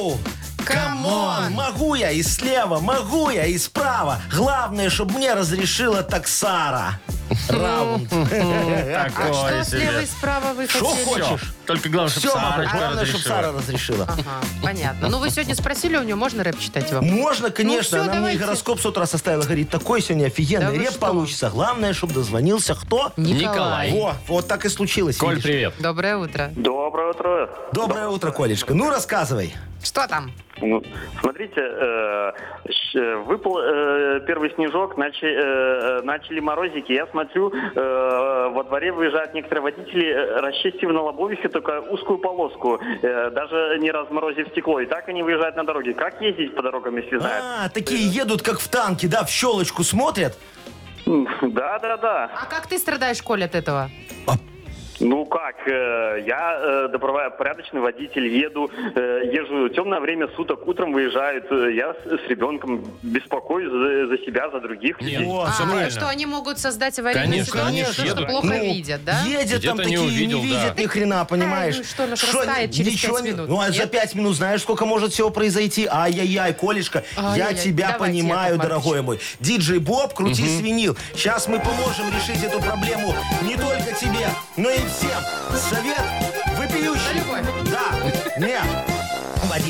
Yo! 0.05 0.17
Come 0.65 1.15
on! 1.15 1.53
Могу 1.53 1.93
я 1.93 2.09
и 2.09 2.23
слева, 2.23 2.79
могу 2.79 3.29
я 3.29 3.45
и 3.45 3.57
справа. 3.57 4.19
Главное, 4.33 4.89
чтобы 4.89 5.13
мне 5.15 5.33
разрешила 5.33 6.01
та 6.01 6.29
Сара. 6.29 6.99
Раунд. 7.49 8.11
А 8.13 9.09
Такое 9.09 9.33
что 9.63 9.63
слева 9.77 10.01
и 10.01 10.05
справа 10.05 10.53
вы 10.53 10.67
Шо 10.67 10.85
хотели? 10.87 11.05
хочешь? 11.05 11.53
Только 11.65 11.89
главное, 11.89 12.09
чтобы 12.11 12.27
Все, 12.27 12.31
Сарочка 12.39 12.77
главное, 12.77 13.05
чтобы 13.05 13.17
разрешила. 13.17 13.35
Сара 13.35 13.51
разрешила. 13.51 14.03
Ага, 14.05 14.23
понятно. 14.63 15.09
Ну, 15.09 15.19
вы 15.19 15.29
сегодня 15.29 15.55
спросили 15.55 15.97
у 15.97 16.03
нее, 16.03 16.15
можно 16.15 16.43
рэп 16.43 16.59
читать 16.59 16.91
вам? 16.91 17.05
Можно, 17.05 17.49
конечно. 17.51 17.97
Ну, 17.97 18.03
всё, 18.03 18.11
Она 18.11 18.13
мне 18.13 18.19
давайте. 18.33 18.39
гороскоп 18.39 18.79
с 18.79 18.85
утра 18.85 19.05
составила. 19.05 19.43
Говорит, 19.43 19.69
такой 19.69 20.01
сегодня 20.01 20.23
Да 20.25 20.27
офигенный 20.27 20.71
вы 20.71 20.77
реп 20.77 20.91
что? 20.91 20.99
получится. 20.99 21.49
Главное, 21.49 21.93
чтобы 21.93 22.13
дозвонился 22.13 22.73
кто? 22.75 23.11
Николай. 23.17 23.91
Во, 23.91 24.15
вот 24.27 24.47
так 24.47 24.65
и 24.65 24.69
случилось. 24.69 25.17
Коль, 25.17 25.35
видишь. 25.35 25.43
привет. 25.43 25.73
Доброе 25.79 26.17
утро. 26.17 26.51
Доброе 26.55 27.09
утро. 27.11 27.49
Доброе 27.73 28.07
утро, 28.07 28.31
Колечка. 28.31 28.73
Ну, 28.73 28.89
рассказывай. 28.89 29.55
Что 29.85 30.07
там? 30.07 30.31
Ну, 30.61 30.81
смотрите, 31.21 31.61
э, 31.61 32.31
э, 32.95 33.15
выпал 33.17 33.59
э, 33.59 34.21
первый 34.25 34.51
снежок, 34.55 34.97
начали, 34.97 35.99
э, 35.99 36.01
начали 36.01 36.39
морозики. 36.39 36.91
Я 36.91 37.05
смотрю, 37.07 37.53
э, 37.53 38.49
во 38.51 38.63
дворе 38.63 38.91
выезжают 38.91 39.35
некоторые 39.35 39.61
водители, 39.61 40.07
э, 40.07 40.39
расчистив 40.41 40.89
на 40.89 41.03
лобовихе 41.03 41.49
только 41.49 41.81
узкую 41.81 42.17
полоску, 42.17 42.79
э, 43.01 43.29
даже 43.29 43.77
не 43.79 43.91
разморозив 43.91 44.47
стекло. 44.47 44.79
И 44.79 44.87
так 44.87 45.07
они 45.07 45.21
выезжают 45.21 45.55
на 45.55 45.63
дороге. 45.63 45.93
Как 45.93 46.19
ездить 46.19 46.55
по 46.55 46.63
дорогам, 46.63 46.97
если 46.97 47.19
знают? 47.19 47.45
А, 47.45 47.69
такие 47.69 48.07
едут, 48.07 48.41
как 48.41 48.59
в 48.59 48.67
танке, 48.67 49.07
да, 49.07 49.23
в 49.23 49.29
щелочку 49.29 49.83
смотрят. 49.83 50.35
Да, 51.05 51.77
да, 51.77 51.97
да. 51.97 52.31
А 52.33 52.45
как 52.47 52.65
ты 52.65 52.79
страдаешь, 52.79 53.21
Коль, 53.21 53.43
от 53.43 53.53
этого? 53.53 53.91
Ну 54.99 55.25
как, 55.25 55.55
э, 55.67 56.23
я 56.25 56.57
э, 56.57 56.87
добропорядочный 56.89 57.81
водитель, 57.81 58.27
еду, 58.27 58.71
э, 58.95 59.21
езжу 59.33 59.67
темное 59.69 59.99
время 59.99 60.29
суток, 60.37 60.65
утром 60.67 60.93
выезжают, 60.93 61.45
я 61.51 61.93
с, 61.93 62.29
ребенком 62.29 62.85
беспокоюсь 63.03 63.69
за, 63.69 64.07
за 64.07 64.17
себя, 64.25 64.49
за 64.51 64.61
других. 64.61 65.01
Нет, 65.01 65.23
Вот, 65.23 65.49
все 65.49 65.63
а, 65.63 65.67
правильно. 65.67 65.89
что 65.89 66.07
они 66.07 66.25
могут 66.25 66.59
создать 66.59 66.97
аварийную 66.97 67.29
Конечно, 67.45 67.45
ситуацию, 67.51 67.85
ж 67.85 67.93
что 67.93 68.05
едут. 68.05 68.27
плохо 68.27 68.47
Ну, 68.47 68.63
видят, 68.63 69.03
да? 69.03 69.21
Едет 69.25 69.63
там 69.65 69.75
Где-то 69.75 69.89
не 69.89 69.95
такие, 69.97 69.99
увидел, 70.01 70.41
не 70.43 70.51
да. 70.53 70.59
видят 70.61 70.79
ни 70.79 70.85
хрена, 70.85 71.25
понимаешь? 71.25 71.77
ну 71.77 71.83
что, 71.83 72.07
наш 72.07 72.23
растает 72.23 72.71
через 72.71 72.93
ничего 72.93 73.15
пять 73.17 73.25
не- 73.25 73.31
минут, 73.31 73.49
Ну, 73.49 73.59
а 73.59 73.71
за 73.71 73.87
пять 73.87 74.15
минут 74.15 74.35
знаешь, 74.37 74.61
сколько 74.61 74.85
может 74.85 75.11
всего 75.11 75.29
произойти? 75.29 75.87
Ай-яй-яй, 75.91 76.53
Колешка, 76.53 77.03
я 77.17 77.23
Ай-яй-яй, 77.31 77.55
тебя 77.55 77.91
давайте, 77.91 78.21
понимаю, 78.21 78.57
дорогой 78.57 79.01
мой. 79.01 79.19
Диджей 79.41 79.79
Боб, 79.79 80.13
крути 80.13 80.47
свинил. 80.57 80.95
Сейчас 81.15 81.49
мы 81.49 81.59
поможем 81.59 82.05
решить 82.15 82.41
эту 82.43 82.61
проблему 82.61 83.13
не 83.41 83.55
только 83.57 83.93
тебе, 83.99 84.27
но 84.55 84.69
и 84.69 84.84
всем. 84.87 85.21
Совет 85.55 86.03
вопиющий. 86.57 87.21
Да, 87.71 88.37
нет. 88.37 88.94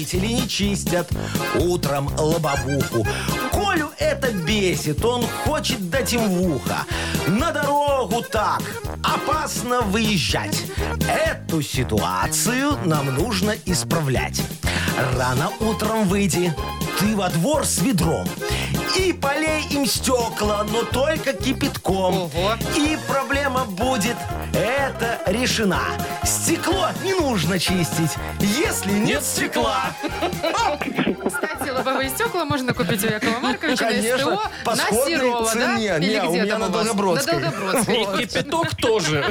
Водители 0.06 0.34
не 0.34 0.48
чистят 0.48 1.10
утром 1.56 2.12
лобовуху. 2.20 3.08
Колю 3.52 3.90
это 3.98 4.32
бесит, 4.32 5.04
он 5.04 5.26
хочет 5.44 5.90
дать 5.90 6.14
им 6.14 6.30
в 6.30 6.56
ухо. 6.56 6.86
На 7.28 7.52
дорогу 7.52 8.22
так 8.22 8.62
опасно 9.04 9.82
выезжать. 9.82 10.62
Эту 11.10 11.64
ситуацию 11.64 12.78
нам 12.86 13.16
нужно 13.16 13.56
исправлять. 13.66 14.44
Рано 15.18 15.50
утром 15.60 16.08
выйди, 16.08 16.54
ты 17.00 17.16
во 17.16 17.30
двор 17.30 17.66
с 17.66 17.80
ведром. 17.80 18.28
И 18.98 19.12
полей 19.12 19.66
им 19.72 19.86
стекла, 19.86 20.64
но 20.72 20.84
только 20.84 21.34
кипятком. 21.34 22.16
Ого. 22.16 22.54
И 22.78 22.98
проблема 23.08 23.66
будет, 23.66 24.16
это 24.54 25.20
решена. 25.26 25.82
Стекло 26.24 26.88
не 27.04 27.14
нужно 27.14 27.60
чистить, 27.60 28.12
если 28.40 28.94
нет 28.94 29.24
стекла. 29.24 29.95
Кстати, 31.26 31.70
лобовые 31.70 32.10
стекла 32.10 32.46
можно 32.46 32.74
купить 32.74 33.04
у 33.04 33.08
Якова 33.08 33.40
Марковича 33.40 33.86
Конечно, 33.86 34.18
на 34.32 34.38
СТО 34.38 34.52
по 34.64 34.72
на 34.72 34.78
сходной 34.78 35.12
Серова, 35.18 35.42
да? 35.46 35.52
цене. 35.76 35.98
Или 35.98 36.14
Не, 36.14 36.22
у 36.24 36.30
где 36.30 36.42
меня 36.42 36.52
там 36.52 36.60
на 36.62 36.68
у 36.68 36.70
вас? 36.72 36.86
Долгобродской. 36.86 37.34
На 37.40 37.52
Долгобродской. 37.52 37.96
И 37.96 38.06
вот. 38.06 38.18
кипяток 38.20 38.76
тоже. 38.76 39.26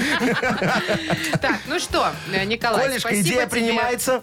Так, 1.40 1.56
ну 1.66 1.78
что, 1.78 2.08
Николай, 2.46 2.86
Колешка, 2.88 3.00
спасибо 3.08 3.22
идея 3.28 3.40
тебе. 3.42 3.46
принимается? 3.48 4.22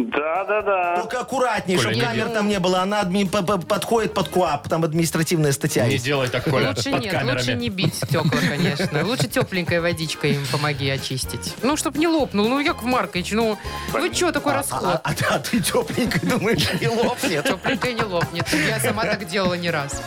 Да, 0.00 0.44
да, 0.44 0.62
да. 0.62 0.96
Только 1.00 1.20
аккуратнее, 1.20 1.76
Коля, 1.76 1.90
чтобы 1.90 2.04
камер 2.06 2.28
там 2.28 2.48
не 2.48 2.60
было. 2.60 2.82
Она 2.82 3.02
адми- 3.02 3.28
подходит 3.66 4.14
под 4.14 4.28
КУАП, 4.28 4.68
там 4.68 4.84
административная 4.84 5.50
статья 5.50 5.86
Не 5.86 5.94
есть. 5.94 6.04
делай 6.04 6.28
так, 6.28 6.44
Коля, 6.44 6.68
Лучше 6.68 6.90
под 6.92 7.00
нет, 7.02 7.12
камерами. 7.12 7.38
лучше 7.38 7.54
не 7.54 7.68
бить 7.68 7.94
стекла, 7.96 8.30
конечно. 8.48 9.04
Лучше 9.04 9.26
тепленькой 9.26 9.80
водичкой 9.80 10.34
им 10.34 10.46
помоги 10.52 10.88
очистить. 10.88 11.54
Ну, 11.62 11.76
чтоб 11.76 11.96
не 11.96 12.06
лопнул. 12.06 12.48
Ну, 12.48 12.60
Яков 12.60 12.84
Маркович, 12.84 13.32
ну, 13.32 13.58
вы 13.92 14.14
что 14.14 14.30
такой 14.30 14.52
А, 14.52 14.54
а- 14.54 14.58
расход? 14.58 14.84
а- 14.84 15.00
а 15.04 15.38
ты 15.40 15.60
тепленькой 15.60 16.20
думаешь, 16.30 16.68
не 16.80 16.88
лопнет? 16.88 17.44
Тепленькой 17.44 17.94
не 17.94 18.02
лопнет. 18.02 18.46
Я 18.68 18.78
сама 18.78 19.02
так 19.04 19.26
делала 19.26 19.54
не 19.54 19.70
раз. 19.70 20.00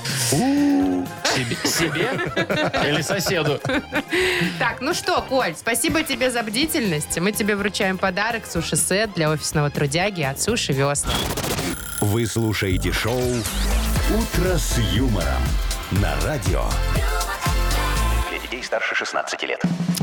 Себе, 1.35 1.55
себе 1.63 2.09
или 2.87 3.01
соседу? 3.01 3.59
Так, 4.59 4.81
ну 4.81 4.93
что, 4.93 5.21
Коль, 5.21 5.55
спасибо 5.57 6.03
тебе 6.03 6.29
за 6.29 6.43
бдительность. 6.43 7.19
Мы 7.19 7.31
тебе 7.31 7.55
вручаем 7.55 7.97
подарок 7.97 8.45
суши-сет 8.45 9.13
для 9.13 9.29
офисного 9.29 9.69
трудяги 9.69 10.21
от 10.21 10.41
Суши 10.41 10.73
Весла. 10.73 11.13
Вы 12.01 12.25
слушаете 12.25 12.91
шоу 12.91 13.21
«Утро 13.21 14.57
с 14.57 14.77
юмором» 14.93 15.41
на 15.91 16.19
радио. 16.25 16.63
Детей 18.61 18.67
старше 18.67 18.95
16 18.95 19.43
лет. 19.43 19.61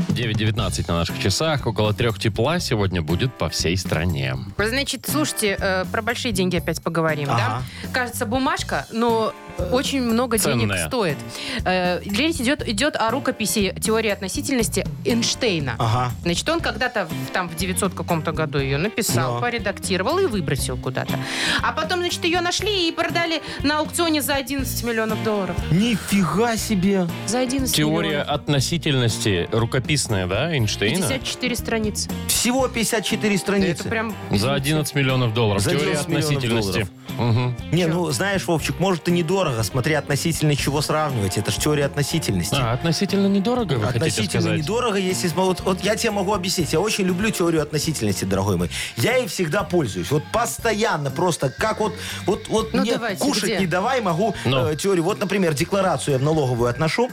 9.19 0.09 0.85
на 0.89 0.95
наших 0.97 1.17
часах. 1.19 1.65
Около 1.65 1.93
трех 1.93 2.19
тепла 2.19 2.59
сегодня 2.59 3.01
будет 3.01 3.33
по 3.33 3.47
всей 3.49 3.77
стране. 3.77 4.35
Значит, 4.57 5.05
слушайте, 5.07 5.55
э, 5.59 5.85
про 5.91 6.01
большие 6.01 6.33
деньги 6.33 6.57
опять 6.57 6.81
поговорим, 6.83 7.29
Ага. 7.31 7.61
да? 7.83 7.89
Кажется, 7.93 8.25
бумажка, 8.25 8.85
но 8.91 9.33
очень 9.71 10.01
много 10.01 10.37
денег 10.37 10.61
Ценная. 10.61 10.87
стоит. 10.87 11.17
Э, 11.63 12.01
речь 12.03 12.35
идет, 12.37 12.67
идет 12.67 12.95
о 12.97 13.09
рукописи 13.11 13.73
теории 13.81 14.09
относительности 14.09 14.85
Эйнштейна. 15.05 15.75
Ага. 15.79 16.11
Значит, 16.23 16.49
он 16.49 16.59
когда-то 16.59 17.05
в- 17.05 17.31
там 17.31 17.47
в 17.49 17.55
900 17.55 17.93
каком-то 17.93 18.31
году 18.33 18.57
ее 18.59 18.77
написал, 18.77 19.35
Но. 19.35 19.41
поредактировал 19.41 20.19
и 20.19 20.25
выбросил 20.25 20.75
куда-то. 20.77 21.17
А 21.61 21.71
потом, 21.71 21.99
значит, 21.99 22.23
ее 22.25 22.41
нашли 22.41 22.89
и 22.89 22.91
продали 22.91 23.41
на 23.63 23.79
аукционе 23.79 24.21
за 24.21 24.35
11 24.35 24.83
миллионов 24.83 25.23
долларов. 25.23 25.55
Нифига 25.71 26.57
себе. 26.57 27.07
За 27.25 27.39
11 27.39 27.73
Теория 27.75 28.09
миллионов. 28.09 28.29
Относительности 28.49 29.47
рукописная, 29.51 30.25
да, 30.27 30.51
Эйнштейна? 30.53 31.07
54 31.07 31.55
страницы. 31.55 32.09
Всего 32.27 32.67
54 32.67 33.37
страницы. 33.37 33.69
Это 33.81 33.89
прям... 33.89 34.15
За 34.31 34.53
11 34.55 34.95
миллионов 34.95 35.33
долларов. 35.33 35.61
За 35.61 35.71
Теория 35.71 35.97
11 35.99 36.07
миллионов 36.09 36.25
относительности. 36.65 36.87
Мгм. 37.19 37.55
Не, 37.71 37.85
ну, 37.85 38.09
знаешь, 38.11 38.45
Вовчик, 38.47 38.79
может 38.79 39.07
и 39.07 39.11
недорого, 39.11 39.61
смотря 39.63 39.99
относительно 39.99 40.55
чего 40.55 40.81
сравнивать. 40.81 41.37
Это 41.37 41.51
же 41.51 41.59
теория 41.59 41.85
относительности. 41.85 42.55
А, 42.57 42.73
относительно 42.73 43.27
недорого, 43.27 43.73
вы 43.73 43.81
хотите 43.87 44.05
Относительно 44.05 44.41
сказать? 44.41 44.59
недорого, 44.61 44.97
если... 44.97 45.27
Вот, 45.29 45.61
вот 45.61 45.81
я 45.83 45.95
тебе 45.95 46.11
могу 46.11 46.33
объяснить. 46.33 46.73
Я 46.73 46.79
очень 46.79 47.05
люблю 47.05 47.29
теорию 47.29 47.61
относительности, 47.61 48.25
дорогой 48.25 48.57
мой. 48.57 48.71
Я 48.97 49.17
ей 49.17 49.27
всегда 49.27 49.63
пользуюсь. 49.63 50.09
Вот 50.11 50.23
постоянно 50.31 51.11
просто. 51.11 51.49
Как 51.49 51.81
вот, 51.81 51.93
вот, 52.25 52.47
вот 52.47 52.73
Ну, 52.73 52.81
мне 52.81 52.93
давайте, 52.93 53.21
кушать 53.21 53.43
где? 53.43 53.59
не 53.59 53.67
давай, 53.67 54.01
могу 54.01 54.33
Ну. 54.45 54.67
э, 54.69 54.75
теорию. 54.75 55.03
Вот, 55.03 55.19
например, 55.19 55.53
декларацию 55.53 56.13
я 56.13 56.19
в 56.19 56.23
налоговую 56.23 56.69
отношу. 56.69 57.09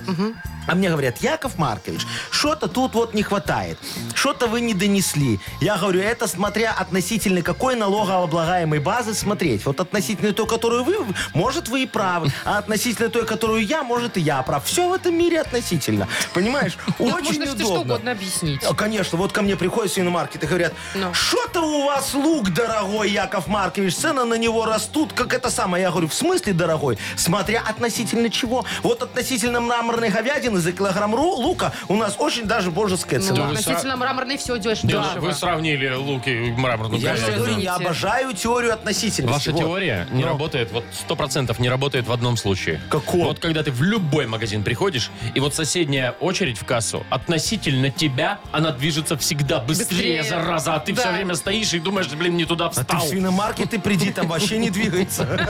А 0.69 0.75
мне 0.75 0.91
говорят, 0.91 1.19
Яков 1.27 1.59
Маркович, 1.59 2.03
что-то 2.31 2.69
тут 2.69 2.95
вот 2.95 3.13
не 3.13 3.23
хватает. 3.25 3.79
Что-то 4.15 4.47
вы 4.47 4.61
не 4.61 4.75
донесли. 4.75 5.41
Я 5.61 5.77
говорю, 5.77 6.01
это 6.01 6.29
смотря 6.29 6.73
относительно 6.73 7.43
какой 7.43 7.75
налогооблагаемой 7.75 8.79
базы 8.79 9.13
смотреть. 9.13 9.67
Вот 9.67 9.81
относительно 9.81 10.33
той, 10.33 10.47
которую 10.47 10.85
вы, 10.85 10.97
может, 11.35 11.69
вы 11.69 11.83
и 11.83 11.87
правы. 11.87 12.31
А 12.45 12.59
относительно 12.59 13.09
той, 13.09 13.27
которую 13.27 13.67
я, 13.67 13.83
может, 13.83 14.17
и 14.17 14.21
я 14.21 14.41
прав. 14.43 14.65
Все 14.65 14.89
в 14.89 14.93
этом 14.93 15.19
мире 15.19 15.41
относительно. 15.41 16.07
Понимаешь? 16.33 16.79
Очень 17.01 17.25
можно 17.25 17.47
что 17.47 17.55
удобно. 17.55 17.81
угодно 17.81 18.11
объяснить. 18.13 18.63
А, 18.65 18.73
Конечно, 18.75 19.19
вот 19.19 19.33
ко 19.33 19.43
мне 19.43 19.57
приходят 19.57 19.93
свиномаркет 19.93 20.45
и 20.45 20.47
говорят, 20.47 20.73
Ну. 20.95 21.13
что-то 21.13 21.63
у 21.63 21.87
вас 21.87 22.15
лук 22.15 22.51
дорогой, 22.51 23.11
Яков 23.11 23.49
Маркович, 23.49 23.97
цены 23.97 24.25
на 24.25 24.35
него 24.35 24.65
растут, 24.65 25.13
как 25.13 25.35
это 25.35 25.51
самое. 25.51 25.83
Я 25.83 25.91
говорю, 25.91 26.07
в 26.09 26.15
смысле 26.15 26.53
дорогой? 26.53 26.99
Смотря 27.17 27.63
относительно 27.69 28.31
чего. 28.31 28.65
Вот 28.83 29.03
относительно 29.03 29.61
мраморной 29.61 30.11
говядины 30.11 30.61
за 30.61 30.71
килограмм 30.73 31.15
ру- 31.17 31.37
лука 31.37 31.73
у 31.89 31.97
нас 31.97 32.17
очень 32.19 32.45
даже 32.47 32.71
божеская 32.71 33.21
Ну, 33.21 33.27
цена. 33.27 33.49
относительно 33.49 33.97
мраморной 33.97 34.37
все 34.37 34.59
дешево. 34.59 35.05
Вы 35.19 35.33
сравнили 35.33 35.93
луки 35.95 36.31
и 36.31 36.51
мраморную 36.53 37.01
Я 37.01 37.17
же 37.17 37.23
говядину. 37.23 37.45
говорю, 37.47 37.61
я 37.63 37.75
обожаю 37.77 38.33
теорию 38.35 38.75
относительности. 38.75 39.49
Ваша 39.49 39.53
Вот. 39.53 39.61
теория 39.61 40.07
не 40.13 40.23
Ну. 40.23 40.29
работает, 40.29 40.71
вот 40.73 40.85
сто 40.93 41.17
процентов 41.17 41.59
не 41.59 41.69
работает 41.69 42.07
в 42.07 42.13
одном 42.13 42.37
случае. 42.37 42.81
Каком? 42.91 43.21
Вот 43.25 43.39
когда 43.39 43.63
ты 43.63 43.71
в 43.73 43.83
любой 43.83 44.27
магазин 44.27 44.63
приходишь, 44.63 45.11
и 45.35 45.41
вот 45.41 45.55
соседняя 45.55 46.13
очередь 46.21 46.59
в 46.59 46.65
кассу, 46.65 47.05
относительно 47.11 47.91
тебя, 47.91 48.39
она 48.53 48.73
движется 48.73 49.17
всегда 49.17 49.61
быстрее, 49.61 50.21
Быстрее. 50.21 50.23
зараза, 50.25 50.75
а 50.75 50.81
ты 50.81 50.93
Да. 50.93 51.03
все 51.03 51.13
время 51.13 51.35
стоишь 51.35 51.73
и 51.75 51.79
думаешь, 51.79 52.09
блин, 52.09 52.37
не 52.37 52.45
туда 52.45 52.67
А 52.67 52.69
ты 52.71 52.81
встал. 52.81 53.01
в 53.01 53.09
свиномаркет 53.09 53.73
и 53.75 53.79
приди, 53.79 54.11
там 54.13 54.29
вообще 54.29 54.59
не 54.59 54.71
двигается. 54.71 55.27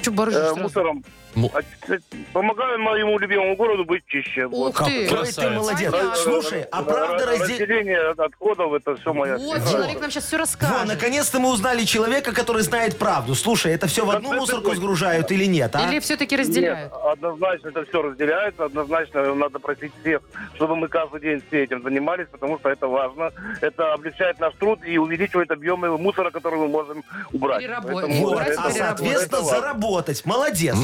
Че 0.00 0.10
барыжишь 0.12 0.40
Э, 0.40 0.44
сразу? 0.46 0.60
мусором. 0.62 1.04
Му- 1.34 1.50
А, 1.54 1.60
кстати, 1.80 2.02
Помогаю 2.32 2.78
моему 2.80 3.18
любимому 3.18 3.56
городу 3.56 3.84
быть 3.84 4.02
чище. 4.06 4.46
Вот. 4.46 4.70
Ух 4.70 4.78
ты! 4.86 5.06
Какой 5.08 5.26
ты 5.26 5.34
Красавец. 5.34 5.56
молодец. 5.58 5.92
Понятно. 5.92 6.16
Слушай, 6.16 6.62
а 6.70 6.82
правда 6.82 7.26
разде... 7.26 7.44
Разделение 7.54 8.00
отходов, 8.16 8.72
это 8.72 8.96
все 8.96 9.12
моя 9.12 9.36
Вот, 9.36 9.56
фишка. 9.58 9.70
человек 9.70 10.00
нам 10.00 10.10
сейчас 10.10 10.24
все 10.24 10.36
Во, 10.36 10.40
расскажет. 10.42 10.86
наконец-то 10.88 11.38
мы 11.40 11.50
узнали 11.50 11.84
человека, 11.84 12.32
который 12.32 12.62
знает 12.62 12.98
правду. 12.98 13.34
Слушай, 13.34 13.72
это 13.74 13.86
все 13.86 14.04
в 14.04 14.10
одну 14.10 14.28
Да, 14.30 14.34
да, 14.34 14.40
мусорку 14.40 14.74
сгружают 14.74 15.30
или 15.32 15.44
нет, 15.44 15.74
а? 15.74 15.88
Или 15.88 15.98
все-таки 16.00 16.36
Нет, 16.36 16.46
разделяют? 16.46 16.92
однозначно 16.92 17.68
это 17.68 17.84
все 17.84 18.02
разделяется, 18.02 18.64
однозначно 18.64 19.34
надо 19.34 19.58
просить 19.58 19.92
всех, 20.00 20.22
чтобы 20.54 20.76
мы 20.76 20.88
каждый 20.88 21.20
день 21.20 21.42
все 21.48 21.64
этим 21.64 21.82
занимались, 21.82 22.26
потому 22.30 22.58
что 22.58 22.68
это 22.68 22.86
важно. 22.86 23.30
Это 23.60 23.92
облегчает 23.92 24.38
наш 24.40 24.54
труд 24.54 24.80
и 24.84 24.98
увеличивает 24.98 25.50
объемы 25.50 25.96
мусора, 25.98 26.30
который 26.30 26.58
мы 26.58 26.68
можем 26.68 27.02
убрать. 27.32 27.62
Перерабо- 27.62 27.92
Поэтому 27.92 28.14
Вот, 28.22 28.32
убрать, 28.32 28.48
это- 28.48 28.62
а 28.62 28.70
переработать. 28.70 28.98
соответственно 28.98 29.36
это 29.38 29.44
важно. 29.44 29.60
заработать. 29.60 30.26
Молодец. 30.26 30.76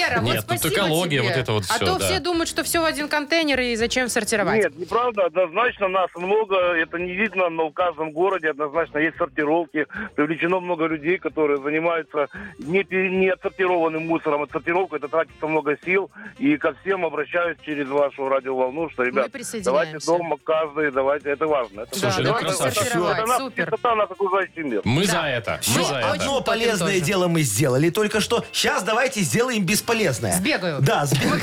Валера, 0.00 0.20
вот 0.20 0.32
Нет, 0.34 0.46
тут 0.46 0.58
спасибо 0.58 0.74
экология, 0.74 1.18
тебе. 1.18 1.28
вот 1.28 1.36
это 1.36 1.52
вот 1.52 1.64
А 1.68 1.74
всё, 1.74 1.86
то 1.86 1.98
да. 1.98 2.04
все 2.06 2.20
думают, 2.20 2.48
что 2.48 2.62
все 2.64 2.80
в 2.80 2.84
один 2.84 3.08
контейнер 3.08 3.60
и 3.60 3.76
зачем 3.76 4.08
сортировать. 4.08 4.56
Нет, 4.56 4.76
неправда, 4.78 5.26
однозначно 5.26 5.88
нас 5.88 6.10
много, 6.16 6.56
это 6.56 6.98
не 6.98 7.12
видно, 7.12 7.48
но 7.48 7.68
в 7.68 7.72
каждом 7.72 8.10
городе 8.12 8.50
однозначно 8.50 8.98
есть 8.98 9.16
сортировки, 9.16 9.86
привлечено 10.14 10.60
много 10.60 10.86
людей, 10.86 11.18
которые 11.18 11.60
занимаются 11.62 12.28
не, 12.58 12.84
пе- 12.84 13.08
не 13.10 13.28
отсортированным 13.30 14.06
мусором, 14.06 14.42
отсортировкой, 14.42 14.98
это 14.98 15.08
тратится 15.08 15.46
много 15.46 15.76
сил, 15.84 16.10
и 16.38 16.56
ко 16.56 16.74
всем 16.82 17.04
обращаюсь 17.04 17.58
через 17.64 17.88
вашу 17.88 18.28
радиоволну, 18.28 18.90
что, 18.90 19.02
ребят, 19.02 19.30
присоединяемся. 19.32 19.70
давайте 19.70 20.06
дома 20.06 20.36
каждый, 20.42 20.90
давайте, 20.90 21.30
это 21.30 21.46
важно. 21.46 21.82
Это 21.82 21.98
Слушай, 21.98 22.24
ну, 22.24 22.32
важно. 22.32 22.48
красавчик. 22.48 22.76
это, 22.76 22.84
сортировать, 22.84 23.18
это 23.18 23.26
наш- 23.26 23.38
супер. 23.38 23.70
чистота 23.70 23.92
окружающий 24.02 24.62
мир. 24.62 24.80
Мы 24.84 25.06
Да. 25.06 25.12
за 25.12 25.18
это. 25.28 25.60
Мы 25.76 25.84
за 25.84 25.94
это. 25.96 26.12
Одно 26.12 26.40
полезное 26.42 26.92
тоже. 26.94 27.00
дело 27.04 27.28
мы 27.28 27.42
сделали 27.42 27.90
только 27.90 28.20
что. 28.20 28.44
Сейчас 28.52 28.82
давайте 28.82 29.20
сделаем 29.20 29.64
бесполезное. 29.82 30.32
Сбегаю. 30.32 30.80
Да, 30.80 31.06
сбегаю. 31.06 31.40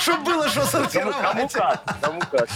Чтобы 0.00 0.24
было 0.24 0.48
что 0.48 0.60
Кому 0.60 0.70
сортировать. 0.84 1.52
как, 1.52 1.82
кому 2.00 2.20
как. 2.20 2.48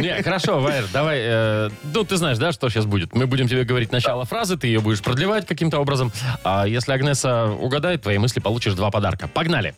Не, 0.00 0.22
хорошо, 0.22 0.60
Вайер, 0.60 0.84
давай. 0.92 1.18
э, 1.20 1.70
ну, 1.94 2.04
ты 2.04 2.16
знаешь, 2.16 2.38
да, 2.38 2.52
что 2.52 2.68
сейчас 2.68 2.86
будет? 2.86 3.14
Мы 3.14 3.26
будем 3.26 3.48
тебе 3.48 3.64
говорить 3.64 3.92
начало 3.92 4.24
фразы, 4.24 4.56
ты 4.56 4.68
ее 4.68 4.80
будешь 4.80 5.02
продлевать 5.02 5.46
каким-то 5.46 5.78
образом. 5.80 6.12
А 6.44 6.66
если 6.66 6.92
Агнеса 6.92 7.46
угадает 7.46 8.02
твои 8.02 8.18
мысли, 8.18 8.40
получишь 8.40 8.74
два 8.74 8.90
подарка. 8.90 9.28
Погнали. 9.28 9.74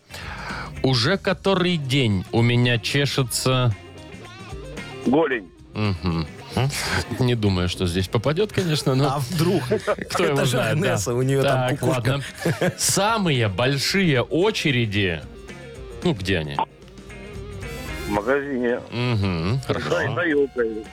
Уже 0.83 1.17
который 1.19 1.77
день 1.77 2.25
у 2.33 2.43
меня 2.43 2.79
чешется... 2.79 3.75
Голень. 5.07 5.51
Мгм. 5.75 6.27
Не 7.19 7.35
думаю, 7.35 7.69
что 7.69 7.87
здесь 7.87 8.09
попадет, 8.09 8.53
конечно, 8.53 8.95
но... 8.95 9.05
А 9.15 9.19
вдруг? 9.19 9.63
Кто 10.11 10.25
его 10.25 10.35
Это 10.35 10.45
же 10.45 10.51
знает, 10.53 10.81
да. 10.81 10.89
Агнеса, 10.93 11.15
у 11.15 11.23
нее 11.23 11.43
там 11.43 11.69
Так, 11.71 11.81
кукушка. 11.81 11.99
ладно. 12.01 12.25
Самые 12.79 13.49
большие 13.49 14.23
очереди... 14.23 15.23
Ну, 16.03 16.15
где 16.15 16.39
они? 16.39 16.57
В 18.07 18.11
магазине. 18.11 18.81
Да, 18.91 19.67
хорошо. 19.67 20.15
за 20.15 20.23
елкой. 20.23 20.85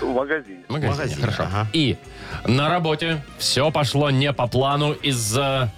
В 0.00 0.06
магазине. 0.06 0.64
В 0.68 0.72
магазине, 0.72 0.92
магазине, 0.92 1.20
хорошо. 1.22 1.42
ага. 1.42 1.68
И 1.72 1.96
на 2.46 2.70
работе 2.70 3.22
все 3.38 3.70
пошло 3.70 4.10
не 4.10 4.32
по 4.32 4.46
плану 4.46 4.92
из-за... 4.92 5.70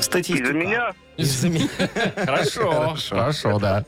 Статистика. 0.00 0.42
Из-за 0.44 0.52
меня 0.52 0.92
Из-за 1.16 1.48
меня. 1.48 1.68
Хорошо, 2.16 2.96
хорошо, 3.10 3.58
да. 3.58 3.84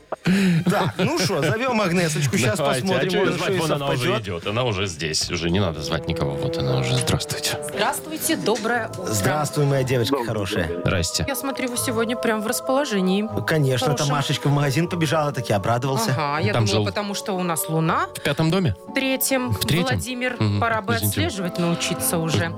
Так, 0.69 0.93
ну 0.97 1.17
что, 1.19 1.41
зовем 1.41 1.81
Агнесочку. 1.81 2.37
Сейчас 2.37 2.57
Давайте, 2.57 2.81
посмотрим, 2.83 3.07
а 3.07 3.11
чё 3.11 3.17
её 3.17 3.25
может, 3.31 3.35
что 3.35 3.45
звать? 3.45 3.55
и 3.55 3.59
Вон 3.59 3.71
она 3.71 3.85
уже 3.87 3.97
совпадет. 3.97 4.21
идет. 4.23 4.47
Она 4.47 4.63
уже 4.63 4.85
здесь. 4.87 5.31
Уже 5.31 5.49
не 5.49 5.59
надо 5.59 5.81
звать 5.81 6.07
никого. 6.07 6.31
Вот 6.31 6.57
она 6.57 6.77
уже. 6.79 6.95
Здравствуйте. 6.95 7.59
Здравствуйте, 7.73 8.35
доброе 8.37 8.87
утро. 8.89 9.05
Здравствуй, 9.13 9.65
моя 9.65 9.83
девочка 9.83 10.23
хорошая. 10.23 10.69
Здрасте. 10.81 11.25
Я 11.27 11.35
смотрю, 11.35 11.69
вы 11.69 11.77
сегодня 11.77 12.15
прям 12.15 12.41
в 12.41 12.47
расположении. 12.47 13.27
Конечно, 13.45 13.93
там. 13.95 14.07
Машечка 14.09 14.47
в 14.47 14.51
магазин 14.51 14.87
побежала, 14.87 15.31
так 15.31 15.49
я 15.49 15.55
обрадовался. 15.57 16.11
Ага, 16.11 16.39
я 16.39 16.53
Там 16.53 16.65
думала, 16.65 16.83
жил. 16.83 16.85
потому 16.85 17.13
что 17.15 17.33
у 17.33 17.43
нас 17.43 17.67
Луна 17.69 18.07
В 18.15 18.21
пятом 18.21 18.51
доме? 18.51 18.75
в 18.87 18.93
третьем. 18.93 19.49
Владимир, 19.51 20.35
Мгм, 20.39 20.59
пора 20.61 20.81
бы 20.81 20.95
извините. 20.95 21.21
отслеживать, 21.21 21.57
научиться 21.59 22.17
уже. 22.17 22.51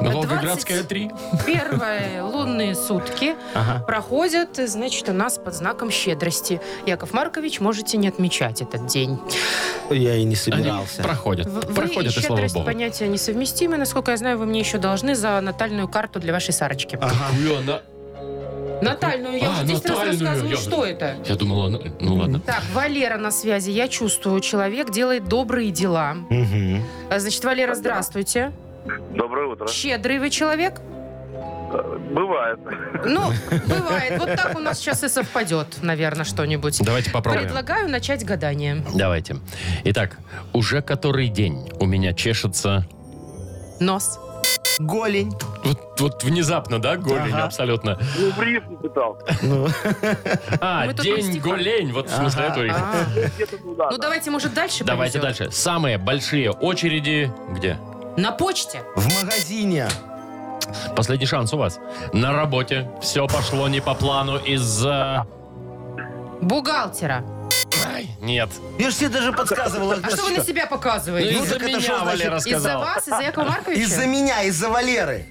Волгоградская 0.00 0.82
3. 0.82 1.10
Первые 1.46 2.22
лунные 2.22 2.74
сутки 2.74 3.36
Ага. 3.54 3.84
Проходят, 4.10 4.56
значит, 4.68 5.08
у 5.08 5.12
нас 5.12 5.36
под 5.38 5.54
знаком 5.54 5.90
щедрости. 5.90 6.60
Яков 6.86 7.12
Маркович, 7.12 7.58
можете 7.60 7.96
не 7.96 8.06
отмечать 8.08 8.62
этот 8.62 8.86
день. 8.86 9.18
Я 9.90 10.14
и 10.14 10.20
не 10.20 10.26
Они 10.26 10.34
собирался. 10.36 11.02
проходят. 11.02 11.46
В- 11.48 11.54
Вы 11.66 11.74
Проходят, 11.74 12.16
и 12.16 12.20
и 12.20 12.22
слава 12.22 12.36
щедрость 12.36 12.54
богу. 12.54 12.66
понятия 12.66 13.08
несовместимы. 13.08 13.76
Насколько 13.76 14.12
я 14.12 14.16
знаю, 14.16 14.38
вы 14.38 14.46
мне 14.46 14.60
еще 14.60 14.78
должны 14.78 15.14
за 15.16 15.40
натальную 15.40 15.88
карту 15.88 16.20
для 16.20 16.32
вашей 16.32 16.52
Сарочки. 16.54 16.96
Ага. 17.00 17.80
Натальную, 18.82 19.38
я 19.40 19.48
А, 19.48 19.52
уже 19.54 19.64
10 19.64 19.88
раз 19.88 19.98
рассказываю, 20.06 20.50
я- 20.50 20.56
что 20.56 20.84
это. 20.84 21.16
Я 21.24 21.34
думала, 21.36 21.80
ну 21.98 22.14
ладно. 22.16 22.40
Так, 22.40 22.62
Валера 22.74 23.16
на 23.16 23.30
связи. 23.32 23.70
Я 23.70 23.88
чувствую, 23.88 24.38
человек 24.40 24.90
делает 24.92 25.24
добрые 25.28 25.70
дела. 25.70 26.16
А, 27.10 27.18
Значит, 27.18 27.42
Валера, 27.44 27.74
здравствуйте. 27.74 28.52
Доброе 29.14 29.48
утро. 29.48 29.66
Щедрый 29.66 30.18
вы 30.20 30.30
человек? 30.30 30.74
Бывает. 32.12 32.58
Ну, 33.04 33.30
бывает. 33.66 34.18
Вот 34.18 34.34
так 34.36 34.56
у 34.56 34.60
нас 34.60 34.78
сейчас 34.78 35.02
и 35.04 35.08
совпадет, 35.08 35.82
наверное, 35.82 36.24
что-нибудь. 36.24 36.80
Давайте 36.82 37.10
попробуем. 37.10 37.44
Предлагаю 37.44 37.88
начать 37.88 38.24
гадание. 38.24 38.84
Давайте. 38.94 39.36
Итак, 39.84 40.16
уже 40.52 40.82
который 40.82 41.28
день 41.28 41.70
у 41.80 41.86
меня 41.86 42.12
чешется... 42.12 42.86
Нос. 43.80 44.18
Голень. 44.78 45.32
Вот, 45.64 46.00
вот 46.00 46.24
внезапно, 46.24 46.78
да, 46.78 46.96
голень 46.96 47.32
Ага. 47.32 47.44
абсолютно. 47.44 47.98
Ну, 48.18 48.76
пытался. 48.76 49.24
Ну, 49.42 49.68
А, 50.60 50.84
Мы 50.86 50.92
тут 50.94 51.04
день 51.04 51.16
на 51.16 51.22
стихах. 51.32 51.42
голень. 51.52 51.92
Вот 51.92 52.10
в 52.10 52.14
смысле 52.14 52.44
рифму. 52.56 52.78
А. 53.78 53.90
Ну, 53.90 53.98
давайте, 53.98 54.30
может, 54.30 54.52
дальше 54.54 54.84
Давайте 54.84 55.18
повезет? 55.18 55.38
дальше. 55.38 55.54
Самые 55.56 55.98
большие 55.98 56.50
очереди 56.50 57.32
где? 57.50 57.78
На 58.18 58.32
почте. 58.32 58.82
в 58.96 59.22
магазине. 59.22 59.88
Последний 60.94 61.26
шанс 61.26 61.52
у 61.52 61.58
вас. 61.58 61.78
На 62.12 62.32
работе 62.32 62.88
все 63.00 63.26
пошло 63.26 63.68
не 63.68 63.80
по 63.80 63.94
плану 63.94 64.36
из-за... 64.38 65.26
Бухгалтера. 66.40 67.24
Ай, 67.92 68.10
нет. 68.20 68.48
Я 68.78 68.90
же 68.90 68.96
тебе 68.96 69.08
даже 69.08 69.32
подсказывала, 69.32 69.94
А 69.94 69.96
что 70.10 70.16
вы 70.16 70.16
на 70.16 70.22
Агнесочка. 70.26 70.44
себя 70.52 70.66
показываете? 70.66 71.32
Ну, 71.32 71.38
Ну, 71.38 71.44
из-за 71.44 71.54
так 71.54 71.62
это 71.62 71.70
меня, 71.70 71.80
что 71.80 71.98
значит? 71.98 72.20
Валера 72.20 72.36
Из-за 72.36 72.50
сказал. 72.50 72.80
вас? 72.80 73.08
Из-за 73.08 73.20
Якова 73.22 73.44
Марковича? 73.46 73.80
Из-за 73.80 74.06
меня, 74.06 74.42
из-за 74.42 74.68
Валеры. 74.68 75.26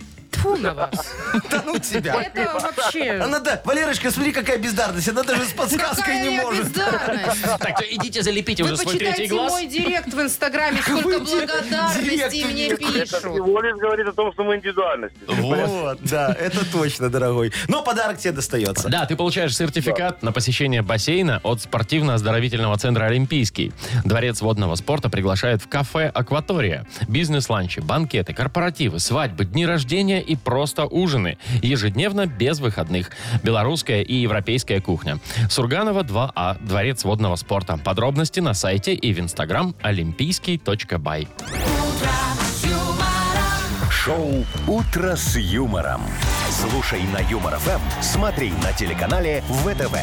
Тьфу 0.46 0.56
на 0.58 0.74
вас. 0.74 0.92
Да 1.50 1.64
ну 1.66 1.78
тебя. 1.80 2.22
Это 2.22 2.54
вообще... 2.54 3.12
Она 3.12 3.40
да, 3.40 3.62
Валерочка, 3.66 4.10
смотри, 4.10 4.32
какая 4.32 4.58
бездарность. 4.58 5.10
Она 5.10 5.24
даже 5.24 5.44
с 5.44 5.52
подсказкой 5.52 5.98
Какая 5.98 6.24
не 6.30 6.36
я 6.36 6.44
может. 6.44 6.66
бездарность. 6.66 7.42
Так, 7.60 7.84
идите 7.92 8.24
залепите 8.24 8.64
Вы 8.64 8.72
уже 8.72 8.82
свой 8.82 8.96
третий 8.96 9.12
почитайте 9.12 9.36
глаз. 9.36 9.52
мой 9.52 9.66
директ 9.66 10.14
в 10.14 10.22
Инстаграме, 10.22 10.82
сколько 10.82 11.20
директ? 11.20 11.52
благодарностей 11.52 12.44
Директ 12.44 12.54
мне 12.54 12.76
пишут. 12.78 13.08
всего 13.20 13.62
лишь 13.62 13.76
говорит 13.76 14.08
о 14.08 14.14
том, 14.14 14.32
что 14.34 14.44
мы 14.44 14.56
индивидуальности. 14.56 15.18
Вот, 15.28 16.00
да, 16.04 16.34
это 16.40 16.66
точно, 16.72 17.10
дорогой. 17.10 17.52
Но 17.68 17.84
подарок 17.84 18.18
тебе 18.18 18.32
достается. 18.32 18.88
Да, 18.88 19.06
ты 19.06 19.16
получаешь 19.18 19.56
сертификат 19.56 20.24
на 20.24 20.32
посещение 20.32 20.82
бассейна 20.82 21.42
от 21.44 21.62
спортивно-оздоровительного 21.62 22.78
центра 22.78 23.06
«Олимпийский». 23.06 23.74
Дворец 24.06 24.42
водного 24.42 24.76
спорта 24.76 25.10
приглашает 25.10 25.62
в 25.62 25.68
кафе 25.68 26.08
«Акватория». 26.14 26.86
Бизнес-ланчи, 27.10 27.82
банкеты, 27.82 28.34
корпоративы, 28.34 29.00
свадьбы, 29.00 29.44
дни 29.46 29.66
рождения 29.66 30.22
и 30.22 30.35
просто 30.38 30.86
ужины. 30.86 31.38
Ежедневно 31.62 32.26
без 32.26 32.60
выходных. 32.60 33.12
Белорусская 33.44 34.02
и 34.02 34.16
европейская 34.16 34.82
кухня. 34.82 35.20
Сурганова 35.50 36.04
2А. 36.04 36.58
Дворец 36.66 37.04
водного 37.04 37.36
спорта. 37.36 37.78
Подробности 37.78 38.40
на 38.40 38.54
сайте 38.54 38.94
и 38.94 39.14
в 39.14 39.20
инстаграм 39.20 39.76
олимпийский.бай. 39.82 41.28
Шоу 43.90 44.46
«Утро 44.68 45.16
с 45.16 45.36
юмором». 45.36 46.02
Слушай 46.72 47.04
на 47.14 47.20
Юмор 47.30 47.60
ФМ, 47.60 47.80
смотри 48.02 48.52
на 48.64 48.74
телеканале 48.74 49.44
ВТВ. 49.64 49.96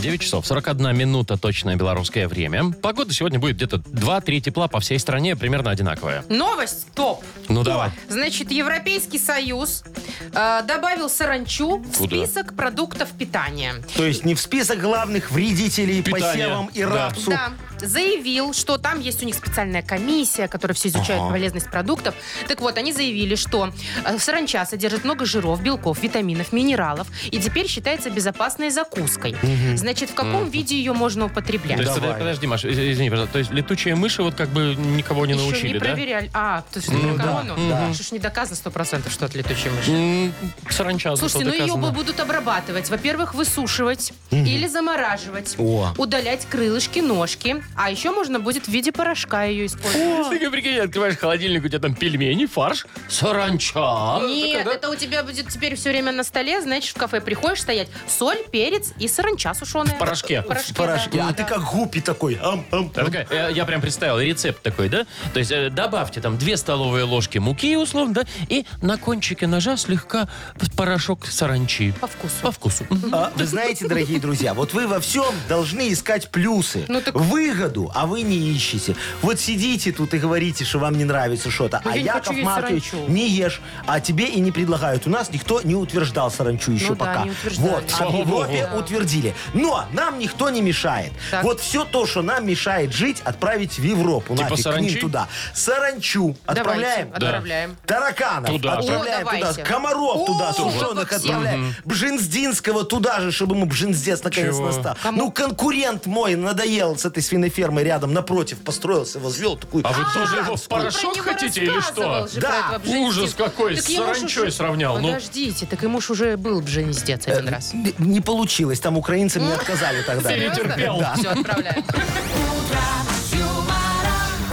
9 0.00 0.20
часов 0.22 0.46
41 0.46 0.96
минута 0.96 1.36
точное 1.36 1.76
белорусское 1.76 2.28
время. 2.28 2.70
Погода 2.70 3.12
сегодня 3.12 3.38
будет 3.38 3.56
где-то 3.56 3.76
2-3 3.76 4.40
тепла 4.40 4.68
по 4.68 4.80
всей 4.80 4.98
стране, 4.98 5.36
примерно 5.36 5.70
одинаковая. 5.70 6.24
Новость 6.30 6.86
топ. 6.94 7.22
Ну 7.48 7.62
давай. 7.62 7.90
Значит, 8.08 8.50
Европейский 8.50 9.18
Союз 9.18 9.84
э, 10.32 10.62
добавил 10.66 11.10
саранчу 11.10 11.78
в 11.78 11.98
Куда? 11.98 12.16
список 12.24 12.54
продуктов 12.54 13.10
питания. 13.10 13.74
То 13.94 14.06
есть 14.06 14.24
не 14.24 14.34
в 14.34 14.40
список 14.40 14.80
главных 14.80 15.30
вредителей 15.30 16.02
Питания, 16.02 16.46
посевам 16.46 16.70
и 16.72 16.82
да. 16.84 16.88
рапсу. 16.88 17.30
Да, 17.30 17.52
заявил, 17.82 18.52
что 18.54 18.78
там 18.78 19.00
есть 19.00 19.22
у 19.22 19.26
них 19.26 19.34
специальная 19.34 19.82
комиссия, 19.82 20.48
которая 20.48 20.74
все 20.74 20.88
изучает 20.88 21.20
Ага. 21.20 21.30
полезность 21.32 21.70
продуктов. 21.70 22.14
Так 22.48 22.60
вот, 22.60 22.76
они 22.78 22.92
заявили, 22.92 23.34
что 23.34 23.70
э, 24.04 24.18
саранча 24.18 24.64
содержит 24.64 25.04
много 25.04 25.24
жиров, 25.24 25.62
белков, 25.62 26.02
витаминов, 26.02 26.52
минералов 26.52 27.06
и 27.30 27.38
теперь 27.38 27.66
считается 27.68 28.10
безопасной 28.10 28.70
закуской. 28.70 29.36
Значит, 29.76 30.10
в 30.10 30.14
каком 30.14 30.48
виде 30.50 30.76
ее 30.76 30.92
можно 30.92 31.26
употреблять? 31.26 31.76
То 31.76 31.82
есть, 31.82 31.94
Давай. 31.94 32.10
подо- 32.10 32.18
подожди, 32.18 32.46
Маша, 32.46 32.68
из- 32.68 32.78
извини, 32.78 33.10
пожалуйста. 33.10 33.32
То 33.34 33.38
есть 33.40 33.50
летучие 33.50 33.94
мыши 33.94 34.22
вот 34.22 34.34
как 34.34 34.48
бы 34.50 34.74
никого 34.76 35.26
не 35.26 35.32
Еще 35.34 35.42
научили, 35.42 35.72
не 35.74 35.78
да? 35.78 35.84
проверяли. 35.86 36.30
А, 36.32 36.62
то 36.72 36.78
есть 36.78 36.90
Ну 36.90 37.14
про 37.14 37.16
да, 37.16 37.42
корону? 37.42 37.68
да. 37.68 37.94
Что 37.94 38.02
ж 38.04 38.12
не 38.12 38.18
доказано 38.18 38.56
сто 38.56 38.70
процентов, 38.70 39.12
что 39.12 39.26
от 39.26 39.34
летучей 39.34 39.70
мыши. 39.70 40.32
Саранча, 40.70 41.14
Слушайте, 41.16 41.44
ну 41.46 41.52
ее 41.52 41.76
будут 41.92 42.20
обрабатывать. 42.20 42.88
Во-первых, 42.90 43.34
высушивать 43.34 44.12
или 44.30 44.66
замораживать. 44.66 45.54
О. 45.58 45.92
Удалять 45.96 46.46
крылышки, 46.48 47.00
ножки. 47.00 47.62
А 47.76 47.90
еще 47.90 48.10
можно 48.10 48.38
будет 48.38 48.64
в 48.66 48.68
виде 48.68 48.92
порошка 48.92 49.44
ее 49.44 49.66
использовать. 49.66 50.38
Ты 50.40 50.50
прикинь, 50.50 50.78
открываешь 50.78 51.16
холодильник, 51.16 51.64
у 51.64 51.68
тебя 51.68 51.78
там 51.78 51.94
пельмени, 51.94 52.46
фарш, 52.46 52.86
саранча. 53.08 54.20
Нет, 54.26 54.66
это 54.66 54.90
у 54.90 54.94
тебя 54.96 55.22
будет 55.22 55.48
теперь 55.48 55.74
все 55.76 55.90
время 55.90 56.12
на 56.12 56.24
столе, 56.24 56.60
значит, 56.60 56.94
в 56.94 56.98
кафе 56.98 57.20
приходишь 57.20 57.60
стоять 57.62 57.88
соль, 58.06 58.38
перец 58.50 58.92
и 58.98 59.08
саранча 59.08 59.54
сушеная. 59.54 59.94
В 59.94 59.98
порошке. 59.98 60.42
В 60.42 60.46
порошке, 60.46 60.72
В 60.72 60.76
порошке. 60.76 61.18
да. 61.18 61.28
А 61.28 61.32
ты 61.32 61.44
как 61.44 61.62
гуппи 61.64 62.00
такой. 62.00 62.38
Ам, 62.42 62.64
ам, 62.70 62.90
такая, 62.90 63.26
я, 63.30 63.48
я 63.48 63.64
прям 63.64 63.80
представил 63.80 64.18
рецепт 64.20 64.62
такой, 64.62 64.88
да? 64.88 65.06
То 65.32 65.38
есть 65.38 65.50
э, 65.50 65.70
добавьте 65.70 66.20
там 66.20 66.36
2 66.38 66.56
столовые 66.56 67.04
ложки 67.04 67.38
муки, 67.38 67.76
условно, 67.76 68.14
да? 68.14 68.22
И 68.48 68.66
на 68.82 68.98
кончике 68.98 69.46
ножа 69.46 69.76
слегка 69.76 70.28
порошок 70.76 71.26
саранчи. 71.26 71.92
По 72.00 72.06
вкусу. 72.06 72.34
По 72.42 72.52
вкусу. 72.52 72.86
Мгм. 72.90 73.14
А, 73.14 73.32
Вы 73.34 73.46
знаете, 73.46 73.86
дорогие 73.88 74.20
друзья, 74.20 74.54
вот 74.54 74.72
вы 74.74 74.86
во 74.86 75.00
всем 75.00 75.34
должны 75.48 75.92
искать 75.92 76.30
плюсы. 76.30 76.84
Ну 76.88 77.00
так- 77.00 77.14
выгоду, 77.62 77.90
а 77.94 78.06
вы 78.06 78.22
не 78.22 78.36
ищете. 78.36 78.96
Вот 79.22 79.38
сидите 79.38 79.92
тут 79.92 80.14
и 80.14 80.18
говорите, 80.18 80.64
что 80.64 80.78
вам 80.78 80.96
не 80.98 81.04
нравится 81.04 81.50
что-то. 81.50 81.80
Ну, 81.84 81.90
а 81.90 81.94
я 81.96 82.00
не 82.02 82.06
Яков 82.06 82.26
хочу 82.28 82.42
Маркович 82.44 82.90
саранчу. 82.90 83.12
не 83.12 83.28
ешь, 83.28 83.60
а 83.86 84.00
тебе 84.00 84.26
и 84.26 84.40
не 84.40 84.50
предлагают. 84.52 85.06
У 85.06 85.10
нас 85.10 85.30
никто 85.30 85.60
не 85.62 85.74
утверждал 85.74 86.30
саранчу 86.30 86.72
еще 86.72 86.90
Ну 86.90 86.94
да, 86.96 87.04
пока. 87.04 87.24
не 87.24 87.30
утверждали. 87.30 87.68
вот, 87.68 87.84
а 87.84 87.86
в 87.86 87.90
Слава 87.90 88.16
Европе 88.16 88.66
богу. 88.70 88.82
утвердили. 88.82 89.34
Но 89.54 89.84
нам 89.92 90.18
никто 90.18 90.50
не 90.50 90.60
мешает. 90.60 91.12
Так. 91.30 91.44
Вот 91.44 91.60
все 91.60 91.84
то, 91.84 92.06
что 92.06 92.22
нам 92.22 92.46
мешает 92.46 92.92
жить, 92.92 93.20
отправить 93.24 93.78
в 93.78 93.82
Европу. 93.84 94.34
Типа 94.34 94.50
Нафиг, 94.50 94.58
к 94.58 94.62
саранчи? 94.62 94.90
ним 94.92 95.00
туда. 95.00 95.28
Саранчу 95.54 96.36
Давайте, 96.46 96.60
отправляем. 96.60 97.08
отправляем. 97.12 97.76
Тараканов 97.86 98.50
Туда 98.50 98.80
же. 98.82 98.88
отправляем 98.88 99.26
О, 99.26 99.30
туда. 99.30 99.38
давайте. 99.40 99.62
Комаров 99.64 100.26
туда, 100.26 100.48
О, 100.50 100.52
сушеных 100.54 101.08
как 101.08 101.18
всем. 101.20 101.30
отправляем. 101.30 101.74
Бженздинского 101.84 102.84
туда 102.84 103.20
же, 103.20 103.32
чтобы 103.32 103.54
ему 103.56 103.66
Бженздец 103.66 104.22
наконец 104.22 104.56
Чего? 104.56 104.66
настал. 104.66 104.96
Кому? 105.02 105.18
Ну, 105.18 105.30
конкурент 105.30 106.06
мой 106.06 106.34
надоел 106.34 106.96
с 106.96 107.04
этой 107.04 107.22
свинофермой 107.52 107.84
рядом 107.84 108.12
напротив, 108.12 108.58
построился, 108.58 109.20
возвел 109.20 109.56
такую... 109.56 109.84
А 109.86 109.92
вы 109.92 110.04
тоже 110.14 110.36
его 110.36 110.56
в 110.56 110.68
порошок 110.68 111.16
хотите 111.18 111.62
или 111.64 111.80
что? 111.80 112.28
Да, 112.36 112.80
ужас 112.86 113.34
какой, 113.34 113.76
с 113.76 113.86
саранчой 113.94 114.50
сравнял, 114.50 114.98
ну. 114.98 115.08
Подождите, 115.08 115.66
так 115.66 115.82
ему 115.82 116.00
ж 116.00 116.10
уже 116.10 116.36
был 116.36 116.60
Бженздец 116.60 117.26
один 117.26 117.48
раз. 117.48 117.72
Не- 117.98 118.20
получилось, 118.20 118.80
там 118.80 118.96
украинцы 118.96 119.40
мне 119.40 119.54
отказали 119.54 120.02
тогда. 120.06 120.30
Перетерпел. 120.30 120.98
Да. 120.98 121.14
Все, 121.16 121.28
отправляем. 121.30 121.84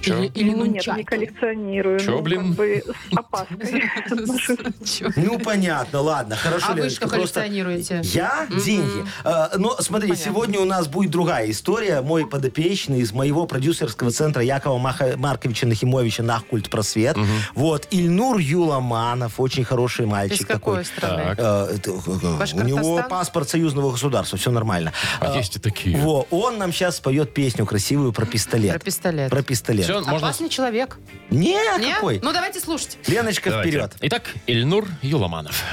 Чё? 0.00 0.18
Или, 0.22 0.26
или 0.34 0.50
ну, 0.54 0.64
нет, 0.66 0.86
не 0.96 1.04
коллекционирую. 1.04 1.98
Чё, 2.00 2.12
ну, 2.12 2.22
блин? 2.22 2.48
Как 2.48 2.56
бы 2.56 2.82
с 3.12 3.12
опаской? 3.16 3.84
Ну, 5.16 5.38
понятно, 5.38 6.00
ладно, 6.00 6.36
хорошо, 6.36 6.66
А 6.70 6.74
вы 6.74 6.90
что 6.90 7.08
коллекционируете? 7.08 8.00
Я? 8.04 8.46
Деньги. 8.64 9.04
Э, 9.24 9.56
но 9.56 9.76
смотри, 9.80 10.14
сегодня 10.16 10.60
у 10.60 10.64
нас 10.64 10.86
будет 10.88 11.10
другая 11.10 11.50
история. 11.50 12.00
Мой 12.00 12.26
подопечный 12.26 13.00
из 13.00 13.12
моего 13.12 13.46
продюсерского 13.46 14.10
центра 14.10 14.42
Якова 14.42 14.78
Маха- 14.78 15.16
Марковича 15.16 15.66
Нахимовича 15.66 16.22
«Нахкульт 16.22 16.70
Просвет». 16.70 17.16
Вот. 17.54 17.86
Ильнур 17.90 18.38
Юламанов, 18.38 19.40
очень 19.40 19.64
хороший 19.64 20.04
Из 20.04 20.10
мальчик 20.10 20.46
какой 20.46 20.82
такой. 20.82 20.84
страны? 20.84 21.36
Так. 21.36 21.38
Э, 21.38 21.78
э, 21.84 22.60
У 22.60 22.62
него 22.62 23.02
паспорт 23.08 23.48
союзного 23.48 23.92
государства, 23.92 24.38
все 24.38 24.50
нормально. 24.50 24.92
А 25.20 25.36
есть 25.36 25.56
и 25.56 25.58
такие. 25.58 25.96
Во, 25.98 26.26
он 26.30 26.58
нам 26.58 26.72
сейчас 26.72 26.96
споет 26.96 27.34
песню 27.34 27.66
красивую 27.66 28.12
про 28.12 28.26
пистолет. 28.26 28.72
Про 28.74 28.78
пистолет. 28.80 29.30
Про 29.30 29.42
пистолет. 29.42 29.86
Все, 29.88 30.00
можно... 30.00 30.18
Опасный 30.18 30.50
человек. 30.50 30.98
Не, 31.30 31.56
Не? 31.78 31.94
какой? 31.94 32.20
Ну, 32.22 32.34
давайте 32.34 32.60
слушать. 32.60 32.98
Леночка, 33.06 33.48
Давайте. 33.48 33.70
вперед. 33.70 33.92
Итак, 34.02 34.34
Ильнур 34.46 34.86
Юламанов. 35.00 35.64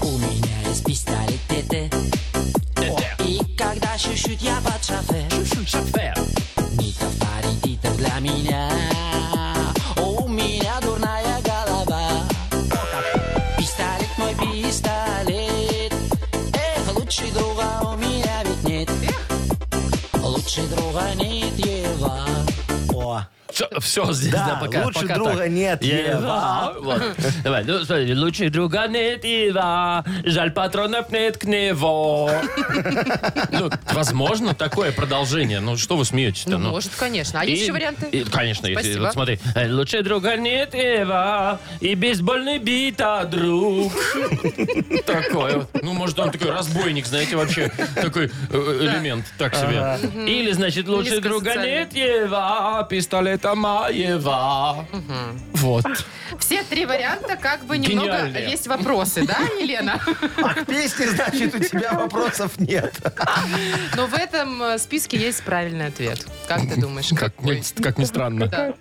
У 0.00 0.16
меня 0.18 0.68
есть 0.68 0.84
пистолет 0.84 1.40
ТТ 1.48 1.92
И 3.26 3.40
когда 3.58 3.98
чуть-чуть 3.98 4.40
я 4.42 4.60
под 4.60 4.84
шофе 4.84 5.24
Митов 5.40 6.29
Все, 23.80 24.12
здесь, 24.12 24.30
Да, 24.32 24.46
да, 24.46 24.56
пока. 24.56 24.84
лучше 24.84 25.00
пока 25.00 25.14
друга 25.14 25.36
так. 25.38 25.48
нет, 25.50 25.82
Я- 25.82 25.98
Ева. 26.08 26.20
Да, 26.20 26.74
вот. 26.80 27.02
Давай, 27.44 27.64
ну, 27.64 27.84
смотри, 27.84 28.14
лучше 28.14 28.50
друга 28.50 28.86
нет, 28.88 29.24
Ева. 29.24 30.04
Жаль, 30.24 30.50
патронов 30.52 31.10
нет 31.10 31.38
к 31.38 31.44
него. 31.44 32.30
Ну, 33.50 33.70
возможно, 33.92 34.54
такое 34.54 34.92
продолжение. 34.92 35.60
Ну, 35.60 35.76
что 35.76 35.96
вы 35.96 36.04
смеетесь-то? 36.04 36.50
Ну, 36.50 36.58
ну? 36.58 36.70
может, 36.70 36.94
конечно. 36.94 37.40
А 37.40 37.44
есть 37.44 37.60
И- 37.60 37.64
еще 37.64 37.72
варианты? 37.72 38.06
и, 38.06 38.24
конечно, 38.24 38.66
есть. 38.66 38.80
Спасибо. 38.80 39.02
Вот 39.04 39.12
смотри. 39.12 39.38
Э, 39.54 39.70
Лучше 39.70 40.02
друга 40.02 40.36
нет, 40.36 40.74
Ева, 40.74 41.58
и 41.80 41.94
бейсбольный 41.94 42.58
бит, 42.58 43.00
а 43.00 43.24
друг. 43.24 43.92
Такой 45.06 45.54
вот. 45.56 45.68
Ну, 45.82 45.92
может, 45.94 46.18
он 46.18 46.30
такой 46.30 46.50
разбойник, 46.50 47.06
знаете, 47.06 47.36
вообще 47.36 47.70
такой 47.94 48.30
э, 48.50 48.78
элемент, 48.82 49.24
так 49.38 49.54
себе. 49.54 49.98
Или, 50.26 50.52
значит, 50.52 50.88
лучше 50.88 51.20
друга 51.20 51.54
нет, 51.56 51.94
Ева, 51.94 52.86
пистолета 52.88 53.54
моего. 53.74 54.84
Вот. 55.54 55.84
Все 56.38 56.62
три 56.64 56.86
варианта 56.86 57.36
как 57.36 57.64
бы 57.64 57.76
немного 57.78 58.06
Гениальные. 58.08 58.50
есть 58.50 58.66
вопросы, 58.66 59.26
да, 59.26 59.36
Елена? 59.60 60.00
а 60.42 60.54
к 60.54 60.66
песне, 60.66 61.08
значит, 61.10 61.54
у 61.54 61.58
тебя 61.58 61.92
вопросов 61.92 62.58
нет. 62.58 62.94
Но 63.96 64.06
в 64.06 64.14
этом 64.14 64.62
э, 64.62 64.78
списке 64.78 65.16
есть 65.18 65.42
правильный 65.42 65.86
ответ. 65.86 66.26
Как 66.48 66.60
ты 66.62 66.80
думаешь? 66.80 67.08
Как 67.10 67.34
какой? 67.36 67.58
ни, 67.58 67.82
как 67.82 67.98
ни 67.98 68.04
странно. 68.04 68.46
Да. 68.46 68.72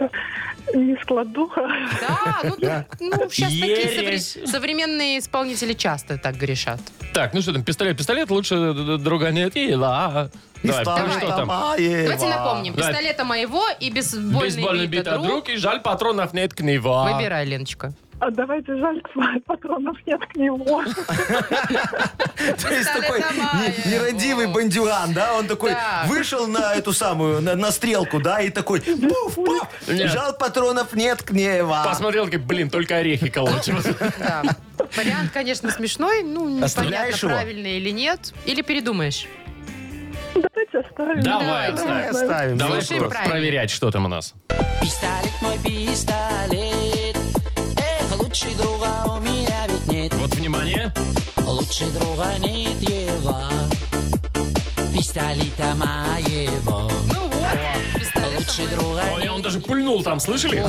Не 0.74 0.96
складуха. 1.02 1.68
Да, 2.00 2.42
ну, 2.44 2.56
ну, 3.00 3.30
сейчас 3.32 3.50
такие 3.50 3.70
Ересь. 4.06 4.38
совре- 4.38 4.48
современные 4.48 5.18
исполнители 5.20 5.74
часто 5.74 6.18
так 6.20 6.36
грешат. 6.38 6.80
Так, 7.14 7.34
ну 7.34 7.42
что 7.42 7.54
там, 7.54 7.64
пистолет, 7.64 7.98
пистолет, 7.98 8.30
лучше 8.30 8.56
д- 8.56 8.74
д- 8.74 8.98
друга 9.00 9.32
нет, 9.32 9.56
Ева. 9.56 10.30
Давай, 10.64 10.84
Пистолета 10.84 11.20
что 11.20 11.28
там? 11.38 11.48
моего. 11.48 12.04
Давайте 12.04 12.26
напомним. 12.28 12.74
Пистолета 12.74 13.24
моего 13.24 13.64
и 13.80 13.90
бейсбольный, 13.92 14.40
Бейсбольный 14.42 14.88
бит 14.88 15.00
бит 15.00 15.08
от 15.08 15.18
рук. 15.18 15.26
друг, 15.28 15.50
и 15.50 15.56
жаль, 15.58 15.82
патронов 15.82 16.34
нет 16.34 16.54
к 16.54 16.62
него. 16.62 17.04
Выбирай, 17.04 17.46
Леночка. 17.46 17.94
А 18.22 18.30
давайте 18.32 18.76
жаль, 18.76 19.02
патронов 19.46 19.96
нет 20.06 20.20
к 20.30 20.36
нему. 20.36 20.84
То 22.62 22.74
есть 22.74 22.92
такой 22.94 23.20
не- 23.22 23.92
нерадивый 23.94 24.48
бандюган, 24.48 25.14
да? 25.14 25.36
Он 25.38 25.48
такой 25.48 25.72
Так. 25.72 26.08
вышел 26.08 26.46
на 26.48 26.74
эту 26.76 26.92
самую, 26.92 27.42
на, 27.42 27.56
на 27.56 27.72
стрелку, 27.72 28.20
да, 28.20 28.42
и 28.42 28.50
такой, 28.50 28.82
пуф, 28.82 29.36
пуф, 29.36 29.68
Нет. 29.88 30.12
жал 30.12 30.34
патронов 30.38 30.94
нет 30.94 31.24
к 31.24 31.32
нева. 31.32 31.84
Посмотрел, 31.86 32.30
как, 32.30 32.42
блин, 32.42 32.70
только 32.70 32.98
орехи 32.98 33.30
колоть. 33.30 33.70
Да. 34.20 34.44
Вариант, 34.98 35.32
конечно, 35.34 35.72
смешной. 35.72 36.24
Ну, 36.24 36.62
Оставляешь 36.64 37.16
непонятно, 37.16 37.28
его? 37.28 37.36
правильный 37.36 37.78
или 37.78 37.90
нет. 37.92 38.34
Или 38.46 38.62
передумаешь. 38.62 39.28
Давайте 40.36 40.80
оставим. 40.80 41.22
Давай, 41.24 41.72
Давай 41.74 42.10
оставим. 42.10 42.58
Давай 42.58 42.82
Слушаем 42.82 43.04
про- 43.04 43.10
правильно. 43.10 43.32
проверять, 43.32 43.70
что 43.72 43.92
там 43.92 44.06
у 44.06 44.08
нас. 44.08 44.34
Пистолет 44.82 45.42
мой 45.42 45.58
пистолет 45.60 47.18
Эх, 47.78 48.20
лучше 48.20 48.48
друга 48.58 48.88
у 49.06 49.20
меня 49.20 49.68
ведь 49.68 49.88
нет 49.88 50.14
Вот, 50.16 50.34
внимание. 50.36 50.94
Лучше 51.46 51.86
друга 51.92 52.28
нет 52.40 52.82
его 52.82 53.38
Пистолета 54.96 55.76
моего 55.76 56.90
Ну 57.14 57.22
вот, 57.28 58.00
пистолет. 58.00 58.40
Лучше 58.40 58.68
друга 58.76 59.02
Ой, 59.14 59.22
нет 59.24 59.32
он 59.32 59.42
даже 59.42 59.60
пульнул 59.60 60.04
там, 60.04 60.20
слышали? 60.20 60.64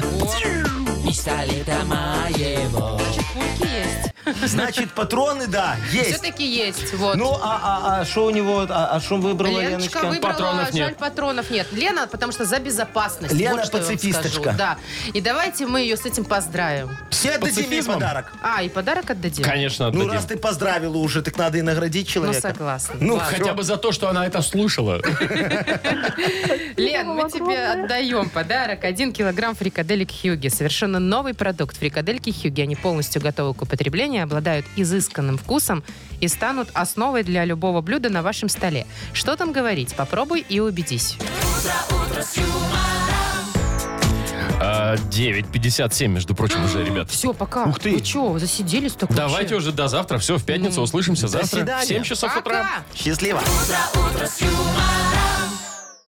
Пистолета 1.06 1.76
моего 1.86 2.98
Значит, 2.98 3.24
пульки 3.34 3.68
есть. 3.72 4.09
Значит, 4.44 4.92
патроны, 4.92 5.46
да, 5.46 5.76
есть. 5.92 6.10
Все-таки 6.10 6.46
есть. 6.46 6.94
Вот. 6.94 7.16
Ну, 7.16 7.36
а 7.42 8.04
что 8.04 8.26
у 8.26 8.30
него, 8.30 8.66
а 8.68 9.00
что 9.00 9.16
выбрала 9.16 9.58
Леночка 9.60 10.00
Леночка? 10.00 10.06
выбрала, 10.06 10.32
Патронов 10.32 10.64
жаль, 10.66 10.74
нет. 10.74 10.96
патронов 10.96 11.50
нет. 11.50 11.66
Лена, 11.72 12.06
потому 12.06 12.32
что 12.32 12.44
за 12.44 12.58
безопасность. 12.58 13.34
Лена 13.34 13.56
вот 13.62 13.70
пацифисточка. 13.70 14.54
Да. 14.56 14.78
И 15.14 15.20
давайте 15.20 15.66
мы 15.66 15.80
ее 15.80 15.96
с 15.96 16.04
этим 16.06 16.24
поздравим. 16.24 16.90
Все 17.10 17.32
отдадим 17.32 17.70
ей 17.70 17.82
подарок. 17.82 18.32
А, 18.42 18.62
и 18.62 18.68
подарок 18.68 19.10
отдадим? 19.10 19.44
Конечно, 19.44 19.86
Ну, 19.86 19.90
отдадим. 20.02 20.12
раз 20.12 20.24
ты 20.26 20.36
поздравила 20.36 20.96
уже, 20.98 21.22
так 21.22 21.36
надо 21.36 21.58
и 21.58 21.62
наградить 21.62 22.06
Ну, 22.08 22.12
человека. 22.12 22.40
согласна. 22.40 22.94
Ну, 23.00 23.14
Ладно. 23.14 23.38
Хотя 23.38 23.54
бы 23.54 23.62
за 23.62 23.76
то, 23.76 23.92
что 23.92 24.08
она 24.08 24.26
это 24.26 24.42
слушала. 24.42 25.00
Лен, 26.76 27.08
мы 27.08 27.30
тебе 27.30 27.64
отдаем 27.66 28.28
подарок. 28.30 28.84
Один 28.84 29.12
килограмм 29.12 29.54
фрикаделек 29.54 30.10
Хьюги. 30.10 30.48
Совершенно 30.48 30.98
новый 30.98 31.34
продукт. 31.34 31.76
Фрикадельки 31.76 32.30
Хьюги. 32.32 32.62
Они 32.62 32.76
полностью 32.76 33.20
готовы 33.22 33.54
к 33.54 33.62
употреблению, 33.62 34.09
обладают 34.18 34.66
изысканным 34.76 35.38
вкусом 35.38 35.82
и 36.20 36.28
станут 36.28 36.68
основой 36.74 37.22
для 37.22 37.44
любого 37.44 37.80
блюда 37.80 38.10
на 38.10 38.22
вашем 38.22 38.48
столе. 38.48 38.86
Что 39.12 39.36
там 39.36 39.52
говорить? 39.52 39.94
Попробуй 39.94 40.44
и 40.48 40.60
убедись. 40.60 41.16
А, 44.62 44.96
9.57, 44.96 46.06
между 46.08 46.34
прочим, 46.34 46.64
уже, 46.64 46.84
ребят. 46.84 47.10
Все, 47.10 47.32
пока. 47.32 47.64
Ух 47.64 47.78
ты. 47.78 47.92
Вы 47.96 48.04
что, 48.04 48.38
засиделись 48.38 48.92
так 48.92 49.12
Давайте 49.14 49.54
вообще? 49.54 49.68
уже 49.68 49.72
до 49.72 49.88
завтра. 49.88 50.18
Все, 50.18 50.36
в 50.36 50.44
пятницу 50.44 50.82
услышимся 50.82 51.22
До 51.22 51.28
завтра. 51.28 51.48
свидания. 51.58 51.84
В 51.84 51.88
7 51.88 52.02
часов 52.02 52.36
утра. 52.36 52.62
Пока. 52.62 52.70
Счастливо. 52.94 53.40
утро 53.94 54.26
с 54.26 54.40
юмором. 54.40 55.59